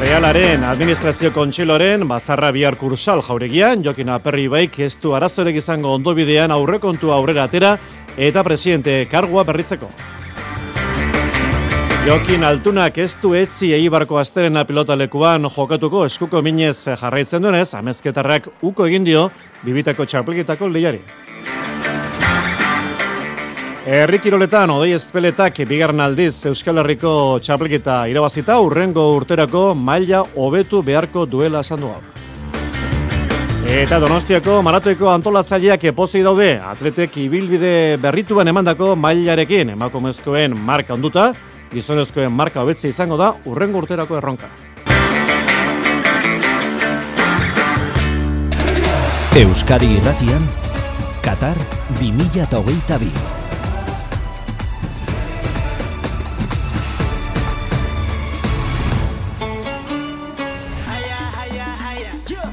Realaren 0.00 0.66
administrazio 0.66 1.30
kontxiloren 1.32 2.02
batzarra 2.10 2.50
bihar 2.50 2.74
kursal 2.76 3.22
jauregian, 3.22 3.86
Jokin 3.86 4.10
Aperri 4.10 4.48
baik 4.50 4.80
ez 4.80 4.96
du 4.98 5.14
arazorek 5.14 5.62
izango 5.62 5.94
ondobidean 5.94 6.50
aurrekontu 6.50 7.14
aurrera 7.14 7.46
atera 7.46 7.76
eta 8.16 8.42
presidente 8.42 9.04
kargua 9.06 9.46
berritzeko. 9.46 10.15
Jokin 12.06 12.44
Altunak 12.46 13.00
ez 13.02 13.16
du 13.18 13.32
etzi 13.34 13.72
eibarko 13.74 14.20
asterena 14.20 14.60
pilotalekuan 14.62 15.48
jokatuko 15.50 16.04
eskuko 16.06 16.38
minez 16.38 16.84
jarraitzen 16.86 17.42
duenez, 17.42 17.72
amezketarrak 17.74 18.44
uko 18.62 18.86
egin 18.86 19.02
dio, 19.02 19.24
bibitako 19.64 20.06
txapelketako 20.06 20.68
lehiari. 20.70 21.00
Herri 23.90 24.20
kiroletan, 24.22 24.70
odei 24.76 24.92
ezpeletak 24.94 25.58
bigarren 25.66 26.04
aldiz 26.04 26.44
Euskal 26.46 26.78
Herriko 26.84 27.40
txapelketa 27.42 27.98
irabazita, 28.12 28.60
urrengo 28.62 29.08
urterako 29.16 29.64
maila 29.74 30.22
hobetu 30.36 30.84
beharko 30.86 31.26
duela 31.26 31.64
esan 31.66 31.82
du 31.82 31.90
Eta 33.66 33.98
Donostiako 33.98 34.60
maratoiko 34.62 35.10
antolatzaileak 35.10 35.90
epozi 35.90 36.22
daude, 36.22 36.52
atletek 36.70 37.18
ibilbide 37.26 37.98
berrituan 37.98 38.46
emandako 38.46 38.94
mailarekin, 38.94 39.74
emakumezkoen 39.74 40.54
marka 40.54 40.94
onduta, 40.94 41.32
gizonezkoen 41.72 42.32
marka 42.32 42.62
hobetze 42.62 42.88
izango 42.88 43.16
da 43.16 43.32
urrengo 43.46 43.78
urterako 43.78 44.16
erronka. 44.18 44.48
Euskadi 49.36 49.90
Irratian, 49.98 50.44
Qatar 51.20 51.58
2022. 52.00 53.10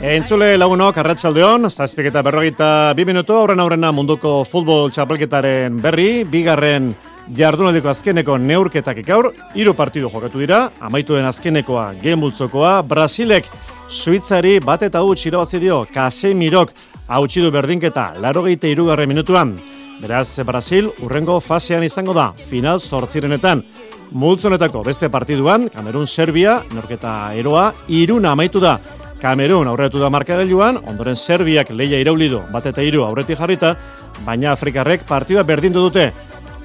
Entzule 0.03 0.57
lagunok, 0.57 0.97
arratsaldeon, 0.99 1.69
zazpik 1.71 2.09
eta 2.09 2.19
berrogeita 2.27 2.67
bi 2.91 3.05
minutu, 3.07 3.37
aurren 3.39 3.63
aurrena 3.63 3.93
munduko 3.95 4.41
futbol 4.43 4.91
txapelketaren 4.91 5.77
berri, 5.79 6.25
bigarren 6.27 6.91
Jardunaldiko 7.31 7.87
azkeneko 7.87 8.35
neurketak 8.37 8.97
gaur, 9.07 9.29
hiru 9.55 9.71
partidu 9.73 10.09
jokatu 10.11 10.41
dira, 10.43 10.71
amaitu 10.83 11.15
den 11.15 11.25
azkenekoa 11.25 11.93
genbultzokoa, 12.01 12.81
Brasilek 12.83 13.47
Suitzari 13.87 14.57
bat 14.59 14.83
eta 14.83 15.01
huts 15.03 15.21
irabazi 15.25 15.59
dio 15.61 15.83
Casemirok 15.93 16.73
hautsi 17.07 17.41
du 17.43 17.51
berdinketa 17.51 18.13
larogeite 18.19 18.71
irugarre 18.71 19.07
minutuan. 19.07 19.55
Beraz, 20.01 20.39
Brasil 20.43 20.89
urrengo 21.05 21.39
fasean 21.39 21.83
izango 21.83 22.13
da, 22.13 22.33
final 22.49 22.79
zortzirenetan. 22.79 23.63
Multzonetako 24.11 24.83
beste 24.83 25.07
partiduan, 25.09 25.69
Kamerun 25.71 26.07
Serbia, 26.07 26.59
norketa 26.73 27.33
eroa, 27.39 27.71
iruna 27.87 28.33
amaitu 28.33 28.59
da. 28.59 28.77
Kamerun 29.21 29.69
aurretu 29.71 30.01
da 30.01 30.09
markagailuan, 30.11 30.81
ondoren 30.91 31.15
Serbiak 31.15 31.71
leia 31.71 32.01
iraulidu 32.03 32.41
bat 32.51 32.65
eta 32.67 32.83
iru 32.83 33.05
aurreti 33.05 33.37
jarrita, 33.39 33.77
baina 34.25 34.51
Afrikarrek 34.51 35.07
partidua 35.07 35.45
berdindu 35.47 35.87
dute. 35.87 36.11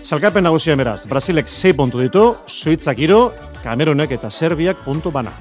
Salkapen 0.02 0.44
nagusia 0.44 0.76
beraz, 0.78 1.06
Brasilek 1.10 1.48
6 1.50 1.74
puntu 1.76 1.98
ditu, 1.98 2.36
Suitzak 2.46 2.98
iru, 3.02 3.32
Kamerunek 3.64 4.12
eta 4.14 4.30
Serbiak 4.30 4.84
puntu 4.84 5.10
bana. 5.10 5.32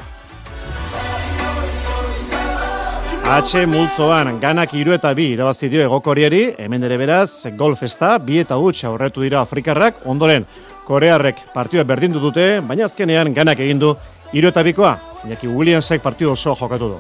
H 3.28 3.66
multzoan 3.68 4.40
ganak 4.40 4.74
iru 4.74 4.94
eta 4.96 5.14
bi 5.14 5.34
irabazi 5.34 5.70
dio 5.70 5.84
egokorieri, 5.84 6.56
hemen 6.58 6.84
ere 6.84 6.98
beraz, 6.98 7.46
golf 7.58 7.84
ezta, 7.84 8.18
bi 8.18 8.40
eta 8.40 8.58
huts 8.58 8.84
aurretu 8.88 9.22
dira 9.22 9.42
Afrikarrak, 9.42 10.02
ondoren 10.06 10.46
Korearrek 10.88 11.44
partioa 11.54 11.84
berdindu 11.84 12.20
dute, 12.24 12.62
baina 12.62 12.86
azkenean 12.86 13.34
ganak 13.36 13.60
egindu 13.60 13.94
iru 14.34 14.50
eta 14.50 14.64
bikoa, 14.64 14.98
Iñaki 15.26 15.48
Williamsek 15.48 16.02
partio 16.02 16.32
oso 16.32 16.56
jokatu 16.56 16.90
du. 16.96 17.00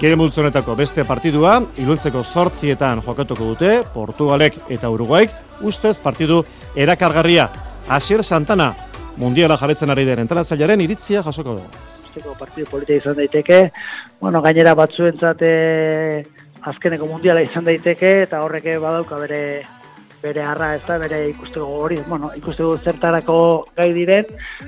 Gere 0.00 0.16
multzonetako 0.16 0.74
beste 0.74 1.04
partidua, 1.04 1.60
iluntzeko 1.78 2.22
sortzietan 2.22 3.00
jokatuko 3.06 3.54
dute, 3.54 3.84
Portugalek 3.94 4.58
eta 4.68 4.90
Uruguaik, 4.90 5.30
ustez 5.62 5.98
partidu 6.00 6.44
erakargarria. 6.74 7.48
Asier 7.88 8.22
Santana, 8.24 8.74
mundiala 9.16 9.56
jarretzen 9.60 9.90
ari 9.90 10.04
den 10.06 10.22
entrenatzailaren 10.24 10.80
iritzia 10.80 11.22
jasoko 11.26 11.56
du. 11.58 11.64
Usteko 12.10 12.34
partidu 12.38 12.68
politia 12.70 13.00
izan 13.00 13.16
daiteke, 13.18 13.60
bueno, 14.20 14.42
gainera 14.42 14.74
batzuentzat 14.78 15.42
eh, 15.46 16.24
azkeneko 16.70 17.06
mundiala 17.10 17.42
izan 17.42 17.66
daiteke, 17.66 18.22
eta 18.26 18.42
horreke 18.44 18.78
badauka 18.78 19.18
bere 19.22 19.42
bere 20.20 20.42
harra 20.44 20.74
ez 20.76 20.82
da, 20.84 20.98
bere 21.00 21.22
ikusteko 21.30 21.66
hori, 21.80 21.96
bueno, 22.06 22.28
ikusteko 22.36 22.74
zertarako 22.84 23.36
gai 23.76 23.88
diren, 23.96 24.26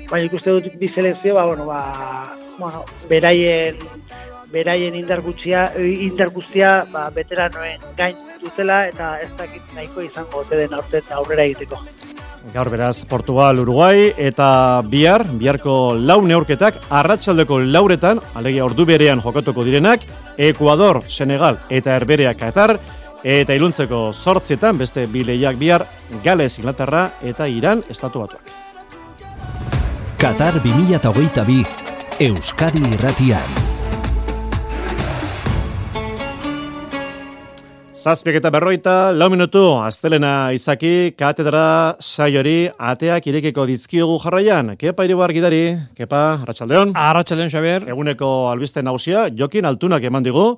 baina 0.09 0.25
ikusteko 0.25 0.79
bi 0.79 0.89
selezio, 0.95 1.35
ba, 1.35 1.45
bueno, 1.45 1.67
ba, 1.69 2.33
bueno, 2.57 2.83
beraien 3.09 3.77
beraien 4.53 4.95
indarguztia, 4.95 5.65
indarguztia 5.81 6.83
ba, 6.91 7.07
veteranoen 7.13 7.81
gain 7.97 8.15
dutela 8.41 8.83
eta 8.87 9.15
ez 9.23 9.31
dakit 9.39 9.75
nahiko 9.75 10.03
izango 10.05 10.43
ote 10.43 10.59
den 10.59 10.73
aurten 10.77 11.13
aurrera 11.17 11.47
egiteko. 11.49 11.81
Gaur 12.53 12.67
beraz, 12.69 13.05
Portugal, 13.07 13.61
Uruguay 13.63 14.09
eta 14.19 14.83
bihar, 14.91 15.23
biharko 15.39 15.95
lau 15.95 16.19
neurketak, 16.27 16.81
arratsaldeko 16.91 17.61
lauretan, 17.63 18.19
alegia 18.35 18.65
ordu 18.65 18.85
berean 18.85 19.23
jokatuko 19.23 19.63
direnak, 19.63 20.03
Ecuador, 20.37 21.01
Senegal 21.07 21.61
eta 21.69 21.95
Herberea 21.95 22.35
Qatar, 22.35 22.77
eta 23.23 23.55
iluntzeko 23.55 24.09
sortzietan, 24.11 24.77
beste 24.77 25.07
bileiak 25.07 25.57
bihar, 25.57 25.87
Gales, 26.23 26.57
Inglaterra 26.59 27.13
eta 27.23 27.47
Iran, 27.47 27.85
estatu 27.89 28.25
batuak. 28.27 28.51
Qatar 30.19 30.59
2022, 30.63 31.63
Euskadi 32.19 32.83
Irratian. 32.93 33.72
Zazpiak 38.03 38.35
eta 38.35 38.49
berroita, 38.51 38.93
lau 39.15 39.29
minutu, 39.31 39.61
astelena 39.79 40.51
izaki, 40.51 41.13
katedra 41.15 41.95
saiori, 42.03 42.65
ateak 42.75 43.29
irekiko 43.31 43.63
dizkiogu 43.69 44.17
jarraian. 44.19 44.73
Kepa 44.75 45.05
iribar 45.07 45.31
gidari, 45.31 45.61
kepa, 45.95 46.41
Arratxaldeon. 46.41 46.91
Arratxaldeon, 46.99 47.53
Xabier. 47.53 47.85
Eguneko 47.95 48.33
albiste 48.49 48.83
nausia, 48.83 49.29
jokin 49.31 49.69
altunak 49.71 50.03
eman 50.03 50.27
digu. 50.27 50.49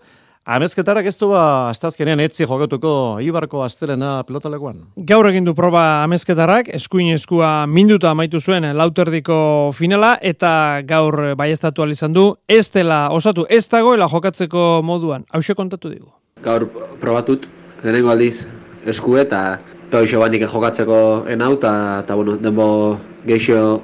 Amezketarak 0.58 1.06
ez 1.06 1.14
du 1.22 1.30
ba, 1.36 1.70
astazkenean 1.70 2.26
etzi 2.26 2.50
jokatuko 2.50 2.96
Ibarko 3.22 3.62
astelena 3.62 4.18
pelotalekoan. 4.26 4.82
Gaur 5.14 5.30
egin 5.30 5.46
du 5.46 5.54
proba 5.54 5.86
amezketarak, 6.02 6.74
eskuin 6.82 7.14
eskua 7.14 7.54
minduta 7.70 8.10
amaitu 8.10 8.42
zuen 8.42 8.72
lauterdiko 8.74 9.72
finala, 9.78 10.16
eta 10.22 10.82
gaur 10.82 11.36
baiestatu 11.38 11.86
izan 11.94 12.14
du, 12.14 12.32
ez 12.50 12.72
dela 12.74 13.10
osatu, 13.14 13.46
ez 13.50 13.68
dagoela 13.70 14.10
jokatzeko 14.10 14.82
moduan. 14.82 15.30
Hau 15.30 15.46
kontatu 15.54 15.94
digu 15.94 16.10
gaur 16.46 16.68
probatut, 17.02 17.48
lehenengo 17.84 18.14
aldiz 18.14 18.46
esku 18.86 19.18
eta 19.18 19.60
eta 19.86 20.20
banik 20.20 20.46
jokatzeko 20.50 21.26
enau 21.30 21.54
eta, 21.54 22.02
eta 22.04 22.16
bueno, 22.16 22.38
denbo 22.38 22.98
geixo 23.26 23.82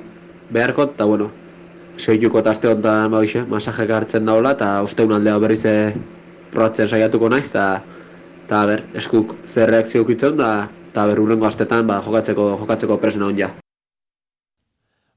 beharko 0.52 0.84
eta 0.84 1.06
bueno, 1.06 1.30
soituko 1.98 2.40
eta 2.40 2.52
azte 2.52 2.68
honetan 2.68 3.12
ba, 3.12 3.22
masajek 3.50 3.90
hartzen 3.90 4.26
daula 4.26 4.52
eta 4.58 4.82
usteun 4.82 5.14
aldea 5.14 5.38
berriz 5.40 5.64
probatzen 6.52 6.88
saiatuko 6.88 7.30
naiz 7.30 7.48
eta 7.48 7.82
eta 8.46 8.66
ber, 8.68 8.84
eskuk 8.94 9.36
zer 9.48 9.70
reakzio 9.70 10.04
ukitzen 10.04 10.38
da 10.38 10.68
eta 10.92 11.08
ber, 11.08 11.20
urrengo 11.20 11.48
astetan 11.48 11.88
ba, 11.88 12.02
jokatzeko, 12.06 12.58
jokatzeko 12.60 12.98
presen 12.98 13.24
hon 13.24 13.38
ja. 13.38 13.54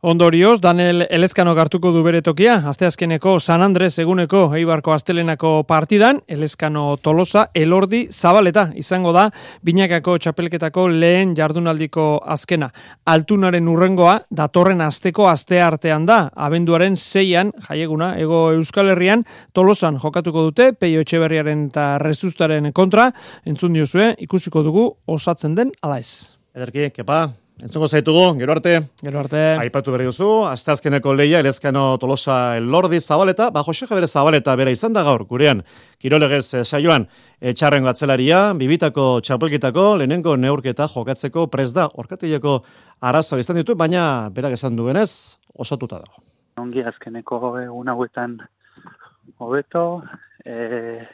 Ondorioz, 0.06 0.60
Daniel 0.60 1.06
Elezkano 1.08 1.54
gartuko 1.56 1.88
du 1.88 2.02
bere 2.04 2.18
tokia, 2.20 2.58
asteazkeneko 2.68 3.38
San 3.40 3.62
Andres 3.64 3.94
eguneko 4.02 4.42
Eibarko 4.52 4.92
Astelenako 4.92 5.52
partidan, 5.64 6.18
Elezkano 6.28 6.98
Tolosa, 7.00 7.46
Elordi 7.56 8.02
Zabaleta 8.12 8.66
izango 8.76 9.14
da, 9.16 9.30
binakako 9.64 10.18
txapelketako 10.20 10.84
lehen 10.92 11.32
jardunaldiko 11.38 12.04
azkena. 12.34 12.68
Altunaren 13.08 13.70
urrengoa, 13.72 14.18
datorren 14.28 14.84
asteko 14.84 15.24
aste 15.30 15.62
artean 15.64 16.04
da, 16.04 16.18
abenduaren 16.36 16.98
zeian, 17.00 17.54
jaieguna, 17.70 18.10
ego 18.20 18.50
Euskal 18.58 18.92
Herrian, 18.92 19.22
Tolosan 19.56 19.96
jokatuko 20.02 20.42
dute, 20.50 20.74
peio 20.76 21.00
etxeberriaren 21.00 21.70
eta 21.70 21.86
rezustaren 22.04 22.68
kontra, 22.76 23.08
entzun 23.48 23.72
diozue, 23.72 24.10
ikusiko 24.28 24.66
dugu 24.68 24.84
osatzen 25.08 25.56
den, 25.56 25.72
ala 25.80 25.96
ez. 26.04 26.36
Ederki, 26.52 26.90
kepa, 26.92 27.22
Entzungo 27.62 27.86
zaitugu, 27.86 28.34
gero 28.40 28.50
arte. 28.50 28.72
Gero 28.98 29.20
arte. 29.20 29.40
Aipatu 29.62 29.92
berri 29.94 30.08
duzu, 30.08 30.26
aztazkeneko 30.48 31.12
leia, 31.14 31.38
elezkano 31.38 31.84
tolosa 32.02 32.58
lordi 32.58 32.98
zabaleta, 32.98 33.52
ba, 33.54 33.62
Jose 33.62 33.86
Jabere 33.86 34.08
zabaleta 34.08 34.56
bera 34.58 34.72
izan 34.74 34.92
da 34.92 35.04
gaur, 35.06 35.22
gurean, 35.30 35.62
kirolegez 36.02 36.48
eh, 36.58 36.64
saioan, 36.64 37.06
etxarren 37.38 37.86
gatzelaria, 37.86 38.40
bibitako 38.58 39.20
txapelkitako, 39.22 39.86
lehenengo 40.00 40.34
neurketa 40.34 40.88
jokatzeko 40.90 41.46
pres 41.46 41.70
da, 41.76 41.86
orkatileko 41.94 42.56
arazo 43.00 43.38
izan 43.38 43.62
ditu, 43.62 43.78
baina 43.78 44.32
berak 44.34 44.58
esan 44.58 44.74
duenez, 44.74 45.38
osatuta 45.54 46.02
dago. 46.02 46.26
Ongi 46.58 46.82
azkeneko 46.82 47.54
egun 47.62 47.94
hauetan 47.94 48.40
hobeto, 49.38 50.02
e, 50.42 51.06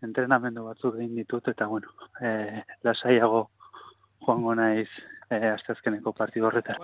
entrenamendu 0.00 0.64
batzuk 0.72 0.96
egin 0.96 1.20
ditut, 1.20 1.52
eta 1.52 1.68
bueno, 1.68 1.92
e, 2.24 2.64
lasaiago 2.80 3.50
joango 4.24 4.56
naiz 4.56 4.88
eh, 5.30 5.52
astezkeneko 5.54 6.12
partidu 6.16 6.48
horretan. 6.48 6.80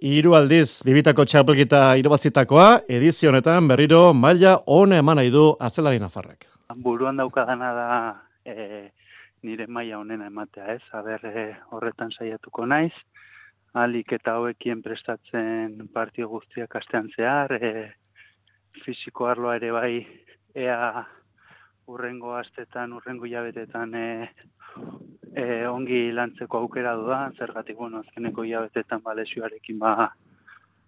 Hiru 0.00 0.34
aldiz 0.38 0.82
bibitako 0.86 1.26
txapelkita 1.28 1.82
irabazitakoa 2.00 2.68
edizio 2.88 3.30
honetan 3.30 3.68
berriro 3.68 4.02
maila 4.14 4.56
ona 4.66 5.00
eman 5.02 5.20
nahi 5.20 5.32
du 5.34 5.50
atzelari 5.60 6.00
nafarrek. 6.02 6.48
Buruan 6.76 7.18
daukadana 7.20 7.70
da 7.74 7.88
e, 8.46 8.90
nire 9.42 9.66
maila 9.66 9.98
onena 9.98 10.26
ematea, 10.30 10.76
ez? 10.76 10.82
Aber 10.92 11.24
e, 11.26 11.46
horretan 11.70 12.12
saiatuko 12.16 12.66
naiz. 12.66 12.94
Alik 13.74 14.12
eta 14.16 14.34
hauekien 14.38 14.82
prestatzen 14.82 15.88
partio 15.94 16.28
guztiak 16.28 16.74
astean 16.80 17.10
zehar, 17.14 17.54
e, 17.54 17.90
fisiko 18.84 19.28
arloa 19.30 19.56
ere 19.60 19.70
bai 19.74 19.94
ea 20.54 21.04
urrengo 21.86 22.34
astetan, 22.36 22.92
urrengo 22.92 23.26
jabetetan 23.26 23.94
e, 23.94 24.28
e, 25.34 25.44
ongi 25.66 26.10
lantzeko 26.12 26.58
aukera 26.58 26.94
du 26.96 27.06
da, 27.08 27.20
zergatik, 27.38 27.76
bueno, 27.76 28.02
azkeneko 28.04 28.44
hilabetetan 28.44 29.02
ba, 29.04 29.14
lesioarekin 29.14 29.78
ba, 29.78 30.10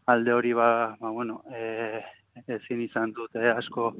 alde 0.06 0.32
hori 0.32 0.52
ba, 0.52 0.96
ba 1.00 1.10
bueno, 1.10 1.42
e, 1.50 2.02
ezin 2.48 2.80
izan 2.82 3.12
dute 3.12 3.50
asko 3.50 3.92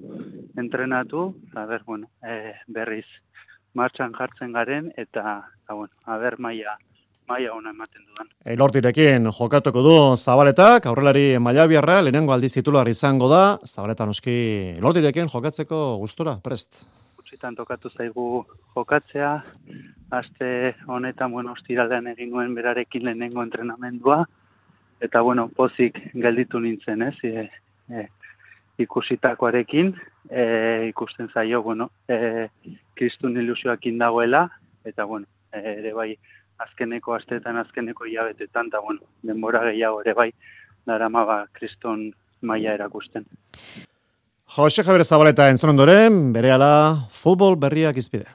entrenatu, 0.58 1.28
eta 1.48 1.66
ber, 1.66 1.84
bueno, 1.86 2.08
e, 2.22 2.54
berriz 2.68 3.06
martxan 3.74 4.12
jartzen 4.16 4.52
garen, 4.52 4.92
eta, 4.96 5.42
eta 5.64 5.74
bueno, 5.74 5.94
aber 6.04 6.38
maia, 6.38 6.76
maia 7.28 7.52
ona 7.54 7.70
ematen 7.70 8.04
dudan. 8.06 8.28
Elortirekin 8.54 9.28
jokatuko 9.38 9.82
du 9.84 9.94
Zabaletak, 10.16 10.86
aurrelari 10.86 11.38
maila 11.38 11.66
biarra, 11.70 12.00
lehenengo 12.02 12.34
aldiz 12.34 12.52
titular 12.54 12.88
izango 12.88 13.28
da, 13.30 13.58
Zabaletan 13.66 14.12
oski 14.12 14.34
Elortirekin 14.78 15.30
jokatzeko 15.32 15.82
gustora, 16.02 16.38
prest? 16.42 16.84
Zitan 17.32 17.54
tokatu 17.56 17.88
zaigu 17.96 18.44
jokatzea, 18.74 19.32
aste 20.12 20.48
honetan, 20.86 21.32
bueno, 21.32 21.54
ostiraldean 21.56 22.10
egin 22.12 22.28
nuen 22.34 22.52
berarekin 22.54 23.06
lehenengo 23.06 23.42
entrenamendua, 23.42 24.18
eta, 25.00 25.22
bueno, 25.24 25.48
pozik 25.56 25.96
gelditu 26.12 26.60
nintzen, 26.60 27.06
ez, 27.08 27.16
e, 27.24 27.46
e, 27.88 28.04
ikusitakoarekin, 28.84 29.94
e, 30.28 30.44
ikusten 30.90 31.30
zaio, 31.32 31.62
bueno, 31.62 31.88
e, 32.08 32.48
kristun 32.94 33.40
ilusioak 33.40 33.88
indagoela, 33.88 34.44
eta, 34.84 35.08
bueno, 35.08 35.26
e, 35.52 35.64
ere 35.78 35.94
bai, 35.96 36.10
azkeneko 36.66 37.14
astetan, 37.14 37.58
azkeneko 37.62 38.08
hilabetetan, 38.08 38.68
eta, 38.72 38.80
bueno, 38.80 39.00
denbora 39.22 39.64
gehiago 39.70 40.02
ere 40.04 40.14
bai, 40.18 40.30
darama 40.86 41.24
ba, 41.24 41.38
kriston 41.52 42.10
maila 42.42 42.74
erakusten. 42.78 43.26
Jose 44.56 44.84
Javier 44.84 45.04
Zabaleta 45.04 45.48
entzun 45.48 45.72
ondoren, 45.72 46.32
bere 46.34 46.52
ala, 46.52 46.72
futbol 47.10 47.56
berriak 47.56 47.96
izpide. 47.96 48.28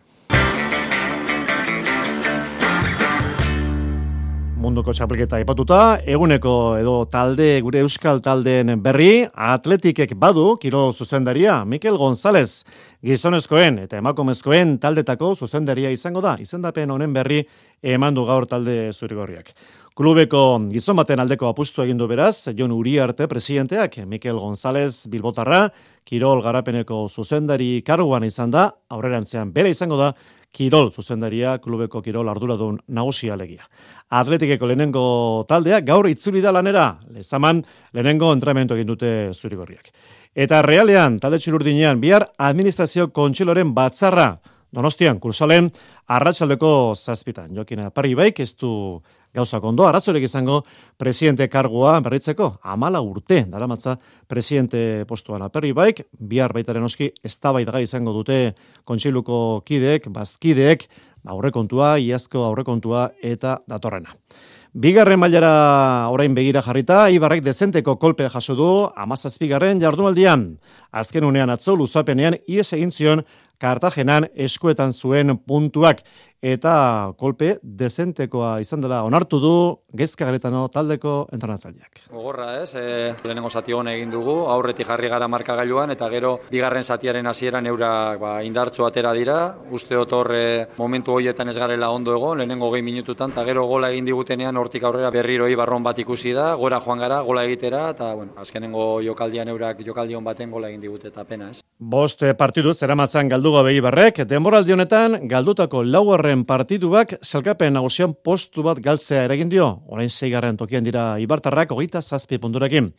Munduko 4.58 4.94
txapelketa 4.94 5.38
ipatuta, 5.44 6.00
eguneko 6.10 6.52
edo 6.80 6.96
talde, 7.12 7.60
gure 7.62 7.84
euskal 7.86 8.20
taldeen 8.26 8.74
berri, 8.82 9.28
atletikek 9.30 10.16
badu, 10.18 10.56
kiro 10.62 10.88
zuzendaria, 10.92 11.60
Mikel 11.66 11.98
González, 12.02 12.64
gizonezkoen 13.06 13.84
eta 13.86 14.00
emakumezkoen 14.02 14.78
taldetako 14.82 15.36
zuzendaria 15.36 15.92
izango 15.94 16.24
da, 16.26 16.36
izendapen 16.42 16.94
honen 16.94 17.14
berri 17.14 17.44
emandu 17.84 18.26
gaur 18.26 18.48
talde 18.50 18.90
zurigorriak. 18.94 19.54
Klubeko 19.98 20.42
gizon 20.70 20.98
baten 21.00 21.22
aldeko 21.22 21.48
apustu 21.50 21.82
egin 21.82 21.98
du 21.98 22.06
beraz, 22.10 22.50
Jon 22.58 22.74
Uriarte 22.74 23.26
presidenteak, 23.30 24.00
Mikel 24.06 24.38
González 24.42 25.08
Bilbotarra, 25.10 25.68
Kirol 26.08 26.44
garapeneko 26.46 27.08
zuzendari 27.10 27.82
karguan 27.86 28.26
izan 28.26 28.54
da, 28.54 28.70
aurrerantzean 28.94 29.50
bere 29.54 29.74
izango 29.74 29.98
da, 29.98 30.12
Kirol 30.58 30.90
zuzendaria 30.90 31.58
klubeko 31.62 32.02
Kirol 32.02 32.30
arduradun 32.32 32.80
nagusia 32.90 33.36
alegia. 33.36 33.68
Atletikeko 34.10 34.66
lehenengo 34.66 35.04
taldea 35.50 35.82
gaur 35.86 36.10
itzuli 36.10 36.42
da 36.42 36.54
lanera, 36.56 36.88
lezaman 37.14 37.62
lehenengo 37.94 38.32
entramentu 38.34 38.74
egin 38.74 38.90
dute 38.90 39.12
zurigorriak. 39.34 39.92
Eta 40.34 40.64
realean, 40.66 41.20
talde 41.22 41.40
txilurdinean, 41.42 42.02
bihar 42.02 42.28
administrazio 42.50 43.12
kontxiloren 43.14 43.74
batzarra, 43.78 44.32
donostian, 44.74 45.20
kursalen, 45.22 45.70
arratsaldeko 46.14 46.72
zazpitan. 46.96 47.54
Jokina, 47.56 47.90
parri 47.94 48.16
baik, 48.18 48.42
ez 48.42 48.54
du 48.58 48.72
gauza 49.34 49.60
kondo, 49.62 49.86
arazorek 49.88 50.24
izango 50.24 50.64
presidente 50.98 51.48
kargoa 51.50 52.00
berritzeko, 52.02 52.58
amala 52.64 53.02
urte, 53.02 53.44
daramatza 53.50 53.98
presidente 54.28 55.06
postuan 55.08 55.46
aperri 55.46 55.74
baik, 55.74 56.04
bihar 56.20 56.54
baitaren 56.54 56.84
oski, 56.84 57.12
ez 57.24 57.38
da 57.40 57.80
izango 57.82 58.14
dute 58.14 58.56
kontsiluko 58.84 59.62
kideek, 59.66 60.10
bazkideek, 60.10 60.88
aurrekontua, 61.28 61.98
iazko 62.00 62.46
aurrekontua 62.46 63.12
eta 63.22 63.60
datorrena. 63.68 64.16
Bigarren 64.78 65.18
mailara 65.18 66.10
orain 66.14 66.36
begira 66.38 66.62
jarrita, 66.62 67.08
Ibarrek 67.10 67.42
dezenteko 67.42 67.96
kolpe 67.98 68.28
jaso 68.30 68.54
du, 68.54 68.68
amazazpigarren 68.94 69.80
jardunaldian. 69.82 70.44
Azken 70.92 71.26
unean 71.26 71.50
atzo, 71.50 71.74
luzapenean, 71.80 72.38
ies 72.46 72.68
egin 72.78 72.92
zion, 72.92 73.24
Kartagenan 73.58 74.30
eskuetan 74.36 74.94
zuen 74.94 75.38
puntuak. 75.38 76.04
Eta 76.38 77.14
kolpe 77.18 77.56
dezentekoa 77.64 78.60
izan 78.62 78.82
dela 78.84 79.00
onartu 79.08 79.40
du 79.42 79.54
gezka 79.98 80.28
garetano 80.28 80.68
taldeko 80.70 81.26
entrenatzaileak. 81.34 82.04
Gogorra 82.12 82.62
ez, 82.62 82.76
e, 82.78 83.14
lehenengo 83.24 83.50
zati 83.50 83.74
hon 83.74 83.88
egin 83.90 84.12
dugu, 84.14 84.36
aurretik 84.54 84.86
jarri 84.86 85.10
gara 85.10 85.28
markagailuan 85.28 85.90
eta 85.96 86.10
gero 86.14 86.36
bigarren 86.52 86.84
zatiaren 86.84 87.26
hasieran 87.26 87.66
eurak 87.66 88.20
ba, 88.22 88.34
indartzu 88.46 88.86
atera 88.86 89.14
dira, 89.18 89.56
uste 89.72 89.98
horre 89.98 90.68
momentu 90.78 91.16
hoietan 91.18 91.50
ez 91.50 91.58
garela 91.58 91.90
ondo 91.90 92.14
egon, 92.14 92.38
lehenengo 92.38 92.70
gehi 92.76 92.86
minututan, 92.86 93.34
eta 93.34 93.44
gero 93.44 93.66
gola 93.66 93.90
egin 93.90 94.06
digutenean 94.06 94.58
hortik 94.58 94.84
aurrera 94.84 95.10
berriroi 95.10 95.56
barron 95.56 95.82
bat 95.82 95.98
ikusi 95.98 96.36
da, 96.38 96.54
gora 96.54 96.80
joan 96.80 97.00
gara, 97.00 97.22
gola 97.22 97.48
egitera, 97.50 97.90
eta 97.96 98.14
bueno, 98.14 98.38
azkenengo 98.38 99.02
jokaldian 99.02 99.50
eurak 99.50 99.82
jokaldion 99.82 100.24
baten 100.24 100.52
gola 100.52 100.70
egin 100.70 100.86
digute 100.86 101.08
eta 101.08 101.26
pena 101.26 101.50
ez. 101.50 101.64
Bost 101.80 102.24
partidu 102.38 102.74
zeramatzan 102.74 103.30
galdugo 103.30 103.47
behi 103.64 103.82
barrek, 103.82 104.22
denboraldi 104.28 104.74
honetan 104.74 105.20
galdutako 105.30 105.84
lauer 105.84 106.18
Eibarren 106.18 106.46
partiduak 106.50 107.12
salkapen 107.22 107.76
nagusian 107.78 108.14
postu 108.26 108.64
bat 108.66 108.80
galtzea 108.82 109.24
eragin 109.28 109.50
dio. 109.52 109.68
Orain 109.88 110.10
zeigarren 110.10 110.58
tokian 110.58 110.84
dira 110.84 111.20
Ibartarrak 111.22 111.70
hogeita 111.72 112.02
zazpi 112.02 112.40
punturekin. 112.42 112.90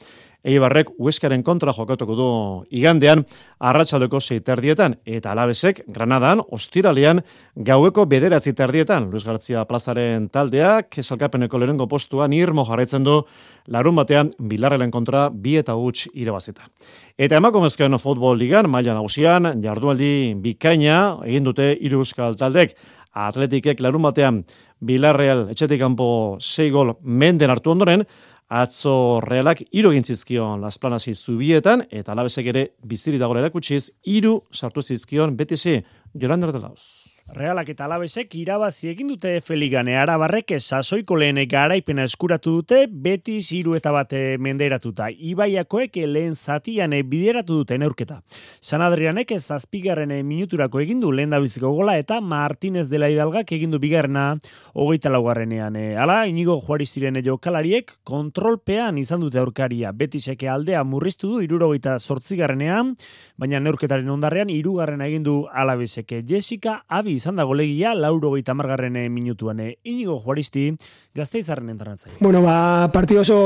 Eibarrek 0.47 0.93
Ueskaren 1.03 1.43
kontra 1.43 1.73
jokatuko 1.75 2.15
du 2.15 2.27
igandean 2.71 3.25
arratsaldeko 3.59 4.21
sei 4.21 4.39
terdietan 4.47 4.95
eta 5.03 5.33
Alabesek 5.33 5.81
Granadan 5.91 6.45
ostiralean 6.55 7.25
gaueko 7.57 8.05
bederatzi 8.07 8.53
terdietan 8.55 9.09
Luis 9.11 9.27
García 9.27 9.65
Plazaren 9.67 10.29
taldeak 10.31 11.01
salkapeneko 11.03 11.59
lehenengo 11.59 11.89
postuan 11.91 12.33
irmo 12.33 12.65
jarraitzen 12.69 13.03
du 13.03 13.25
larun 13.67 13.99
batean 13.99 14.31
Bilarrelen 14.39 14.93
kontra 14.95 15.29
bi 15.29 15.57
eta 15.59 15.75
huts 15.75 16.07
irabazita. 16.15 16.71
Eta 17.19 17.43
emakumezkoen 17.43 17.99
futbol 17.99 18.39
ligan 18.39 18.71
maila 18.71 18.95
nagusian 18.95 19.57
jardunaldi 19.61 20.37
bikaina 20.39 21.19
egin 21.27 21.51
dute 21.51 21.73
hiru 21.81 22.05
euskal 22.07 22.39
taldek 22.39 22.77
Atletikek 23.19 23.81
larun 23.83 24.07
batean 24.07 24.45
Bilarreal 24.79 25.49
etxetik 25.51 25.81
kanpo 25.83 26.39
6 26.39 26.71
gol 26.71 26.93
menden 27.03 27.51
hartu 27.51 27.73
ondoren, 27.73 28.05
atzo 28.49 29.21
realak 29.21 29.63
iru 29.71 29.93
gintzizkion 29.93 30.61
Las 30.61 30.79
Planasi 30.81 31.15
zubietan, 31.15 31.85
eta 31.91 32.13
alabezek 32.13 32.49
ere 32.53 32.65
biziri 32.83 33.21
dago 33.21 33.37
erakutsiz, 33.37 33.91
iru 34.05 34.41
sartu 34.53 34.83
zizkion 34.83 35.37
BTC 35.37 35.83
Jolanda 36.15 36.49
Ardelauz. 36.49 36.98
Realak 37.29 37.69
eta 37.69 37.85
alabesek 37.85 38.33
irabazi 38.41 38.89
egin 38.89 39.11
dute 39.13 39.35
Feligane 39.45 39.99
Arabarrek 40.01 40.55
sasoiko 40.63 41.13
lehen 41.21 41.37
garaipena 41.45 42.07
eskuratu 42.09 42.55
dute 42.57 42.87
beti 42.89 43.35
ziru 43.43 43.75
eta 43.77 43.93
bate 43.93 44.39
menderatuta. 44.41 45.11
Ibaiakoek 45.13 45.99
lehen 46.09 46.33
zatian 46.35 46.97
bideratu 47.05 47.59
dute 47.61 47.77
neurketa. 47.77 48.23
San 48.63 48.81
Adrianek 48.81 49.35
zazpigarren 49.37 50.15
minuturako 50.25 50.81
egindu 50.81 51.11
lehen 51.13 51.29
dabiziko 51.37 51.75
gola 51.77 51.99
eta 52.01 52.23
Martinez 52.23 52.87
dela 52.89 53.11
hidalgak 53.13 53.53
egindu 53.53 53.79
bigarrena 53.79 54.39
hogeita 54.73 55.13
laugarrenean. 55.13 55.77
Hala, 56.01 56.23
inigo 56.33 56.57
juari 56.65 56.87
ziren 56.87 57.21
jokalariek 57.21 57.93
kontrolpean 58.09 58.97
izan 58.97 59.21
dute 59.21 59.39
aurkaria. 59.39 59.93
Beti 59.93 60.21
seke 60.25 60.49
aldea 60.49 60.81
murriztu 60.83 61.29
du 61.35 61.45
irurogeita 61.45 61.99
sortzigarrenean, 61.99 62.97
baina 63.37 63.61
neurketaren 63.61 64.09
ondarrean 64.17 64.49
irugarrena 64.49 65.13
egindu 65.13 65.43
alabeseke. 65.53 66.25
Jessica 66.25 66.81
Abi 66.89 67.18
izan 67.19 67.39
da 67.39 67.47
golegia 67.49 67.95
lauro 67.95 68.33
gaita 68.33 68.55
margarren 68.57 68.97
eh, 68.97 69.09
minutuan. 69.13 69.61
Eh. 69.61 69.77
Inigo 69.91 70.19
Juaristi, 70.23 70.71
gazte 71.15 71.43
izarren 71.43 71.71
entratzai. 71.75 72.17
Bueno, 72.21 72.43
ba, 72.43 72.89
partio 72.95 73.21
oso, 73.21 73.39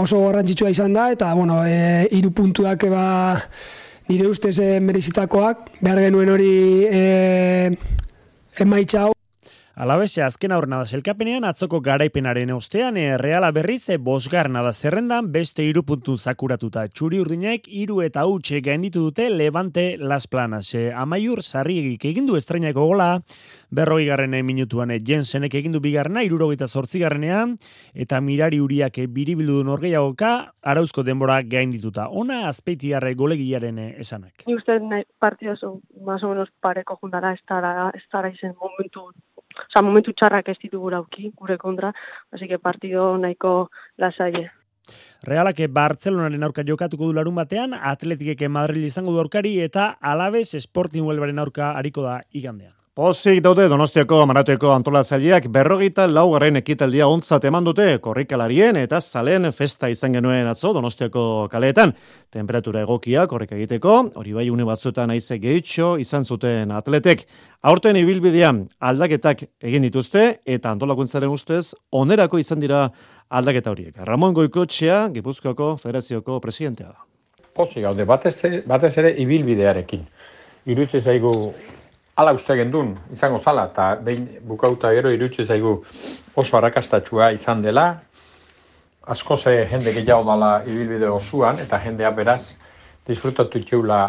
oso 0.00 0.24
garrantzitsua 0.26 0.70
izan 0.70 0.94
da, 0.96 1.10
eta, 1.12 1.32
bueno, 1.34 1.62
e, 1.66 2.06
iru 2.16 2.32
puntuak, 2.36 2.86
ba, 2.92 3.06
nire 4.08 4.28
ustez 4.30 4.56
e, 4.60 4.74
merezitakoak, 4.84 5.70
behar 5.80 6.04
genuen 6.06 6.34
hori 6.34 6.52
e, 6.90 7.72
emaitza 8.60 9.08
Alabese 9.80 10.20
azken 10.20 10.52
aurrena 10.52 10.82
da 10.82 10.84
selkapenean 10.84 11.46
atzoko 11.48 11.78
garaipenaren 11.80 12.50
ostean 12.52 12.98
e, 13.00 13.04
Reala 13.16 13.48
berriz 13.56 13.86
e, 13.88 13.94
bosgarna 13.96 14.60
da 14.60 14.74
zerrendan 14.74 15.30
beste 15.32 15.64
irupuntu 15.64 16.18
zakuratuta. 16.18 16.82
Txuri 16.92 17.16
urdinek 17.22 17.64
iru 17.82 18.02
eta 18.04 18.26
utxe 18.28 18.60
gainditu 18.66 19.06
dute 19.06 19.30
Levante 19.32 19.94
Las 19.96 20.26
Planas. 20.28 20.74
E, 20.76 20.90
amaiur 20.92 21.40
sarriegik 21.40 22.04
egindu 22.10 22.36
estrenaiko 22.36 22.84
gola, 22.90 23.22
berroi 23.72 24.02
garren 24.10 24.36
minutuan 24.44 24.92
e, 24.92 24.98
Jensenek 25.00 25.56
egindu 25.62 25.80
bigarrena, 25.80 26.26
irurogeita 26.28 26.68
zortzigarrenean, 26.68 27.56
eta 27.94 28.20
mirari 28.20 28.60
uriak 28.60 29.00
e, 29.00 29.06
biribildu 29.08 29.62
du 29.62 29.64
norgeiagoka, 29.70 30.34
arauzko 30.60 31.06
denbora 31.08 31.40
gaindituta. 31.40 32.10
Ona 32.12 32.42
azpeitiarre 32.52 33.14
golegiaren 33.16 33.80
e, 33.80 33.88
esanak. 34.04 34.44
Uste 34.44 34.76
partio 35.18 35.56
oso, 35.56 35.78
más 36.04 36.22
o 36.22 36.34
menos 36.34 36.52
pareko 36.60 37.00
juntara, 37.00 37.32
ez 37.32 37.40
dara 37.48 38.28
izen 38.28 38.52
momentu 38.60 39.08
Osa, 39.50 39.82
momentu 39.82 40.14
txarrak 40.14 40.48
ez 40.52 40.58
ditugu 40.62 40.92
auki, 40.94 41.32
gure 41.36 41.58
kontra, 41.58 41.92
hasi 42.32 42.48
que 42.48 42.58
partido 42.58 43.16
nahiko 43.18 43.70
lasaie. 43.98 44.50
Realak 45.22 45.60
Bartzelonaren 45.68 46.42
aurka 46.42 46.64
jokatuko 46.66 47.10
du 47.10 47.14
larun 47.14 47.34
batean, 47.34 47.74
Atletikek 47.74 48.48
Madrid 48.48 48.84
izango 48.84 49.12
du 49.12 49.20
aurkari 49.20 49.58
eta 49.60 49.96
Alaves 50.00 50.56
Sporting 50.64 51.04
Huelvaren 51.04 51.38
aurka 51.38 51.72
hariko 51.76 52.02
da 52.02 52.20
igandean. 52.32 52.79
Pozik 53.00 53.38
daude 53.40 53.64
Donostiako 53.72 54.26
maratueko 54.28 54.74
antolatzaileak 54.74 55.46
berrogita 55.48 56.04
laugarren 56.04 56.60
ekitaldia 56.60 57.06
ontzat 57.08 57.46
eman 57.48 57.64
dute 57.64 57.86
korrikalarien 58.04 58.76
eta 58.76 58.98
zalen 59.00 59.48
festa 59.56 59.88
izan 59.88 60.18
genuen 60.18 60.50
atzo 60.50 60.74
Donostiako 60.76 61.22
kaleetan. 61.48 61.94
Temperatura 62.28 62.82
egokia 62.84 63.24
korrika 63.30 63.56
egiteko, 63.56 63.94
hori 64.20 64.36
bai 64.36 64.44
une 64.52 64.68
batzuetan 64.68 65.14
aize 65.16 65.40
gehitxo 65.40 65.94
izan 66.04 66.28
zuten 66.28 66.76
atletek. 66.76 67.24
Aurten 67.62 67.96
ibilbidean 67.96 68.66
aldaketak 68.90 69.46
egin 69.70 69.88
dituzte 69.88 70.26
eta 70.44 70.76
antolakuntzaren 70.76 71.32
ustez 71.32 71.72
onerako 72.04 72.44
izan 72.44 72.60
dira 72.60 72.84
aldaketa 73.30 73.72
horiek. 73.72 73.96
Ramon 73.96 74.36
Goikotxea, 74.36 75.06
Gipuzkoako 75.16 75.78
Federazioko 75.80 76.36
presidentea 76.44 76.92
da. 76.92 77.00
Pozik 77.56 77.80
gaude, 77.80 78.04
batez, 78.04 78.36
batez 78.68 78.96
ere 79.00 79.16
ibilbidearekin. 79.24 80.04
Irutze 80.68 81.00
zaigu 81.00 81.54
ala 82.20 82.32
uste 82.36 82.56
gendun 82.58 82.92
izango 83.12 83.38
zala, 83.40 83.66
eta 83.72 83.94
behin 84.04 84.26
bukauta 84.44 84.92
gero 84.96 85.12
irutxe 85.14 85.46
zaigu 85.46 85.76
oso 86.36 86.56
arrakastatxua 86.58 87.30
izan 87.36 87.62
dela, 87.64 87.86
asko 89.14 89.36
ze 89.36 89.54
jende 89.70 89.94
gehiago 89.96 90.26
dala 90.28 90.50
ibilbide 90.66 91.08
osuan, 91.08 91.58
eta 91.64 91.80
jendea 91.84 92.10
beraz 92.10 92.42
disfrutatu 93.06 93.62
txeula 93.64 94.00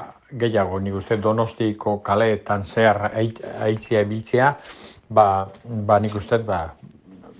gehiago, 0.43 0.79
nik 0.79 0.99
uste 0.99 1.17
donostiko 1.17 1.97
kaleetan 2.03 2.65
zehar 2.65 3.11
aitzia 3.15 4.03
ebiltzea, 4.03 4.51
ba, 5.09 5.27
ba 5.63 5.99
nik 5.99 6.15
uste, 6.15 6.43
ba, 6.51 6.61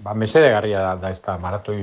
ba 0.04 0.16
mesede 0.16 0.50
garria 0.56 0.82
da, 0.88 0.96
da 0.96 1.12
ez 1.12 1.22
da 1.22 1.38
maratoi 1.38 1.78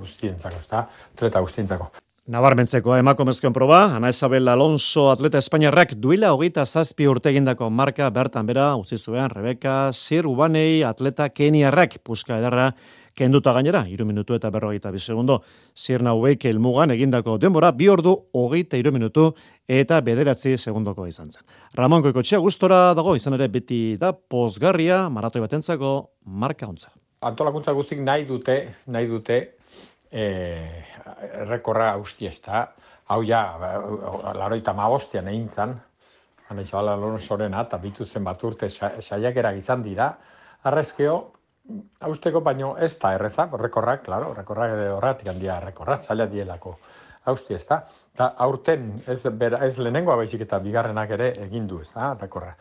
guztientzako, 0.00 0.64
ez 0.64 0.68
da, 0.72 0.86
treta 1.14 1.44
guztientzako. 1.44 1.92
Nabarmentzeko 2.26 2.96
emakumezkoen 2.98 3.52
proba, 3.54 3.84
Ana 3.94 4.08
Isabel 4.10 4.48
Alonso 4.50 5.04
atleta 5.12 5.38
espainiarrak 5.38 5.92
duela 6.02 6.32
hogeita 6.34 6.64
zazpi 6.66 7.06
urte 7.06 7.30
egindako 7.30 7.68
marka 7.70 8.08
bertan 8.10 8.48
bera, 8.48 8.64
utzi 8.74 8.98
zuen 8.98 9.30
Rebeka 9.30 9.92
Sir 9.94 10.26
Ubanei 10.26 10.82
atleta 10.82 11.28
Keniarrak 11.30 12.00
puska 12.02 12.40
edarra 12.40 12.72
kenduta 13.14 13.54
gainera, 13.54 13.84
iru 13.86 14.08
minutu 14.10 14.34
eta 14.34 14.50
berrogeita 14.50 14.90
bi 14.90 14.98
segundo. 14.98 15.38
Sir 15.72 16.02
Naubeik 16.02 16.48
elmugan 16.50 16.90
egindako 16.96 17.38
denbora, 17.38 17.70
bi 17.70 17.86
ordu 17.94 18.16
hogeita 18.34 18.74
iru 18.74 18.90
minutu 18.90 19.28
eta 19.68 20.00
bederatzi 20.02 20.58
segundoko 20.58 21.06
izan 21.06 21.30
zen. 21.30 21.46
Ramon 21.78 22.02
Koikotxea 22.02 22.42
gustora 22.42 22.88
dago, 22.98 23.14
izan 23.14 23.38
ere 23.38 23.46
beti 23.46 23.94
da 24.02 24.10
posgarria 24.10 25.04
maratoi 25.08 25.46
batentzako 25.46 25.94
marka 26.26 26.66
ontza. 26.66 26.90
Antolakuntza 27.22 27.70
guztik 27.70 28.02
nahi 28.02 28.26
dute, 28.26 28.64
nahi 28.90 29.06
dute, 29.06 29.44
e, 30.10 30.24
rekorra 31.48 31.92
hausti 31.92 32.26
ez 32.26 32.38
da, 32.44 32.66
hau 33.08 33.22
ja, 33.26 33.42
laroita 34.34 34.74
magostian 34.76 35.28
egin 35.28 35.48
zan, 35.48 35.76
hana 36.48 36.62
izabala 36.62 37.18
sorena, 37.18 37.62
eta 37.62 37.78
bitu 37.78 38.04
zen 38.04 38.24
bat 38.24 38.42
urte 38.44 38.68
saiakera 38.70 39.52
izan 39.52 39.82
dira, 39.82 40.12
arrezkeo, 40.64 41.16
hausteko 42.06 42.40
baino 42.40 42.76
ez 42.78 42.94
da 43.02 43.12
erreza, 43.16 43.48
rekorrak, 43.58 44.04
klaro, 44.04 44.32
rekorrak 44.34 44.76
edo 44.76 44.96
horretik 44.98 45.28
handia 45.32 45.58
rekorra, 45.60 45.98
zaila 45.98 46.26
dielako. 46.30 46.76
Hausti 47.26 47.56
ez 47.56 47.64
da, 47.66 47.80
eta 48.14 48.28
aurten 48.44 49.00
ez, 49.10 49.22
bera, 49.34 49.58
ez 49.66 49.74
lehenengo 49.78 50.12
abaizik 50.12 50.44
eta 50.46 50.60
bigarrenak 50.62 51.10
ere 51.16 51.32
egin 51.48 51.66
du 51.66 51.80
ez 51.82 51.88
da, 51.94 52.12
rekorra. 52.20 52.54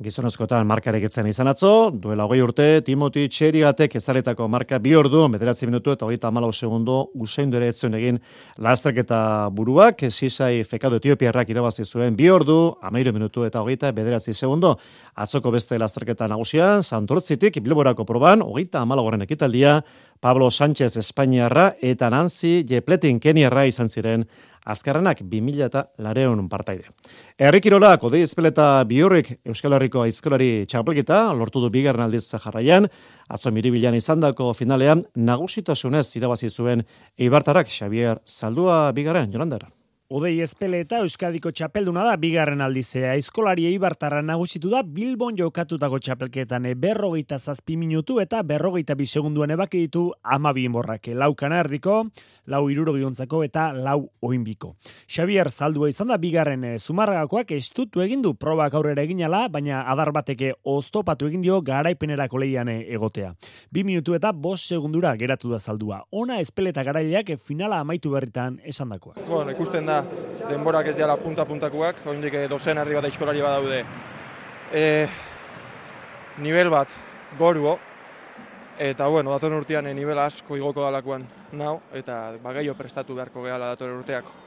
Gizonezkoetan 0.00 0.64
markarek 0.64 1.02
etzen 1.10 1.26
izan 1.28 1.50
atzo, 1.50 1.90
duela 1.92 2.24
hogei 2.24 2.38
urte, 2.40 2.66
Timoti 2.86 3.26
Txerigatek 3.28 3.98
ezaretako 3.98 4.46
marka 4.48 4.78
bi 4.80 4.94
ordu, 4.96 5.26
bederatzi 5.28 5.66
minutu 5.68 5.92
eta 5.92 6.06
hogeita 6.06 6.30
malau 6.32 6.48
segundo, 6.56 7.10
usain 7.20 7.52
ere 7.52 7.68
etzuen 7.68 7.98
egin 7.98 8.20
lasterketa 8.64 9.50
buruak, 9.52 10.06
sisai 10.08 10.62
fekado 10.64 10.96
etiopiarrak 11.02 11.52
irabazi 11.52 11.84
zuen 11.84 12.16
bi 12.16 12.30
ordu, 12.32 12.56
amairu 12.80 13.12
minutu 13.12 13.44
eta 13.44 13.60
hogeita 13.60 13.92
bederatzi 13.92 14.32
segundo. 14.32 14.78
Atzoko 15.20 15.52
beste 15.52 15.76
lasterketa 15.76 16.30
nagusia, 16.32 16.78
Santortzitik, 16.80 17.60
Bilborako 17.60 18.08
proban, 18.08 18.40
hogeita 18.40 18.80
amalagoren 18.80 19.28
ekitaldia, 19.28 19.82
Pablo 20.20 20.50
Sánchez 20.50 20.96
Espainiarra 21.00 21.74
eta 21.80 22.10
Nancy 22.10 22.62
Jepletin 22.68 23.18
Keniarra 23.20 23.64
izan 23.64 23.88
ziren 23.88 24.26
azkarrenak 24.68 25.22
2000 25.24 25.64
eta 25.64 25.86
lareun 25.98 26.44
partaide. 26.52 26.92
Errikirola, 27.38 27.94
kodei 28.02 28.20
ezpeleta 28.26 28.84
biurrik 28.84 29.32
Euskal 29.48 29.78
Herriko 29.78 30.04
aizkolari 30.04 30.66
txapelketa, 30.68 31.22
lortu 31.32 31.64
du 31.64 31.72
bigarren 31.72 32.04
aldiz 32.04 32.26
jarraian, 32.36 32.88
atzo 33.28 33.50
miribilan 33.50 33.96
izandako 33.96 34.52
finalean, 34.52 35.06
nagusitasunez 35.16 36.06
irabazi 36.20 36.50
zuen 36.50 36.84
Eibartarak 37.18 37.72
Xavier 37.72 38.20
Zaldua 38.26 38.90
bigarren, 38.92 39.32
Jolandera. 39.32 39.79
Odei 40.10 40.40
espele 40.42 40.80
eta 40.82 40.98
Euskadiko 41.04 41.52
txapelduna 41.54 42.02
da 42.02 42.16
bigarren 42.18 42.58
aldizea. 42.64 43.12
Eskolari 43.14 43.68
eibartarra 43.68 44.18
nagusitu 44.26 44.66
da 44.72 44.80
Bilbon 44.82 45.36
jokatutako 45.38 46.00
txapelketan 46.02 46.64
e, 46.66 46.72
berrogeita 46.74 47.36
zazpi 47.38 47.76
minutu 47.78 48.16
eta 48.18 48.40
berrogeita 48.42 48.96
bi 48.98 49.06
segunduan 49.06 49.54
ebaki 49.54 49.84
ditu 49.84 50.08
ama 50.24 50.50
borrake. 50.52 51.14
Lau 51.14 51.36
kanardiko, 51.36 52.10
lau 52.46 52.68
iruro 52.68 52.94
giontzako 52.94 53.44
eta 53.44 53.72
lau 53.72 54.10
oinbiko. 54.20 54.74
Xavier 55.06 55.48
Zaldua 55.48 55.88
izan 55.88 56.08
da 56.08 56.18
bigarren 56.18 56.64
e, 56.64 56.78
zumarragakoak 56.80 57.52
estutu 57.52 58.02
egindu 58.02 58.34
probak 58.34 58.74
aurrera 58.74 59.02
eginala, 59.02 59.46
baina 59.46 59.84
adar 59.86 60.10
bateke 60.10 60.54
oztopatu 60.64 61.28
egin 61.28 61.40
dio 61.40 61.60
garaipenerako 61.62 62.36
leian 62.36 62.68
e, 62.68 62.80
egotea. 62.90 63.36
Bi 63.70 63.84
minutu 63.84 64.18
eta 64.18 64.32
bost 64.32 64.66
segundura 64.66 65.14
geratu 65.14 65.54
da 65.54 65.60
Zaldua. 65.60 66.02
Ona 66.10 66.40
espeleta 66.40 66.82
garaileak 66.82 67.36
finala 67.38 67.78
amaitu 67.78 68.10
berritan 68.10 68.58
esan 68.64 68.88
dakoa. 68.88 69.14
Bueno, 69.28 69.52
ikusten 69.52 69.86
da 69.86 69.99
denborak 70.48 70.90
ez 70.90 70.96
diala 70.96 71.16
punta-puntakuak, 71.20 72.04
oindik 72.10 72.36
dozen 72.50 72.78
erdi 72.78 72.96
bat 72.98 73.08
aizkolari 73.08 73.42
badaude. 73.44 73.84
E, 74.72 74.84
nivel 76.38 76.70
bat 76.70 76.92
goruo, 77.38 77.78
eta 78.80 79.08
bueno, 79.08 79.32
datorren 79.34 79.60
urtean 79.60 79.86
e, 79.86 79.94
nivel 79.94 80.18
asko 80.18 80.56
igoko 80.56 80.86
dalakoan 80.86 81.26
nau, 81.52 81.80
eta 81.94 82.36
bagaio 82.42 82.74
prestatu 82.78 83.18
beharko 83.18 83.44
gehala 83.44 83.74
datorren 83.74 84.00
urteako. 84.00 84.38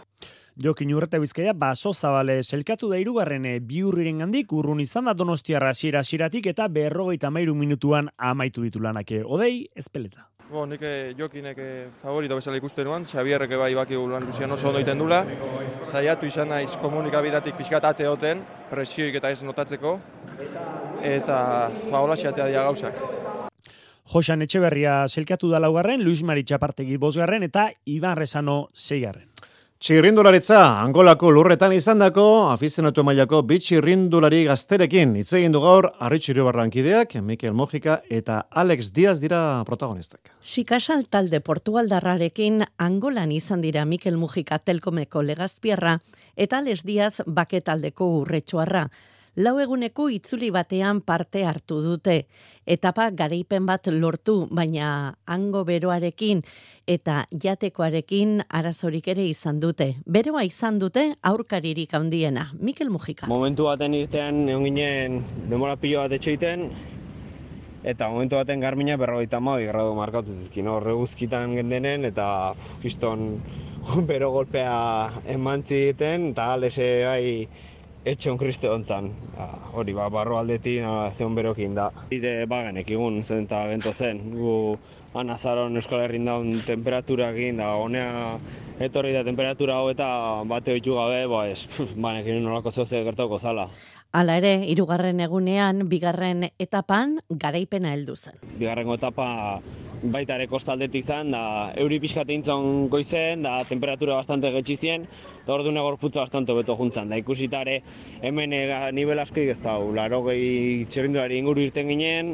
Jokin 0.63 0.91
urreta 0.93 1.17
bizkaia 1.17 1.55
baso 1.57 1.93
zabale 1.93 2.35
selkatu 2.43 2.89
da 2.91 2.99
irugarren 3.01 3.45
e, 3.49 3.55
biurriren 3.59 4.21
gandik 4.21 4.53
urrun 4.53 4.83
izan 4.83 5.09
da 5.09 5.15
donostiarra 5.17 5.73
zira 5.73 6.03
ziratik 6.03 6.51
eta 6.51 6.67
berrogeita 6.69 7.31
mairu 7.33 7.55
minutuan 7.57 8.11
amaitu 8.17 8.61
ditu 8.61 8.83
lanake. 8.83 9.23
Odei, 9.25 9.65
espeleta. 9.75 10.29
Bo, 10.51 10.65
nik 10.67 10.81
jokinek 11.17 11.57
eh, 11.57 11.87
favorito 12.01 12.35
bezala 12.35 12.59
ikusten 12.59 12.85
nuan, 12.85 13.05
Xabierrek 13.09 13.55
bai 13.57 13.73
baki 13.73 13.95
lan 13.95 14.25
guzian 14.27 14.51
oso 14.51 14.67
ondo 14.69 14.81
iten 14.83 14.99
dula. 14.99 15.23
Zaiatu 15.83 16.27
izan 16.27 16.49
naiz 16.49 16.75
komunikabidatik 16.81 17.55
pixkat 17.57 17.85
ate 17.89 18.07
hoten, 18.07 18.43
presioik 18.69 19.15
eta 19.15 19.31
ez 19.31 19.41
notatzeko, 19.43 19.97
eta 21.01 21.37
ba, 21.89 22.15
xatea 22.15 22.47
dia 22.47 22.63
gauzak. 22.63 22.99
Josan 24.13 24.43
Etxeberria 24.43 25.07
selkatu 25.07 25.49
da 25.49 25.59
laugarren, 25.63 26.03
Luis 26.03 26.23
Mari 26.23 26.43
Txapartegi 26.43 26.97
bosgarren 26.97 27.43
eta 27.43 27.69
Iban 27.85 28.17
Rezano 28.19 28.67
zeigarren. 28.75 29.32
Txirrindularitza, 29.83 30.79
Angolako 30.79 31.27
lurretan 31.35 31.73
izandako 31.75 32.23
afizionatu 32.53 33.03
mailako 33.03 33.41
bitxirrindulari 33.49 34.45
gazterekin. 34.47 35.17
Itze 35.19 35.41
egin 35.41 35.51
du 35.51 35.59
gaur, 35.59 35.89
Arritxirio 36.07 36.45
Barrankideak, 36.47 37.17
Mikel 37.19 37.51
Mojika 37.51 37.97
eta 38.07 38.45
Alex 38.61 38.93
Diaz 38.95 39.17
dira 39.19 39.41
protagonistak. 39.67 40.31
Sikasal 40.39 41.03
talde 41.11 41.41
Portugaldarrarekin 41.43 42.63
Angolan 42.79 43.35
izan 43.35 43.59
dira 43.59 43.83
Mikel 43.83 44.15
Mujika 44.15 44.61
telkomeko 44.63 45.19
legazpierra 45.19 45.97
eta 46.37 46.63
Alex 46.63 46.87
Diaz 46.87 47.17
baketaldeko 47.27 48.07
urretxoarra 48.21 48.85
lau 49.35 49.57
eguneko 49.59 50.07
itzuli 50.13 50.51
batean 50.53 51.01
parte 51.01 51.43
hartu 51.45 51.81
dute. 51.81 52.25
Etapa 52.65 53.09
garaipen 53.11 53.65
bat 53.65 53.87
lortu, 53.91 54.47
baina 54.51 55.15
hango 55.25 55.63
beroarekin 55.65 56.43
eta 56.87 57.23
jatekoarekin 57.31 58.43
arazorik 58.49 59.07
ere 59.15 59.25
izan 59.27 59.59
dute. 59.59 59.95
Beroa 60.05 60.43
izan 60.47 60.79
dute 60.79 61.15
aurkaririk 61.21 61.93
handiena. 61.93 62.51
Mikel 62.59 62.89
Mujika. 62.89 63.27
Momentu 63.27 63.67
baten 63.67 63.93
irtean 63.97 64.47
egon 64.47 64.69
ginen 64.69 65.21
demora 65.49 65.75
pilo 65.81 66.03
bat 66.03 66.13
etxeiten, 66.15 66.69
eta 67.83 68.07
momentu 68.07 68.37
baten 68.39 68.63
garmina 68.63 68.95
berrogeita 68.97 69.41
maui 69.43 69.67
gradu 69.67 69.95
markatu 69.97 70.31
zizkin, 70.37 70.69
horre 70.71 70.93
guzkitan 70.95 71.57
gendenen, 71.57 72.05
eta 72.07 72.53
kiston 72.81 73.41
bero 74.07 74.31
golpea 74.31 75.11
emantzi 75.35 75.81
egiten, 75.89 76.31
eta 76.31 76.53
alese 76.53 76.89
bai 77.03 77.27
etxe 78.05 78.31
on 78.31 78.37
kriste 78.37 78.69
ontzan. 78.69 79.09
Ba, 79.37 79.47
hori, 79.73 79.93
ba, 79.95 80.09
barro 80.11 80.37
aldeti 80.39 80.77
zeon 81.15 81.35
berokin 81.35 81.75
da. 81.77 81.89
Ide 82.11 82.43
bagenek 82.49 82.91
egun 82.91 83.21
zen 83.23 83.47
eta 83.47 83.63
gento 83.71 83.93
zen. 83.93 84.21
Gu 84.35 84.55
anazaron 85.19 85.75
Euskal 85.77 86.03
Herrin 86.03 86.25
daun 86.25 86.61
temperaturakin 86.65 87.61
da 87.61 87.73
honea 87.77 88.37
etorri 88.81 89.13
da 89.13 89.23
temperatura 89.23 89.77
hau 89.79 89.89
eta 89.91 90.07
bate 90.49 90.73
oitu 90.73 90.97
gabe, 90.97 91.25
ba 91.29 91.45
ez, 91.49 91.67
banekin 91.95 92.41
nolako 92.43 92.71
zoze 92.71 93.03
gertako 93.05 93.39
zala. 93.39 93.69
Hala 94.13 94.35
ere, 94.37 94.59
hirugarren 94.69 95.23
egunean, 95.25 95.87
bigarren 95.89 96.49
etapan 96.61 97.17
garaipena 97.29 97.95
heldu 97.95 98.15
zen. 98.15 98.37
Bigarren 98.59 98.89
etapa 98.93 99.61
baita 100.03 100.35
ere 100.35 100.47
kostaldetik 100.51 101.05
izan, 101.05 101.31
da 101.31 101.71
euri 101.79 101.99
pixkat 102.03 102.29
eintzon 102.33 102.89
goizen, 102.91 103.43
da 103.45 103.61
temperatura 103.67 104.17
bastante 104.19 104.51
getxizien, 104.51 105.05
da 105.45 105.53
ordu 105.55 105.71
negorputza 105.71 106.23
bastante 106.23 106.55
beto 106.57 106.75
juntzan, 106.79 107.09
da 107.09 107.19
ikusitare 107.21 107.79
hemen 108.21 108.53
ega 108.57 108.79
nivel 108.91 109.21
asko 109.23 109.39
ez 109.39 109.59
da, 109.63 109.77
laro 109.79 110.23
gehi 110.27 110.85
txerrindulari 110.91 111.39
inguru 111.39 111.63
irten 111.63 111.87
ginen, 111.87 112.33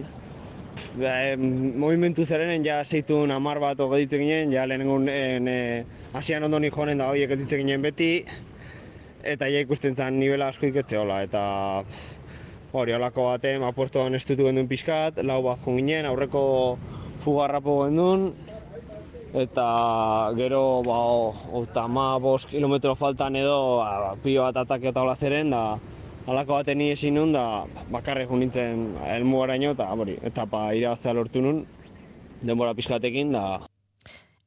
da, 0.98 1.14
e, 1.30 1.36
movimentu 1.38 2.26
zerenen 2.26 2.66
ja 2.66 2.82
zeitun 2.84 3.32
amar 3.36 3.62
bat 3.62 3.80
ogeditzen 3.86 4.24
ginen, 4.26 4.54
ja 4.56 4.66
lehenengo 4.66 5.00
e, 5.12 5.84
asian 6.14 6.48
ondo 6.50 6.60
nik 6.60 6.74
jonen 6.74 6.98
da 6.98 7.12
horiek 7.14 7.36
editzen 7.38 7.62
ginen 7.66 7.86
beti, 7.86 8.14
eta 9.24 9.50
ja 9.52 9.62
ikusten 9.62 9.96
zen 9.96 10.18
nivel 10.20 10.42
asko 10.42 10.72
iketze 10.72 10.98
hola, 10.98 11.22
eta 11.28 11.44
hori 12.74 12.94
holako 12.94 13.30
batean 13.30 13.64
apuesto 13.66 14.08
estutu 14.16 14.50
genduen 14.50 14.70
pixkat, 14.70 15.22
lau 15.26 15.42
bat 15.46 15.62
ginen, 15.66 16.10
aurreko 16.10 16.42
fugarrapo 17.30 17.84
gendun, 17.86 18.34
eta 19.38 19.68
gero 20.38 20.82
ba, 20.86 20.98
ota 21.62 21.86
ma 21.88 22.18
bost 22.18 22.50
kilometro 22.50 22.96
faltan 22.98 23.38
edo 23.38 23.78
ba, 23.78 24.16
pio 24.24 24.42
bat 24.48 24.58
atake 24.66 24.90
eta 24.90 25.06
hola 25.06 25.16
zeren, 25.16 25.54
da 25.54 25.78
alako 26.26 26.60
bat 26.60 26.74
eni 26.74 26.92
esin 26.98 27.20
nun, 27.22 27.34
da 27.34 27.66
bakarrik 27.94 28.34
nintzen 28.34 28.96
elmu 29.18 29.46
garaino, 29.46 29.74
eta 29.78 29.90
hori, 29.94 30.18
etapa 30.26 30.70
irabaztea 30.78 31.14
lortu 31.14 31.46
nun, 31.46 31.66
denbora 32.42 32.74
pixkatekin, 32.78 33.34
da 33.38 33.69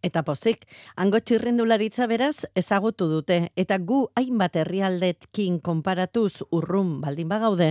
Eta 0.03 0.25
pozik, 0.27 0.65
hango 0.99 1.21
txirrindularitza 1.23 2.09
beraz 2.11 2.43
ezagutu 2.59 3.07
dute, 3.07 3.37
eta 3.55 3.77
gu 3.79 4.01
hainbat 4.19 4.57
herrialdetkin 4.59 5.61
konparatuz 5.63 6.43
urrun 6.51 6.97
baldin 7.05 7.29
bagaude, 7.31 7.69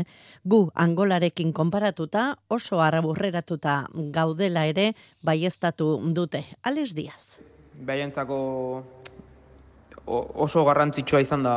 gu 0.48 0.62
angolarekin 0.80 1.52
konparatuta 1.52 2.38
oso 2.48 2.80
arraburreratuta 2.80 3.76
gaudela 4.16 4.64
ere 4.70 4.94
baiestatu 5.28 5.98
dute. 6.16 6.46
Ales 6.64 6.96
Diaz. 6.96 7.44
Baientzako 7.84 8.40
oso 10.08 10.64
garrantzitsua 10.64 11.22
izan 11.28 11.44
da 11.44 11.56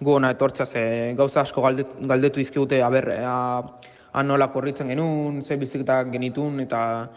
gu 0.00 0.12
ona 0.18 0.34
etortza 0.36 0.66
ze 0.66 1.14
gauza 1.16 1.40
asko 1.40 1.64
galdetu, 1.64 1.96
galdetu 2.04 2.40
izkigute 2.40 2.82
aber 2.82 3.10
a, 3.24 4.22
nola 4.22 4.52
korritzen 4.52 4.88
genuen, 4.92 5.40
ze 5.42 5.56
biziketak 5.56 6.12
genitun 6.12 6.60
eta 6.60 7.08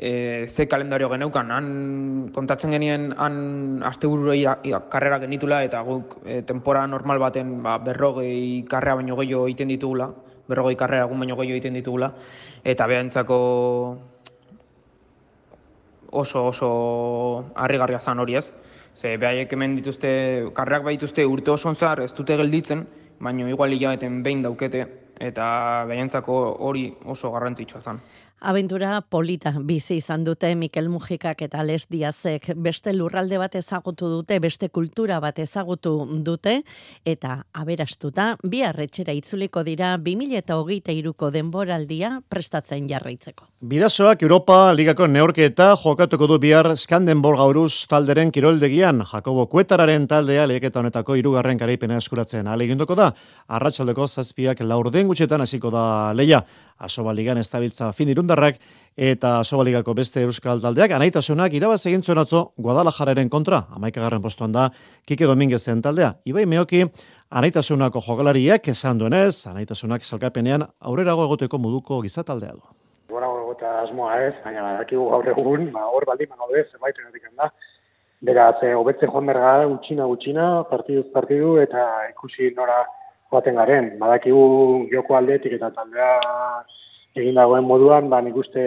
e, 0.00 0.46
ze 0.48 0.66
kalendario 0.66 1.10
geneukan, 1.12 1.50
han 1.52 1.66
kontatzen 2.32 2.72
genien 2.72 3.10
han 3.18 3.82
asteburu 3.84 4.32
karrera 4.88 5.18
genitula 5.20 5.60
eta 5.64 5.82
guk 5.84 6.22
e, 6.24 6.40
tempora 6.48 6.86
normal 6.86 7.20
baten 7.20 7.62
ba, 7.62 7.76
berrogei 7.78 8.64
karrera 8.64 8.96
baino 9.02 9.18
gehiago 9.20 9.44
egiten 9.50 9.68
ditugula, 9.68 10.08
berrogei 10.48 10.78
karrera 10.80 11.04
egun 11.04 11.20
baino 11.20 11.36
gehiago 11.36 11.58
egiten 11.58 11.76
ditugula, 11.76 12.14
eta 12.64 12.86
behantzako 12.86 13.38
oso 16.10 16.46
oso 16.46 16.70
harrigarria 17.54 18.00
zan 18.00 18.18
hori 18.24 18.40
ez. 18.40 18.50
Ze 18.94 19.18
behaiek 19.20 19.52
hemen 19.52 19.76
dituzte, 19.76 20.48
karrerak 20.56 20.88
bai 20.88 20.96
dituzte 20.96 21.26
urte 21.26 21.52
oso 21.52 21.68
onzar 21.68 22.00
ez 22.00 22.12
dute 22.16 22.36
gelditzen, 22.40 22.86
baino 23.20 23.46
igual 23.48 23.76
hilabeten 23.76 24.22
behin 24.24 24.42
daukete 24.42 24.86
eta 25.20 25.84
behientzako 25.86 26.40
hori 26.64 26.88
oso 27.04 27.30
garrantzitsua 27.34 27.80
zen. 27.80 28.00
Abentura 28.40 29.02
polita 29.04 29.50
bizi 29.60 29.98
izan 30.00 30.22
dute 30.24 30.54
Mikel 30.56 30.86
Mujikak 30.88 31.42
eta 31.44 31.60
Les 31.60 31.82
Diazek 31.92 32.46
beste 32.56 32.94
lurralde 32.94 33.36
bat 33.36 33.52
ezagutu 33.60 34.08
dute, 34.08 34.38
beste 34.40 34.70
kultura 34.72 35.18
bat 35.20 35.38
ezagutu 35.44 35.92
dute 36.24 36.62
eta 37.04 37.34
aberastuta 37.52 38.30
bi 38.40 38.62
arretxera 38.64 39.12
itzuliko 39.12 39.60
dira 39.60 39.98
2023ko 40.00 41.28
denboraldia 41.34 42.14
prestatzen 42.32 42.88
jarraitzeko. 42.88 43.44
Bidasoak 43.60 44.22
Europa 44.24 44.72
Ligako 44.72 45.04
neurketa 45.04 45.74
jokatuko 45.76 46.24
du 46.30 46.38
bihar 46.40 46.70
Skandenborg 46.80 47.44
auruz 47.44 47.84
talderen 47.92 48.32
kiroldegian 48.32 49.04
Jakobo 49.04 49.44
Kuetararen 49.52 50.08
taldea 50.08 50.46
leheketa 50.48 50.80
honetako 50.80 51.18
hirugarren 51.20 51.60
garaipena 51.60 52.00
eskuratzen 52.00 52.48
aleginduko 52.48 52.96
da. 52.96 53.12
Arratsaldeko 53.52 54.08
zazpiak 54.08 54.64
laurden 54.64 55.12
gutxetan 55.12 55.44
hasiko 55.44 55.68
da 55.68 55.84
leia. 56.16 56.40
Asobaligan 56.80 57.36
ez 57.36 57.50
dabiltza 57.52 57.92
fin 57.92 58.08
irundarrak 58.30 58.60
eta 58.96 59.40
Asobaligako 59.40 59.94
beste 59.94 60.22
euskal 60.22 60.60
taldeak 60.60 60.92
anaitasunak 60.92 61.52
irabaz 61.54 61.86
egin 61.86 62.02
zuen 62.02 62.18
atzo 62.18 62.50
Guadalajararen 62.58 63.28
kontra, 63.30 63.66
amaikagarren 63.74 64.22
postuan 64.22 64.52
da 64.52 64.70
Kike 65.06 65.26
Dominguezen 65.26 65.80
taldea. 65.82 66.14
Ibai 66.24 66.46
meoki, 66.46 66.84
anaitasunako 67.30 68.00
jogalariak 68.00 68.68
esan 68.68 68.98
duenez, 68.98 69.46
anaitasunak 69.46 70.02
salkapenean 70.02 70.66
aurrerago 70.80 71.24
egoteko 71.24 71.58
moduko 71.58 72.00
gizataldea 72.02 72.52
du. 72.52 72.62
Gorago 73.08 73.40
egota 73.42 73.80
asmoa 73.82 74.20
ez, 74.26 74.34
baina 74.44 74.62
badakigu 74.62 75.08
gaur 75.10 75.28
egun, 75.28 75.70
ba, 75.72 75.86
hor 75.88 76.06
baldin 76.06 76.30
gaude, 76.36 76.66
zerbait 76.70 76.98
egatik 76.98 77.30
da. 77.36 77.50
Beraz, 78.20 78.58
hobetze 78.76 79.06
joan 79.08 79.26
berga, 79.26 79.66
utxina, 79.66 80.06
utxina, 80.06 80.64
partiduz 80.68 81.06
partidu, 81.14 81.56
eta 81.58 81.86
ikusi 82.10 82.52
nora 82.56 82.84
joaten 83.32 83.56
garen. 83.56 83.94
Badakigu 83.98 84.44
joko 84.92 85.16
aldetik 85.16 85.56
eta 85.56 85.70
taldea 85.72 86.10
egin 87.16 87.34
dagoen 87.34 87.64
moduan, 87.64 88.08
ba 88.10 88.20
nik 88.22 88.36
uste 88.36 88.62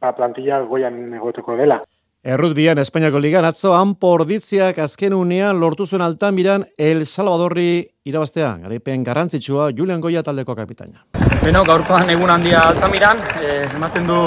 ba, 0.00 0.12
plantilla 0.16 0.62
goian 0.66 1.14
egoteko 1.14 1.56
dela. 1.56 1.82
Errut 2.26 2.56
bian 2.58 2.80
Espainiako 2.82 3.20
Ligan 3.22 3.46
atzo 3.46 3.70
anporditziak 3.78 4.80
azken 4.82 5.14
unean 5.14 5.60
lortu 5.62 5.84
zuen 5.86 6.02
altamiran 6.02 6.64
El 6.76 7.04
Salvadorri 7.06 7.86
irabaztea. 8.10 8.48
Garaipen 8.64 9.04
garrantzitsua 9.06 9.68
Julian 9.76 10.00
Goia 10.02 10.24
taldeko 10.26 10.56
kapitaina. 10.58 11.04
Beno, 11.44 11.62
gaurkoan 11.68 12.10
egun 12.10 12.32
handia 12.34 12.64
altamiran, 12.72 13.22
eh, 13.38 13.68
ematen 13.76 14.10
du 14.10 14.18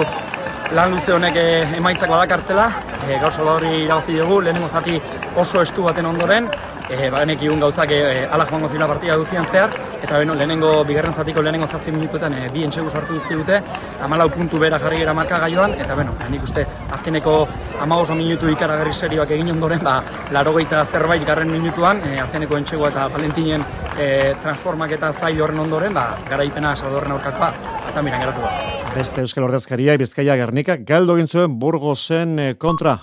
lan 0.77 0.93
luze 0.93 1.11
honek 1.11 1.35
eh, 1.35 1.75
emaitzak 1.75 2.09
badakartzela. 2.13 2.69
Eh, 3.09 3.19
gaur 3.19 3.35
Salvadorri 3.35 3.83
irabazi 3.83 4.15
dugu, 4.15 4.39
lehenengo 4.47 4.71
zati 4.71 4.95
oso 5.35 5.61
estu 5.67 5.83
baten 5.83 6.07
ondoren, 6.07 6.47
eh 6.89 7.09
banek 7.13 7.41
igun 7.45 7.59
gauzak 7.59 7.91
eh, 7.91 8.27
ala 8.31 8.45
joango 8.49 8.69
zila 8.69 8.87
partida 8.87 9.15
guztian 9.17 9.45
zehar 9.45 9.69
eta 10.01 10.17
beno 10.17 10.33
lehenengo 10.33 10.83
bigarren 10.87 11.13
zatiko 11.13 11.41
lehenengo 11.41 11.67
7 11.67 11.91
minutuetan 11.91 12.33
eh, 12.33 12.47
bi 12.53 12.63
entsegu 12.63 12.89
sartu 12.89 13.13
dizki 13.13 13.35
dute 13.35 13.59
14 13.99 14.29
puntu 14.33 14.59
bera 14.59 14.79
jarri 14.79 15.01
gera 15.03 15.13
marka 15.13 15.39
gaioan 15.43 15.75
eta 15.77 15.95
beno 15.95 16.15
nik 16.29 16.43
uste 16.43 16.65
azkeneko 16.97 17.35
15 17.83 18.17
minutu 18.17 18.49
ikaragarri 18.49 18.93
serioak 18.93 19.35
egin 19.37 19.51
ondoren 19.51 19.83
ba 19.83 20.01
80 20.31 20.85
zerbait 20.85 21.25
garren 21.27 21.51
minutuan 21.51 22.01
eh, 22.09 22.17
azkeneko 22.23 22.57
entsegua 22.57 22.89
eta 22.89 23.07
Valentinen 23.07 23.65
eh, 23.99 24.33
transformak 24.41 24.97
eta 24.97 25.13
zail 25.13 25.41
horren 25.41 25.59
ondoren 25.59 25.93
ba 25.93 26.09
garaipena 26.29 26.75
Salvadorren 26.75 27.17
aurkakoa 27.19 27.53
eta 27.91 28.01
miran 28.01 28.25
geratu 28.25 28.41
da 28.41 28.51
Beste 28.95 29.21
Euskal 29.21 29.45
Ordezkaria 29.45 29.97
Bizkaia 29.97 30.35
Gernika 30.41 30.77
galdo 30.81 31.19
egin 31.19 31.27
zuen 31.27 31.59
Burgosen 31.59 32.55
kontra. 32.57 32.97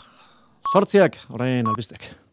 Sortziak, 0.66 1.20
orain 1.30 1.68
albistek. 1.68 2.25